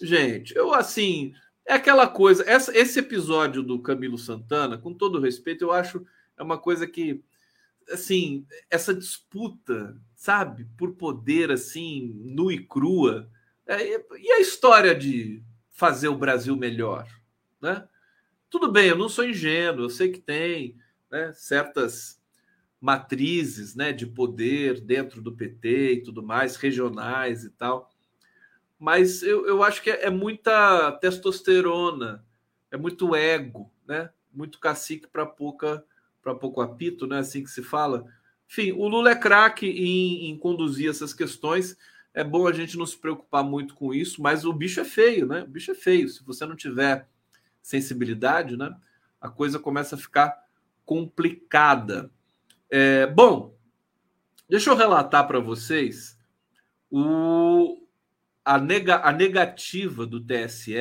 Gente, 0.01 0.55
eu 0.55 0.73
assim, 0.73 1.33
é 1.65 1.73
aquela 1.73 2.07
coisa, 2.07 2.45
essa, 2.47 2.75
esse 2.75 2.99
episódio 2.99 3.61
do 3.61 3.81
Camilo 3.81 4.17
Santana, 4.17 4.77
com 4.77 4.93
todo 4.93 5.19
respeito, 5.19 5.65
eu 5.65 5.73
acho 5.73 6.05
é 6.37 6.43
uma 6.43 6.57
coisa 6.57 6.87
que 6.87 7.21
assim, 7.91 8.45
essa 8.69 8.93
disputa, 8.93 9.99
sabe, 10.15 10.65
por 10.77 10.93
poder 10.93 11.51
assim, 11.51 12.13
nu 12.23 12.49
e 12.49 12.65
crua. 12.65 13.29
É, 13.67 13.99
e 14.19 14.31
a 14.31 14.39
história 14.39 14.95
de 14.95 15.43
fazer 15.69 16.07
o 16.07 16.17
Brasil 16.17 16.55
melhor, 16.55 17.07
né? 17.61 17.87
Tudo 18.49 18.71
bem, 18.71 18.87
eu 18.87 18.97
não 18.97 19.09
sou 19.09 19.25
ingênuo, 19.25 19.85
eu 19.85 19.89
sei 19.89 20.09
que 20.09 20.19
tem 20.19 20.77
né, 21.11 21.33
certas 21.33 22.21
matrizes 22.79 23.75
né, 23.75 23.91
de 23.91 24.05
poder 24.05 24.79
dentro 24.79 25.21
do 25.21 25.35
PT 25.35 25.93
e 25.93 26.03
tudo 26.03 26.23
mais, 26.23 26.55
regionais 26.55 27.43
e 27.43 27.49
tal. 27.49 27.91
Mas 28.79 29.23
eu, 29.23 29.45
eu 29.47 29.63
acho 29.63 29.81
que 29.81 29.89
é, 29.89 30.05
é 30.05 30.09
muita 30.09 30.91
testosterona, 30.93 32.23
é 32.71 32.77
muito 32.77 33.15
ego, 33.15 33.71
né? 33.87 34.09
Muito 34.31 34.59
cacique 34.59 35.07
para 35.07 35.25
pouca 35.25 35.83
para 36.21 36.35
pouco 36.35 36.61
apito, 36.61 37.07
né? 37.07 37.19
Assim 37.19 37.43
que 37.43 37.49
se 37.49 37.63
fala. 37.63 38.05
Enfim, 38.49 38.71
o 38.73 38.87
Lula 38.87 39.11
é 39.11 39.15
craque 39.15 39.65
em, 39.65 40.29
em, 40.29 40.37
conduzir 40.37 40.89
essas 40.89 41.13
questões. 41.13 41.77
É 42.17 42.23
bom 42.23 42.47
a 42.47 42.51
gente 42.51 42.75
não 42.79 42.85
se 42.87 42.97
preocupar 42.97 43.43
muito 43.43 43.75
com 43.75 43.93
isso, 43.93 44.23
mas 44.23 44.43
o 44.43 44.51
bicho 44.51 44.79
é 44.79 44.83
feio, 44.83 45.27
né? 45.27 45.43
O 45.43 45.47
bicho 45.47 45.69
é 45.69 45.75
feio. 45.75 46.09
Se 46.09 46.23
você 46.23 46.47
não 46.47 46.55
tiver 46.55 47.07
sensibilidade, 47.61 48.57
né? 48.57 48.75
A 49.21 49.29
coisa 49.29 49.59
começa 49.59 49.93
a 49.93 49.99
ficar 49.99 50.35
complicada. 50.83 52.09
É, 52.71 53.05
bom, 53.05 53.55
deixa 54.49 54.71
eu 54.71 54.75
relatar 54.75 55.27
para 55.27 55.39
vocês 55.39 56.17
o, 56.89 57.85
a, 58.43 58.57
nega, 58.57 58.95
a 59.03 59.11
negativa 59.11 60.03
do 60.03 60.19
TSE 60.19 60.73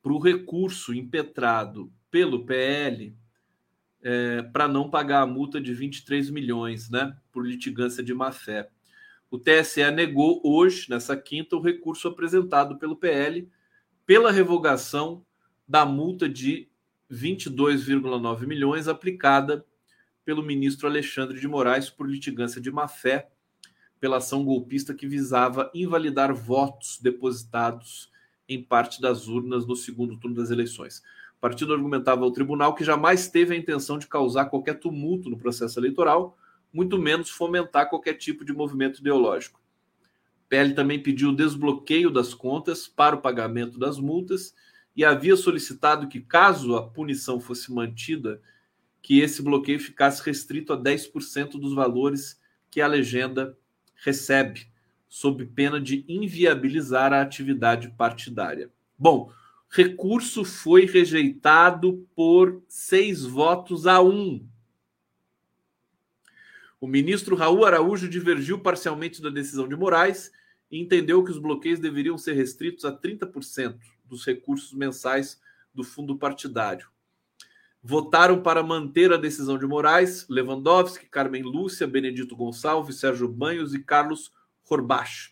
para 0.00 0.12
o 0.12 0.20
recurso 0.20 0.94
impetrado 0.94 1.92
pelo 2.08 2.46
PL 2.46 3.16
é, 4.00 4.42
para 4.42 4.68
não 4.68 4.88
pagar 4.88 5.22
a 5.22 5.26
multa 5.26 5.60
de 5.60 5.74
23 5.74 6.30
milhões, 6.30 6.88
né, 6.88 7.16
por 7.32 7.44
litigância 7.44 8.00
de 8.00 8.14
má-fé. 8.14 8.70
O 9.30 9.38
TSE 9.38 9.90
negou 9.92 10.40
hoje, 10.44 10.90
nessa 10.90 11.16
quinta, 11.16 11.54
o 11.54 11.60
recurso 11.60 12.08
apresentado 12.08 12.76
pelo 12.78 12.96
PL 12.96 13.48
pela 14.04 14.32
revogação 14.32 15.24
da 15.68 15.86
multa 15.86 16.28
de 16.28 16.68
22,9 17.08 18.46
milhões 18.46 18.88
aplicada 18.88 19.64
pelo 20.24 20.42
ministro 20.42 20.88
Alexandre 20.88 21.38
de 21.38 21.46
Moraes 21.46 21.88
por 21.88 22.08
litigância 22.08 22.60
de 22.60 22.72
má-fé 22.72 23.30
pela 24.00 24.16
ação 24.16 24.44
golpista 24.44 24.94
que 24.94 25.06
visava 25.06 25.70
invalidar 25.72 26.34
votos 26.34 26.98
depositados 27.00 28.10
em 28.48 28.60
parte 28.60 29.00
das 29.00 29.28
urnas 29.28 29.64
no 29.64 29.76
segundo 29.76 30.16
turno 30.16 30.36
das 30.36 30.50
eleições. 30.50 31.02
O 31.36 31.40
partido 31.40 31.72
argumentava 31.72 32.24
ao 32.24 32.32
tribunal 32.32 32.74
que 32.74 32.82
jamais 32.82 33.28
teve 33.28 33.54
a 33.54 33.58
intenção 33.58 33.96
de 33.96 34.08
causar 34.08 34.46
qualquer 34.46 34.80
tumulto 34.80 35.30
no 35.30 35.38
processo 35.38 35.78
eleitoral, 35.78 36.36
muito 36.72 36.98
menos 36.98 37.30
fomentar 37.30 37.88
qualquer 37.88 38.14
tipo 38.14 38.44
de 38.44 38.52
movimento 38.52 39.00
ideológico. 39.00 39.60
PL 40.48 40.74
também 40.74 41.00
pediu 41.00 41.32
desbloqueio 41.32 42.10
das 42.10 42.34
contas 42.34 42.88
para 42.88 43.14
o 43.14 43.20
pagamento 43.20 43.78
das 43.78 43.98
multas 43.98 44.54
e 44.96 45.04
havia 45.04 45.36
solicitado 45.36 46.08
que, 46.08 46.20
caso 46.20 46.74
a 46.74 46.86
punição 46.86 47.40
fosse 47.40 47.72
mantida, 47.72 48.40
que 49.00 49.20
esse 49.20 49.42
bloqueio 49.42 49.78
ficasse 49.78 50.22
restrito 50.22 50.72
a 50.72 50.76
10% 50.76 51.52
dos 51.52 51.72
valores 51.72 52.40
que 52.70 52.80
a 52.80 52.86
legenda 52.86 53.56
recebe, 53.96 54.66
sob 55.08 55.44
pena 55.46 55.80
de 55.80 56.04
inviabilizar 56.08 57.12
a 57.12 57.22
atividade 57.22 57.90
partidária. 57.96 58.70
Bom, 58.98 59.32
recurso 59.68 60.44
foi 60.44 60.84
rejeitado 60.84 62.06
por 62.14 62.62
seis 62.68 63.24
votos 63.24 63.86
a 63.86 64.00
um. 64.02 64.44
O 66.80 66.86
ministro 66.86 67.36
Raul 67.36 67.64
Araújo 67.64 68.08
divergiu 68.08 68.58
parcialmente 68.58 69.20
da 69.20 69.28
decisão 69.28 69.68
de 69.68 69.76
Moraes 69.76 70.32
e 70.70 70.80
entendeu 70.80 71.22
que 71.22 71.30
os 71.30 71.38
bloqueios 71.38 71.78
deveriam 71.78 72.16
ser 72.16 72.32
restritos 72.32 72.84
a 72.84 72.92
30% 72.96 73.78
dos 74.04 74.24
recursos 74.24 74.72
mensais 74.72 75.40
do 75.74 75.84
fundo 75.84 76.16
partidário. 76.16 76.88
Votaram 77.82 78.42
para 78.42 78.62
manter 78.62 79.12
a 79.12 79.16
decisão 79.16 79.58
de 79.58 79.66
Moraes 79.66 80.26
Lewandowski, 80.28 81.06
Carmen 81.06 81.42
Lúcia, 81.42 81.86
Benedito 81.86 82.34
Gonçalves, 82.34 82.96
Sérgio 82.96 83.28
Banhos 83.28 83.74
e 83.74 83.82
Carlos 83.82 84.32
Horbach 84.68 85.30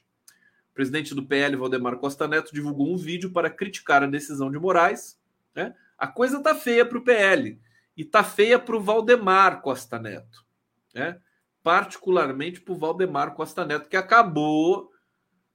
presidente 0.79 1.13
do 1.13 1.27
PL, 1.27 1.57
Valdemar 1.57 1.97
Costa 1.97 2.29
Neto, 2.29 2.55
divulgou 2.55 2.95
um 2.95 2.97
vídeo 2.97 3.33
para 3.33 3.51
criticar 3.51 4.05
a 4.05 4.07
decisão 4.07 4.49
de 4.49 4.61
Moraes. 4.61 5.21
Né? 5.53 5.75
A 5.99 6.07
coisa 6.07 6.41
tá 6.41 6.55
feia 6.55 6.87
para 6.87 6.97
o 6.97 7.03
PL 7.03 7.61
e 7.97 8.05
tá 8.05 8.23
feia 8.23 8.61
para 8.61 8.77
o 8.77 8.81
Valdemar 8.81 9.61
Costa 9.61 9.99
Neto, 9.99 10.47
né? 10.95 11.21
Particularmente 11.63 12.61
para 12.61 12.75
o 12.75 12.79
Valdemar 12.79 13.35
Costa 13.35 13.65
Neto, 13.65 13.89
que 13.89 13.97
acabou 13.97 14.91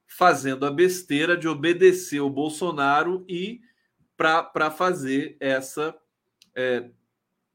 fazendo 0.05 0.65
a 0.65 0.71
besteira 0.71 1.35
de 1.35 1.47
obedecer 1.47 2.19
o 2.19 2.29
Bolsonaro 2.29 3.25
e 3.27 3.61
para 4.15 4.69
fazer 4.69 5.35
essa 5.39 5.95
é, 6.55 6.89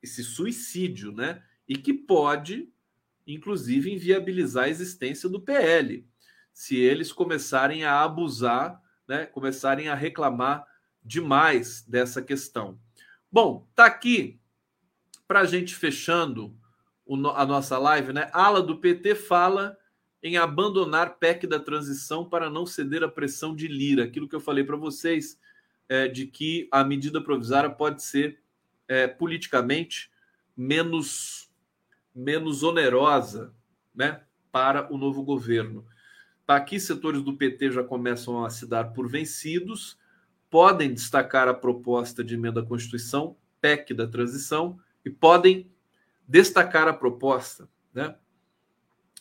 esse 0.03 0.25
suicídio, 0.25 1.13
né? 1.13 1.43
E 1.69 1.77
que 1.77 1.93
pode, 1.93 2.69
inclusive, 3.27 3.93
inviabilizar 3.93 4.65
a 4.65 4.69
existência 4.69 5.29
do 5.29 5.41
PL 5.41 6.07
se 6.53 6.77
eles 6.77 7.13
começarem 7.13 7.85
a 7.85 8.03
abusar, 8.03 8.83
né, 9.07 9.27
começarem 9.27 9.89
a 9.89 9.95
reclamar 9.95 10.67
demais 11.05 11.83
dessa 11.83 12.21
questão. 12.21 12.81
Bom, 13.31 13.69
tá 13.77 13.87
aqui 13.87 14.41
para 15.29 15.41
a 15.41 15.45
gente 15.45 15.77
fechando 15.77 16.58
a 17.35 17.47
nossa 17.47 17.79
live, 17.79 18.13
né? 18.13 18.31
Ala 18.33 18.63
do 18.63 18.79
PT 18.79 19.15
fala 19.15 19.77
em 20.23 20.37
abandonar 20.37 21.19
PEC 21.19 21.47
da 21.47 21.61
transição 21.61 22.29
para 22.29 22.51
não 22.51 22.67
ceder 22.67 23.03
à 23.03 23.09
pressão 23.09 23.55
de 23.55 23.69
Lira. 23.69 24.05
Aquilo 24.05 24.29
que 24.29 24.35
eu 24.35 24.41
falei 24.41 24.65
para 24.65 24.77
vocês 24.77 25.39
é, 25.89 26.09
de 26.09 26.27
que 26.27 26.69
a 26.71 26.85
medida 26.85 27.21
provisória 27.21 27.71
pode 27.71 28.03
ser 28.03 28.41
é, 28.87 29.07
politicamente 29.07 30.11
menos 30.57 31.49
menos 32.15 32.65
onerosa, 32.65 33.55
né, 33.95 34.23
para 34.51 34.93
o 34.93 34.99
novo 34.99 35.23
governo. 35.23 35.87
Aqui, 36.47 36.81
setores 36.81 37.23
do 37.23 37.37
PT 37.37 37.71
já 37.71 37.85
começam 37.85 38.45
a 38.45 38.51
se 38.51 38.67
dar 38.67 38.93
por 38.93 39.09
vencidos, 39.09 39.97
podem 40.51 40.93
destacar 40.93 41.47
a 41.47 41.55
proposta 41.55 42.25
de 42.25 42.35
emenda 42.35 42.61
à 42.61 42.65
Constituição, 42.65 43.37
PEC 43.61 43.95
da 43.95 44.07
transição, 44.07 44.81
e 45.05 45.11
podem 45.11 45.71
destacar 46.29 46.87
a 46.87 46.93
proposta, 46.93 47.67
né? 47.95 48.15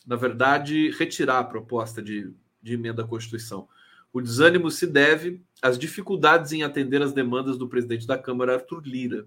Na 0.06 0.16
verdade, 0.16 0.90
retirar 0.90 1.38
a 1.38 1.44
proposta 1.44 2.02
de, 2.02 2.32
de 2.62 2.74
emenda 2.74 3.02
à 3.02 3.06
Constituição. 3.06 3.68
O 4.12 4.20
desânimo 4.20 4.70
se 4.70 4.86
deve 4.86 5.42
às 5.60 5.78
dificuldades 5.78 6.52
em 6.52 6.62
atender 6.62 7.02
às 7.02 7.12
demandas 7.12 7.58
do 7.58 7.68
presidente 7.68 8.06
da 8.06 8.18
Câmara, 8.18 8.54
Arthur 8.54 8.82
Lira, 8.86 9.26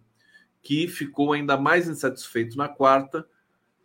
que 0.61 0.87
ficou 0.87 1.33
ainda 1.33 1.57
mais 1.57 1.87
insatisfeito 1.87 2.57
na 2.57 2.67
quarta, 2.67 3.27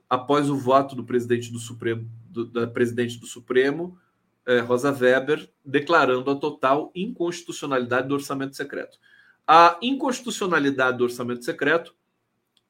após 0.08 0.48
o 0.48 0.56
voto 0.56 0.94
do 0.94 1.04
presidente 1.04 1.50
do 1.52 1.58
Supremo, 1.58 2.08
do, 2.28 2.44
da 2.46 2.66
presidente 2.66 3.18
do 3.18 3.26
Supremo, 3.26 3.98
é, 4.46 4.60
Rosa 4.60 4.92
Weber 4.92 5.50
declarando 5.64 6.30
a 6.30 6.36
total 6.36 6.92
inconstitucionalidade 6.94 8.08
do 8.08 8.14
orçamento 8.14 8.54
secreto. 8.56 8.98
A 9.46 9.78
inconstitucionalidade 9.82 10.98
do 10.98 11.04
orçamento 11.04 11.44
secreto 11.44 11.94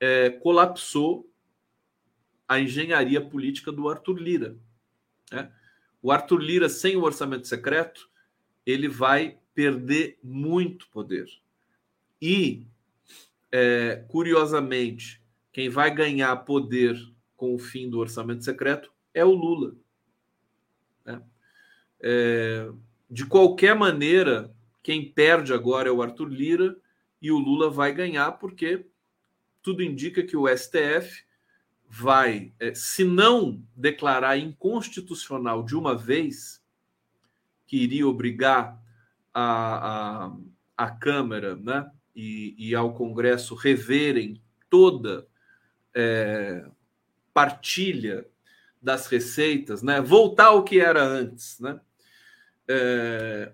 é, 0.01 0.31
colapsou 0.31 1.31
a 2.49 2.61
engenharia 2.61 3.21
política 3.21 3.73
do 3.73 3.89
Arthur 3.89 4.19
Lira. 4.19 4.57
Né? 5.33 5.51
O 6.01 6.13
Arthur 6.13 6.41
Lira, 6.41 6.69
sem 6.69 6.97
o 6.97 7.03
orçamento 7.03 7.47
secreto, 7.47 8.09
ele 8.65 8.89
vai 8.89 9.39
perder 9.55 10.19
muito 10.23 10.89
poder. 10.89 11.27
E, 12.21 12.67
é, 13.51 14.05
curiosamente, 14.09 15.23
quem 15.53 15.69
vai 15.69 15.93
ganhar 15.93 16.37
poder 16.45 16.97
com 17.37 17.55
o 17.55 17.59
fim 17.59 17.89
do 17.89 17.99
orçamento 17.99 18.45
secreto 18.45 18.93
é 19.13 19.25
o 19.25 19.33
Lula. 19.33 19.75
Né? 21.05 21.23
É, 22.01 22.71
de 23.11 23.27
qualquer 23.27 23.75
maneira, 23.75 24.55
quem 24.83 25.11
perde 25.11 25.53
agora 25.53 25.89
é 25.89 25.93
o 25.93 26.03
Arthur 26.03 26.29
Lira 26.29 26.77
e 27.21 27.31
o 27.31 27.39
Lula 27.39 27.71
vai 27.71 27.93
ganhar, 27.93 28.33
porque 28.33 28.87
tudo 29.67 29.83
indica 29.83 30.23
que 30.23 30.37
o 30.37 30.47
STF 30.47 31.25
vai, 31.89 32.53
é, 32.61 32.73
se 32.73 33.03
não 33.03 33.61
declarar 33.75 34.39
inconstitucional 34.39 35.65
de 35.65 35.75
uma 35.75 35.93
vez, 35.93 36.63
que 37.67 37.77
iria 37.77 38.07
obrigar 38.07 38.81
a, 39.35 40.27
a, 40.27 40.37
a 40.77 40.91
Câmara 40.93 41.57
né, 41.57 41.91
e, 42.15 42.55
e 42.57 42.77
ao 42.77 42.95
Congresso 42.95 43.57
reverem 43.57 44.41
toda 44.71 45.27
é, 45.93 46.65
partilha 47.35 48.25
das 48.81 49.09
receitas, 49.09 49.83
né? 49.83 50.01
Voltar 50.01 50.47
ao 50.47 50.63
que 50.63 50.79
era 50.79 51.03
antes, 51.03 51.59
né? 51.59 51.81
É, 52.69 53.53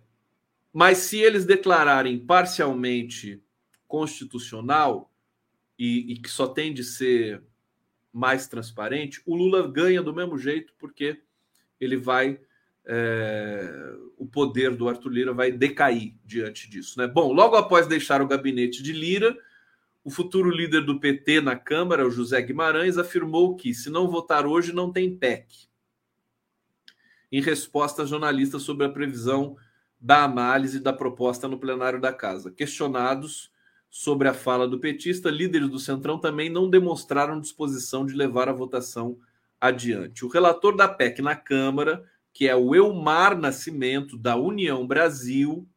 mas 0.70 0.98
se 0.98 1.18
eles 1.18 1.46
declararem 1.46 2.18
parcialmente 2.18 3.42
constitucional 3.88 5.11
e, 5.78 6.12
e, 6.12 6.16
que 6.16 6.30
só 6.30 6.46
tem 6.46 6.72
de 6.72 6.84
ser 6.84 7.42
mais 8.12 8.46
transparente, 8.46 9.22
o 9.24 9.34
Lula 9.34 9.66
ganha 9.70 10.02
do 10.02 10.14
mesmo 10.14 10.38
jeito 10.38 10.74
porque 10.78 11.20
ele 11.80 11.96
vai 11.96 12.38
é, 12.84 13.94
o 14.16 14.26
poder 14.26 14.74
do 14.74 14.88
Arthur 14.88 15.10
Lira 15.10 15.32
vai 15.32 15.52
decair 15.52 16.14
diante 16.24 16.68
disso, 16.68 16.98
né? 16.98 17.06
Bom, 17.06 17.32
logo 17.32 17.56
após 17.56 17.86
deixar 17.86 18.20
o 18.20 18.26
gabinete 18.26 18.82
de 18.82 18.92
Lira, 18.92 19.36
o 20.04 20.10
futuro 20.10 20.50
líder 20.50 20.84
do 20.84 20.98
PT 20.98 21.40
na 21.40 21.54
Câmara, 21.54 22.06
o 22.06 22.10
José 22.10 22.40
Guimarães, 22.42 22.98
afirmou 22.98 23.54
que, 23.54 23.72
se 23.72 23.88
não 23.88 24.08
votar 24.08 24.46
hoje, 24.46 24.72
não 24.72 24.92
tem 24.92 25.16
PEC. 25.16 25.68
Em 27.30 27.40
resposta 27.40 28.02
a 28.02 28.06
jornalistas 28.06 28.62
sobre 28.62 28.84
a 28.84 28.90
previsão 28.90 29.56
da 30.00 30.24
análise 30.24 30.80
da 30.80 30.92
proposta 30.92 31.46
no 31.46 31.58
plenário 31.58 32.00
da 32.00 32.12
Casa. 32.12 32.50
Questionados 32.50 33.51
sobre 33.92 34.26
a 34.26 34.32
fala 34.32 34.66
do 34.66 34.78
petista, 34.78 35.30
líderes 35.30 35.68
do 35.68 35.78
Centrão 35.78 36.18
também 36.18 36.48
não 36.48 36.70
demonstraram 36.70 37.38
disposição 37.38 38.06
de 38.06 38.14
levar 38.14 38.48
a 38.48 38.52
votação 38.52 39.18
adiante. 39.60 40.24
O 40.24 40.28
relator 40.28 40.74
da 40.74 40.88
PEC 40.88 41.20
na 41.20 41.36
Câmara, 41.36 42.02
que 42.32 42.48
é 42.48 42.56
o 42.56 42.74
Elmar 42.74 43.36
Nascimento, 43.36 44.16
da 44.16 44.34
União 44.34 44.86
Brasil, 44.86 45.68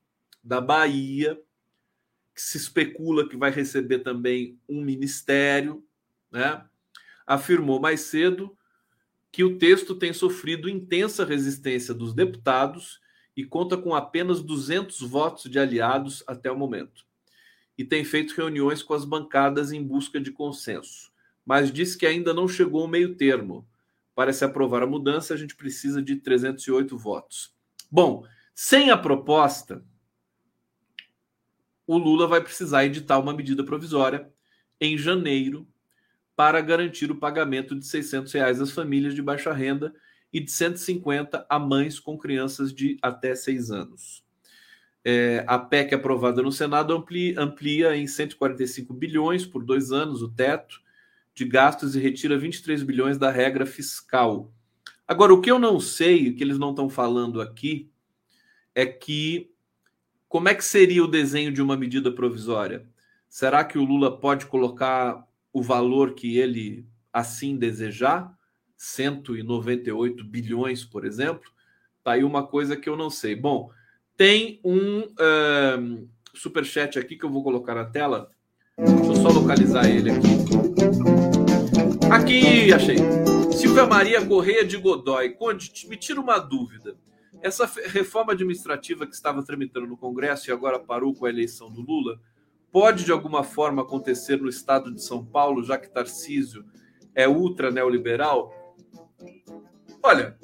da 0.42 0.62
Bahia, 0.62 1.38
que 2.34 2.42
se 2.42 2.56
especula 2.56 3.28
que 3.28 3.36
vai 3.36 3.52
receber 3.52 4.00
também 4.00 4.58
um 4.68 4.82
ministério, 4.82 5.86
né? 6.32 6.64
afirmou 7.28 7.82
mais 7.82 8.00
cedo 8.00 8.58
que 9.30 9.44
o 9.44 9.58
texto 9.58 9.94
tem 9.94 10.14
sofrido 10.14 10.70
intensa 10.70 11.26
resistência 11.26 11.94
dos 11.94 12.14
deputados 12.14 13.02
e 13.36 13.44
conta 13.44 13.76
com 13.76 13.94
apenas 13.94 14.42
200 14.42 15.02
votos 15.02 15.52
de 15.52 15.60
aliados 15.60 16.24
até 16.26 16.50
o 16.50 16.58
momento. 16.58 17.06
E 17.78 17.84
tem 17.84 18.04
feito 18.04 18.36
reuniões 18.36 18.82
com 18.82 18.94
as 18.94 19.04
bancadas 19.04 19.72
em 19.72 19.84
busca 19.84 20.20
de 20.20 20.32
consenso, 20.32 21.12
mas 21.46 21.72
disse 21.72 21.98
que 21.98 22.06
ainda 22.06 22.34
não 22.34 22.48
chegou 22.48 22.82
ao 22.82 22.88
meio 22.88 23.16
termo. 23.16 23.68
Para 24.14 24.32
se 24.32 24.46
aprovar 24.46 24.82
a 24.82 24.88
mudança, 24.88 25.34
a 25.34 25.38
gente 25.38 25.56
precisa 25.56 26.02
de 26.02 26.16
308 26.16 26.98
votos. 26.98 27.54
Bom, 27.92 28.26
sem 28.54 28.90
a 28.90 28.98
proposta, 28.98 29.84
o 31.86 31.98
Lula 31.98 32.28
vai 32.28 32.42
precisar 32.42 32.86
editar 32.86 33.20
uma 33.20 33.34
medida 33.34 33.64
provisória 33.64 34.32
em 34.80 34.98
janeiro 34.98 35.68
para 36.36 36.60
garantir 36.62 37.12
o 37.12 37.20
pagamento 37.20 37.78
de 37.78 37.86
600 37.86 38.32
reais 38.34 38.62
às 38.62 38.72
famílias 38.72 39.14
de 39.14 39.22
baixa 39.22 39.54
renda 39.54 39.94
e 40.34 40.40
de 40.40 40.52
150 40.52 41.46
a 41.50 41.60
mães 41.60 42.00
com 42.00 42.18
crianças 42.18 42.74
de 42.74 42.98
até 43.02 43.36
6 43.36 43.72
anos. 43.72 44.25
É, 45.08 45.44
a 45.46 45.60
PEC 45.60 45.94
aprovada 45.94 46.42
no 46.42 46.52
Senado 46.52 46.92
amplia, 46.92 47.40
amplia 47.40 47.96
em 47.96 48.08
145 48.08 48.92
bilhões 48.92 49.46
por 49.46 49.64
dois 49.64 49.92
anos 49.92 50.24
o 50.24 50.28
teto 50.28 50.82
de 51.36 51.46
gastos 51.46 51.96
e 51.96 52.00
retira 52.00 52.40
23 52.40 52.82
bilhões 52.82 53.18
da 53.18 53.30
regra 53.30 53.68
fiscal. 53.68 54.52
Agora, 55.08 55.32
o 55.32 55.42
que 55.42 55.52
eu 55.52 55.60
não 55.60 55.80
sei, 55.80 56.30
o 56.30 56.36
que 56.36 56.44
eles 56.44 56.58
não 56.58 56.72
estão 56.72 56.90
falando 56.90 57.40
aqui, 57.40 57.92
é 58.74 58.86
que 58.86 59.52
como 60.28 60.50
é 60.50 60.56
que 60.56 60.66
seria 60.66 61.04
o 61.04 61.08
desenho 61.08 61.52
de 61.52 61.62
uma 61.62 61.78
medida 61.78 62.12
provisória? 62.12 62.88
Será 63.30 63.64
que 63.64 63.78
o 63.78 63.86
Lula 63.86 64.20
pode 64.20 64.48
colocar 64.48 65.24
o 65.54 65.62
valor 65.62 66.14
que 66.14 66.38
ele 66.38 66.86
assim 67.14 67.56
desejar? 67.56 68.36
198 68.76 70.26
bilhões, 70.26 70.84
por 70.84 71.06
exemplo? 71.06 71.50
Tá 72.04 72.14
aí 72.14 72.24
uma 72.24 72.46
coisa 72.46 72.76
que 72.76 72.90
eu 72.90 72.98
não 72.98 73.10
sei. 73.10 73.36
Bom, 73.36 73.70
tem 74.18 74.60
um 74.64 75.02
uh, 75.02 76.08
superchat 76.34 76.98
aqui 76.98 77.16
que 77.16 77.26
eu 77.26 77.30
vou 77.30 77.44
colocar 77.44 77.76
na 77.76 77.86
tela. 77.86 78.30
Deixa 78.78 79.12
eu 79.12 79.16
só 79.16 79.30
localizar 79.30 79.90
ele 79.90 80.12
aqui. 80.12 80.28
Aqui, 82.12 82.74
achei. 82.74 82.98
Silvia 83.52 83.86
Maria 83.86 84.26
Correia 84.26 84.66
de 84.66 84.78
Godoy. 84.78 85.30
Conde, 85.32 85.72
me 85.88 85.98
tira 85.98 86.20
uma 86.20 86.38
dúvida. 86.40 86.98
Essa 87.42 87.66
reforma 87.66 88.34
administrativa 88.34 89.06
que 89.06 89.14
estava 89.14 89.44
tramitando 89.44 89.88
no 89.88 89.98
Congresso 89.98 90.50
e 90.50 90.54
agora 90.54 90.80
parou 90.80 91.14
com 91.14 91.26
a 91.26 91.30
eleição 91.30 91.72
do 91.72 91.82
Lula, 91.82 92.20
pode 92.72 93.06
de 93.06 93.12
alguma 93.12 93.44
forma 93.44 93.82
acontecer 93.82 94.42
no 94.42 94.50
estado 94.50 94.94
de 94.94 95.02
São 95.02 95.24
Paulo, 95.24 95.64
já 95.64 95.78
que 95.78 95.90
Tarcísio 95.90 96.66
é 97.14 97.28
ultra 97.28 97.72
neoliberal? 97.72 98.54
Olha, 100.02 100.38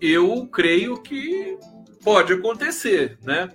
eu 0.00 0.46
creio 0.48 1.00
que 1.00 1.58
pode 2.06 2.32
acontecer, 2.32 3.18
né? 3.20 3.50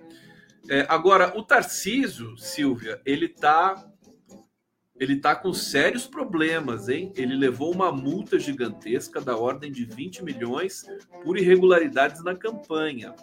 É, 0.68 0.86
agora, 0.90 1.32
o 1.38 1.42
Tarcísio, 1.42 2.38
Silvia, 2.38 3.02
ele 3.06 3.28
está 3.28 3.88
ele 5.00 5.14
está 5.14 5.34
com 5.34 5.54
sérios 5.54 6.06
problemas, 6.06 6.90
hein? 6.90 7.14
Ele 7.16 7.34
levou 7.34 7.74
uma 7.74 7.94
multa 7.94 8.38
gigantesca 8.38 9.22
da 9.22 9.38
ordem 9.38 9.72
de 9.72 9.86
20 9.86 10.24
milhões 10.24 10.86
por 11.24 11.38
irregularidades 11.38 12.24
na 12.24 12.36
campanha. 12.36 13.16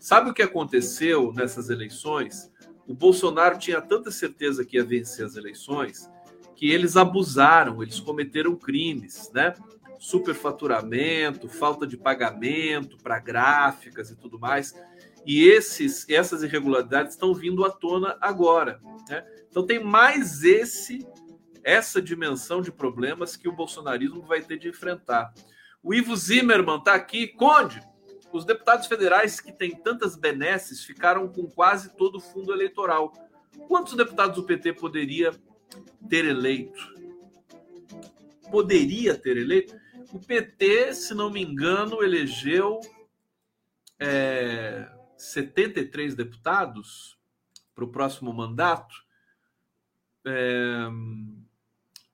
Sabe 0.00 0.30
o 0.30 0.34
que 0.34 0.42
aconteceu 0.42 1.32
nessas 1.32 1.70
eleições? 1.70 2.52
O 2.88 2.92
Bolsonaro 2.92 3.58
tinha 3.58 3.80
tanta 3.80 4.10
certeza 4.10 4.64
que 4.64 4.76
ia 4.76 4.84
vencer 4.84 5.24
as 5.24 5.36
eleições 5.36 6.10
que 6.56 6.70
eles 6.70 6.96
abusaram, 6.96 7.82
eles 7.82 8.00
cometeram 8.00 8.56
crimes, 8.56 9.30
né? 9.32 9.54
Superfaturamento, 9.98 11.48
falta 11.48 11.86
de 11.86 11.96
pagamento 11.96 12.96
para 12.98 13.18
gráficas 13.18 14.10
e 14.10 14.16
tudo 14.16 14.38
mais. 14.38 14.74
E 15.24 15.48
esses, 15.48 16.08
essas 16.08 16.42
irregularidades 16.42 17.14
estão 17.14 17.34
vindo 17.34 17.64
à 17.64 17.70
tona 17.70 18.16
agora. 18.20 18.80
Né? 19.08 19.24
Então 19.50 19.66
tem 19.66 19.82
mais 19.82 20.44
esse 20.44 21.06
essa 21.66 22.00
dimensão 22.00 22.62
de 22.62 22.70
problemas 22.70 23.36
que 23.36 23.48
o 23.48 23.52
bolsonarismo 23.52 24.22
vai 24.22 24.40
ter 24.40 24.56
de 24.56 24.68
enfrentar. 24.68 25.34
O 25.82 25.92
Ivo 25.92 26.14
Zimmermann 26.14 26.78
está 26.78 26.94
aqui. 26.94 27.26
Conde, 27.26 27.80
os 28.32 28.44
deputados 28.44 28.86
federais 28.86 29.40
que 29.40 29.50
têm 29.50 29.74
tantas 29.74 30.14
benesses 30.14 30.84
ficaram 30.84 31.26
com 31.26 31.48
quase 31.48 31.96
todo 31.96 32.18
o 32.18 32.20
fundo 32.20 32.52
eleitoral. 32.52 33.12
Quantos 33.66 33.94
deputados 33.94 34.36
do 34.36 34.44
PT 34.44 34.74
poderia 34.74 35.32
ter 36.08 36.24
eleito? 36.24 36.94
Poderia 38.48 39.16
ter 39.16 39.36
eleito? 39.36 39.74
O 40.16 40.18
PT, 40.18 40.94
se 40.94 41.12
não 41.12 41.28
me 41.28 41.42
engano, 41.42 42.02
elegeu 42.02 42.80
é, 44.00 44.88
73 45.14 46.14
deputados 46.14 47.18
para 47.74 47.84
o 47.84 47.88
próximo 47.88 48.32
mandato. 48.32 48.94
É... 50.24 50.86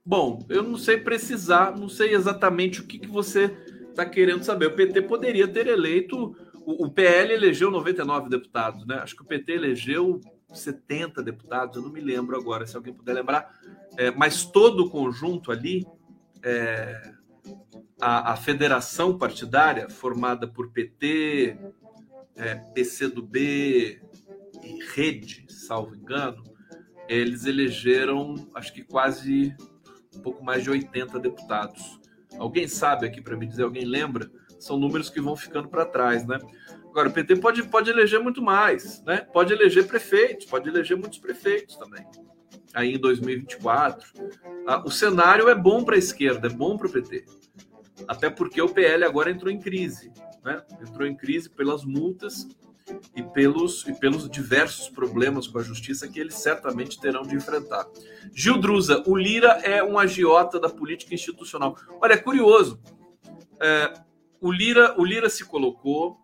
Bom, 0.05 0.45
eu 0.49 0.65
não 0.65 0.77
sei 0.77 0.97
precisar, 0.97 1.79
não 1.79 1.89
sei 1.89 2.13
exatamente 2.13 2.81
o 2.81 2.87
que, 2.89 2.99
que 2.99 3.07
você 3.07 3.57
está 3.89 4.05
querendo 4.05 4.43
saber. 4.43 4.67
O 4.67 4.75
PT 4.75 5.03
poderia 5.03 5.47
ter 5.47 5.69
eleito. 5.69 6.35
O, 6.67 6.87
o 6.87 6.91
PL 6.91 7.33
elegeu 7.33 7.71
99 7.71 8.29
deputados, 8.29 8.85
né? 8.85 8.97
Acho 8.97 9.15
que 9.15 9.23
o 9.23 9.27
PT 9.27 9.53
elegeu 9.53 10.21
70 10.53 11.23
deputados, 11.23 11.77
eu 11.77 11.83
não 11.83 11.93
me 11.93 12.01
lembro 12.01 12.37
agora, 12.37 12.67
se 12.67 12.75
alguém 12.75 12.93
puder 12.93 13.13
lembrar. 13.13 13.61
É, 13.97 14.11
mas 14.11 14.45
todo 14.45 14.87
o 14.87 14.91
conjunto 14.91 15.53
ali, 15.53 15.87
é, 16.43 17.13
a, 18.03 18.33
a 18.33 18.37
federação 18.37 19.17
partidária, 19.17 19.89
formada 19.89 20.49
por 20.49 20.73
PT, 20.73 21.57
é, 22.35 22.57
PCdoB 22.57 24.03
e 24.61 24.85
Rede, 24.93 25.47
salvo 25.49 25.95
engano, 25.95 26.43
eles 27.09 27.47
elegeram, 27.47 28.35
acho 28.57 28.73
que 28.73 28.83
quase 28.83 29.55
um 30.17 30.21
pouco 30.21 30.43
mais 30.45 30.65
de 30.65 30.71
80 30.71 31.21
deputados. 31.21 32.01
Alguém 32.37 32.67
sabe 32.67 33.07
aqui 33.07 33.21
para 33.23 33.37
me 33.37 33.47
dizer? 33.47 33.63
Alguém 33.63 33.85
lembra? 33.85 34.29
São 34.59 34.77
números 34.77 35.09
que 35.09 35.21
vão 35.21 35.37
ficando 35.37 35.69
para 35.69 35.87
trás, 35.87 36.27
né? 36.27 36.41
Agora, 36.85 37.09
o 37.09 37.13
PT 37.13 37.37
pode, 37.37 37.63
pode 37.69 37.89
eleger 37.89 38.19
muito 38.19 38.43
mais, 38.43 39.01
né? 39.05 39.19
Pode 39.33 39.53
eleger 39.53 39.87
prefeitos, 39.87 40.47
pode 40.47 40.69
eleger 40.69 40.97
muitos 40.97 41.19
prefeitos 41.19 41.77
também. 41.77 42.05
Aí 42.75 42.95
em 42.95 42.99
2024. 42.99 44.13
Ah, 44.67 44.83
o 44.85 44.91
cenário 44.91 45.49
é 45.49 45.55
bom 45.55 45.85
para 45.85 45.95
a 45.95 45.99
esquerda, 45.99 46.49
é 46.49 46.51
bom 46.51 46.77
para 46.77 46.89
o 46.89 46.93
PT. 46.93 47.25
Até 48.09 48.31
porque 48.31 48.61
o 48.61 48.69
PL 48.69 49.05
agora 49.05 49.31
entrou 49.31 49.51
em 49.51 49.59
crise, 49.59 50.13
né? 50.45 50.63
Entrou 50.81 51.07
em 51.07 51.17
crise 51.17 51.49
pelas 51.49 51.85
multas 51.85 52.47
e 53.15 53.23
pelos, 53.23 53.87
e 53.87 53.93
pelos 53.93 54.29
diversos 54.29 54.89
problemas 54.89 55.47
com 55.47 55.59
a 55.59 55.63
justiça 55.63 56.09
que 56.09 56.19
eles 56.19 56.35
certamente 56.35 57.01
terão 57.01 57.23
de 57.23 57.37
enfrentar. 57.37 57.87
Gil 58.35 58.59
Drusa, 58.59 59.03
o 59.07 59.17
Lira 59.17 59.61
é 59.63 59.83
um 59.83 59.99
agiota 59.99 60.59
da 60.59 60.69
política 60.69 61.15
institucional. 61.15 61.77
Olha, 62.01 62.15
é 62.15 62.19
curioso. 62.19 62.81
É, 63.61 63.93
o, 64.41 64.51
Lira, 64.51 64.95
o 64.99 65.05
Lira 65.05 65.31
se 65.31 65.45
colocou 65.45 66.21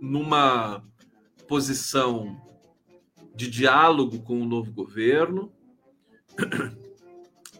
numa 0.00 0.82
posição 1.46 2.40
de 3.34 3.48
diálogo 3.48 4.20
com 4.22 4.40
o 4.40 4.44
novo 4.44 4.72
governo, 4.72 5.52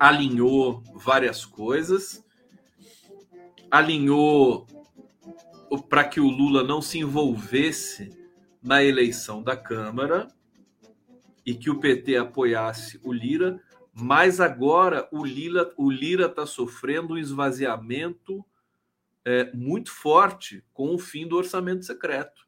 alinhou 0.02 0.82
várias 0.96 1.44
coisas, 1.44 2.24
alinhou 3.70 4.66
para 5.88 6.02
que 6.02 6.18
o 6.18 6.28
Lula 6.28 6.64
não 6.64 6.82
se 6.82 6.98
envolvesse 6.98 8.10
na 8.60 8.82
eleição 8.82 9.44
da 9.44 9.56
Câmara 9.56 10.26
e 11.46 11.54
que 11.54 11.70
o 11.70 11.78
PT 11.78 12.16
apoiasse 12.16 12.98
o 13.04 13.12
Lira, 13.12 13.62
mas 13.94 14.40
agora 14.40 15.08
o 15.12 15.24
Lira 15.24 15.72
o 15.76 15.88
Lira 15.88 16.26
está 16.26 16.46
sofrendo 16.46 17.14
um 17.14 17.18
esvaziamento 17.18 18.44
é, 19.24 19.52
muito 19.54 19.92
forte 19.92 20.64
com 20.74 20.92
o 20.92 20.98
fim 20.98 21.28
do 21.28 21.36
orçamento 21.36 21.84
secreto. 21.84 22.42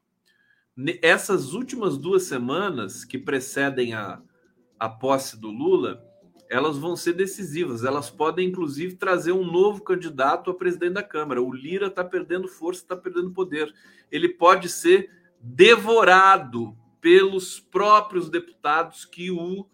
Essas 1.01 1.53
últimas 1.53 1.97
duas 1.97 2.25
semanas 2.25 3.05
que 3.05 3.17
precedem 3.17 3.95
a, 3.95 4.21
a 4.77 4.89
posse 4.89 5.41
do 5.41 5.53
Lula, 5.53 6.05
elas 6.55 6.79
vão 6.79 6.95
ser 6.95 7.15
decisivas. 7.15 7.83
Elas 7.83 8.09
podem, 8.11 8.49
inclusive, 8.49 8.95
trazer 8.95 9.33
um 9.33 9.45
novo 9.45 9.83
candidato 9.83 10.53
a 10.53 10.55
presidente 10.55 10.93
da 10.93 11.03
Câmara. 11.03 11.43
O 11.43 11.53
Lira 11.53 11.89
está 11.89 12.05
perdendo 12.05 12.47
força, 12.47 12.81
está 12.81 12.97
perdendo 12.97 13.33
poder. 13.33 13.75
Ele 14.09 14.29
pode 14.29 14.69
ser 14.69 15.11
devorado 15.41 16.79
pelos 17.01 17.59
próprios 17.59 18.31
deputados 18.31 19.05
que 19.05 19.33
o 19.33 19.67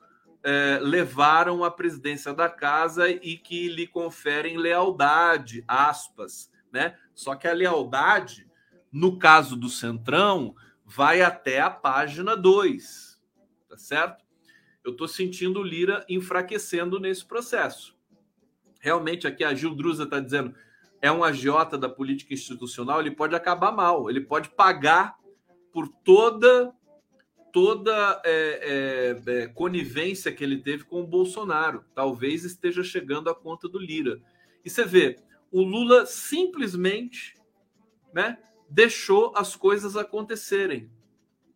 é, 0.43 0.79
levaram 0.81 1.63
à 1.63 1.71
presidência 1.71 2.33
da 2.33 2.49
casa 2.49 3.11
e 3.11 3.37
que 3.37 3.69
lhe 3.69 3.87
conferem 3.87 4.57
lealdade, 4.57 5.63
aspas, 5.69 6.51
né? 6.73 6.97
Só 7.15 7.35
que 7.35 7.47
a 7.47 7.53
lealdade, 7.53 8.49
no 8.91 9.19
caso 9.19 9.55
do 9.55 9.69
Centrão, 9.69 10.55
vai 10.87 11.21
até 11.21 11.61
a 11.61 11.69
página 11.69 12.35
2, 12.35 13.21
tá 13.69 13.77
certo? 13.77 14.30
Eu 14.85 14.93
estou 14.93 15.09
sentindo 15.09 15.61
o 15.61 15.65
Lira 15.65 16.05
enfraquecendo 16.09 16.99
nesse 16.99 17.25
processo. 17.25 17.97
Realmente, 18.81 19.27
aqui 19.27 19.45
a 19.45 19.55
Gil 19.55 19.75
Drusa 19.75 20.05
está 20.05 20.21
dizendo 20.21 20.55
é 21.03 21.11
um 21.11 21.25
agiota 21.25 21.79
da 21.79 21.89
política 21.89 22.35
institucional, 22.35 23.01
ele 23.01 23.11
pode 23.11 23.35
acabar 23.35 23.73
mal, 23.73 24.11
ele 24.11 24.21
pode 24.21 24.51
pagar 24.51 25.17
por 25.73 25.89
toda 25.89 26.75
toda 27.53 28.23
é, 28.25 29.17
é, 29.27 29.33
é, 29.33 29.47
conivência 29.49 30.31
que 30.31 30.45
ele 30.45 30.59
teve 30.59 30.85
com 30.85 31.01
o 31.01 31.07
Bolsonaro. 31.07 31.85
Talvez 31.95 32.45
esteja 32.45 32.85
chegando 32.85 33.29
à 33.29 33.35
conta 33.35 33.69
do 33.69 33.77
Lira. 33.77 34.21
E 34.65 34.71
você 34.71 34.85
vê, 34.85 35.17
o 35.51 35.61
Lula 35.63 36.07
simplesmente 36.07 37.35
né, 38.15 38.39
deixou 38.69 39.33
as 39.35 39.57
coisas 39.57 39.97
acontecerem. 39.97 40.89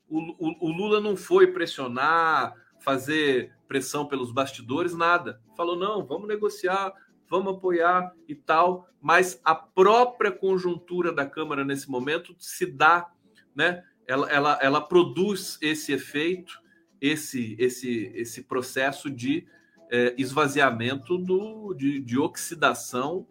O, 0.08 0.18
o, 0.18 0.68
o 0.68 0.72
Lula 0.72 1.00
não 1.00 1.16
foi 1.16 1.52
pressionar, 1.52 2.54
fazer 2.84 3.52
pressão 3.66 4.06
pelos 4.06 4.30
bastidores, 4.30 4.94
nada. 4.94 5.40
Falou: 5.56 5.76
não, 5.76 6.04
vamos 6.04 6.28
negociar, 6.28 6.92
vamos 7.28 7.54
apoiar 7.54 8.12
e 8.28 8.34
tal. 8.34 8.88
Mas 9.00 9.40
a 9.44 9.54
própria 9.54 10.30
conjuntura 10.30 11.12
da 11.12 11.26
Câmara 11.26 11.64
nesse 11.64 11.90
momento 11.90 12.36
se 12.38 12.66
dá, 12.66 13.10
né? 13.54 13.82
Ela, 14.06 14.30
ela, 14.30 14.58
ela 14.60 14.80
produz 14.82 15.58
esse 15.62 15.92
efeito, 15.92 16.60
esse, 17.00 17.56
esse, 17.58 18.12
esse 18.14 18.42
processo 18.42 19.10
de 19.10 19.46
é, 19.90 20.14
esvaziamento 20.18 21.16
do, 21.16 21.72
de, 21.74 22.00
de 22.00 22.18
oxidação 22.18 23.26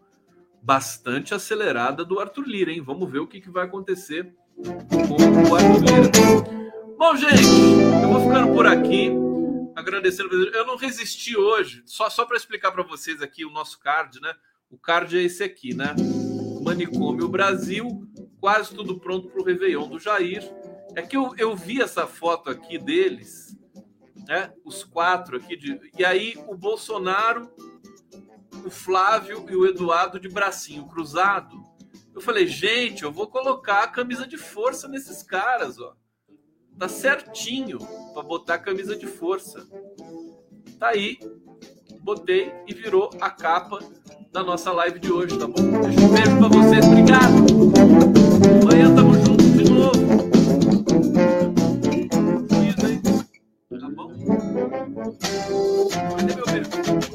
bastante 0.62 1.34
acelerada 1.34 2.04
do 2.04 2.20
Arthur 2.20 2.48
Lira, 2.48 2.72
hein? 2.72 2.82
Vamos 2.82 3.12
ver 3.12 3.20
o 3.20 3.28
que, 3.28 3.40
que 3.40 3.52
vai 3.52 3.66
acontecer 3.66 4.34
com 4.56 5.52
o 5.52 5.56
Arthur 5.56 5.80
Lira. 5.82 6.64
Bom, 6.98 7.16
gente, 7.16 7.44
eu 8.02 8.10
vou 8.10 8.22
ficando 8.22 8.54
por 8.54 8.66
aqui 8.66 9.23
agradecendo. 9.76 10.34
Eu 10.50 10.66
não 10.66 10.76
resisti 10.76 11.38
hoje, 11.38 11.84
só, 11.86 12.10
só 12.10 12.26
para 12.26 12.38
explicar 12.38 12.72
para 12.72 12.84
vocês 12.84 13.22
aqui 13.22 13.46
o 13.46 13.52
nosso 13.52 13.80
card, 13.80 14.20
né? 14.22 14.36
O 14.70 14.78
card 14.78 15.18
é 15.18 15.22
esse 15.22 15.44
aqui, 15.44 15.74
né? 15.74 15.96
Manicômio 16.64 17.28
Brasil, 17.28 18.08
quase 18.40 18.74
tudo 18.74 19.00
pronto 19.00 19.30
para 19.30 19.42
o 19.42 19.44
Réveillon 19.44 19.88
do 19.88 20.00
Jair. 20.00 20.44
É 20.96 21.02
que 21.02 21.18
eu, 21.18 21.34
eu 21.38 21.56
vi 21.56 21.82
essa 21.82 22.08
foto 22.08 22.50
aqui 22.50 22.78
deles, 22.78 23.58
né? 24.28 24.54
Os 24.64 24.84
quatro 24.84 25.38
aqui, 25.38 25.56
de, 25.56 25.80
e 25.98 26.06
aí 26.06 26.36
o 26.48 26.56
Bolsonaro, 26.56 27.52
o 28.66 28.70
Flávio 28.70 29.46
e 29.50 29.56
o 29.56 29.66
Eduardo 29.66 30.20
de 30.20 30.30
bracinho 30.30 30.88
cruzado. 30.88 31.62
Eu 32.16 32.22
falei, 32.22 32.48
gente, 32.48 33.04
eu 33.04 33.12
vou 33.12 33.28
colocar 33.28 33.84
a 33.84 33.88
camisa 33.88 34.26
de 34.28 34.38
força 34.38 34.88
nesses 34.88 35.24
caras, 35.24 35.80
ó. 35.80 35.96
Tá 36.78 36.90
certinho 36.90 37.80
para 38.14 38.24
botar 38.24 38.56
a 38.56 38.60
camisa 38.60 38.96
de 38.96 39.08
força. 39.08 39.66
Tá 40.80 40.90
aí, 40.90 41.18
botei 42.02 42.52
e 42.68 42.74
virou 42.74 43.10
a 43.22 43.30
capa 43.30 43.80
da 44.32 44.44
nossa 44.44 44.72
live 44.72 45.00
de 45.00 45.12
hoje, 45.12 45.38
tá 45.38 45.48
bom? 45.48 45.62
Um 45.62 46.10
beijo 46.14 46.38
pra 46.38 46.48
vocês, 46.50 46.86
obrigado! 46.86 47.46
Amanhã 48.64 48.96
tamo 48.96 49.14
junto 49.14 49.44
de 49.44 49.70
novo! 49.70 49.94
Tá 53.80 53.90
bom? 53.90 54.12
Cadê 56.18 56.36
meu 56.36 56.46
beijo? 56.46 57.13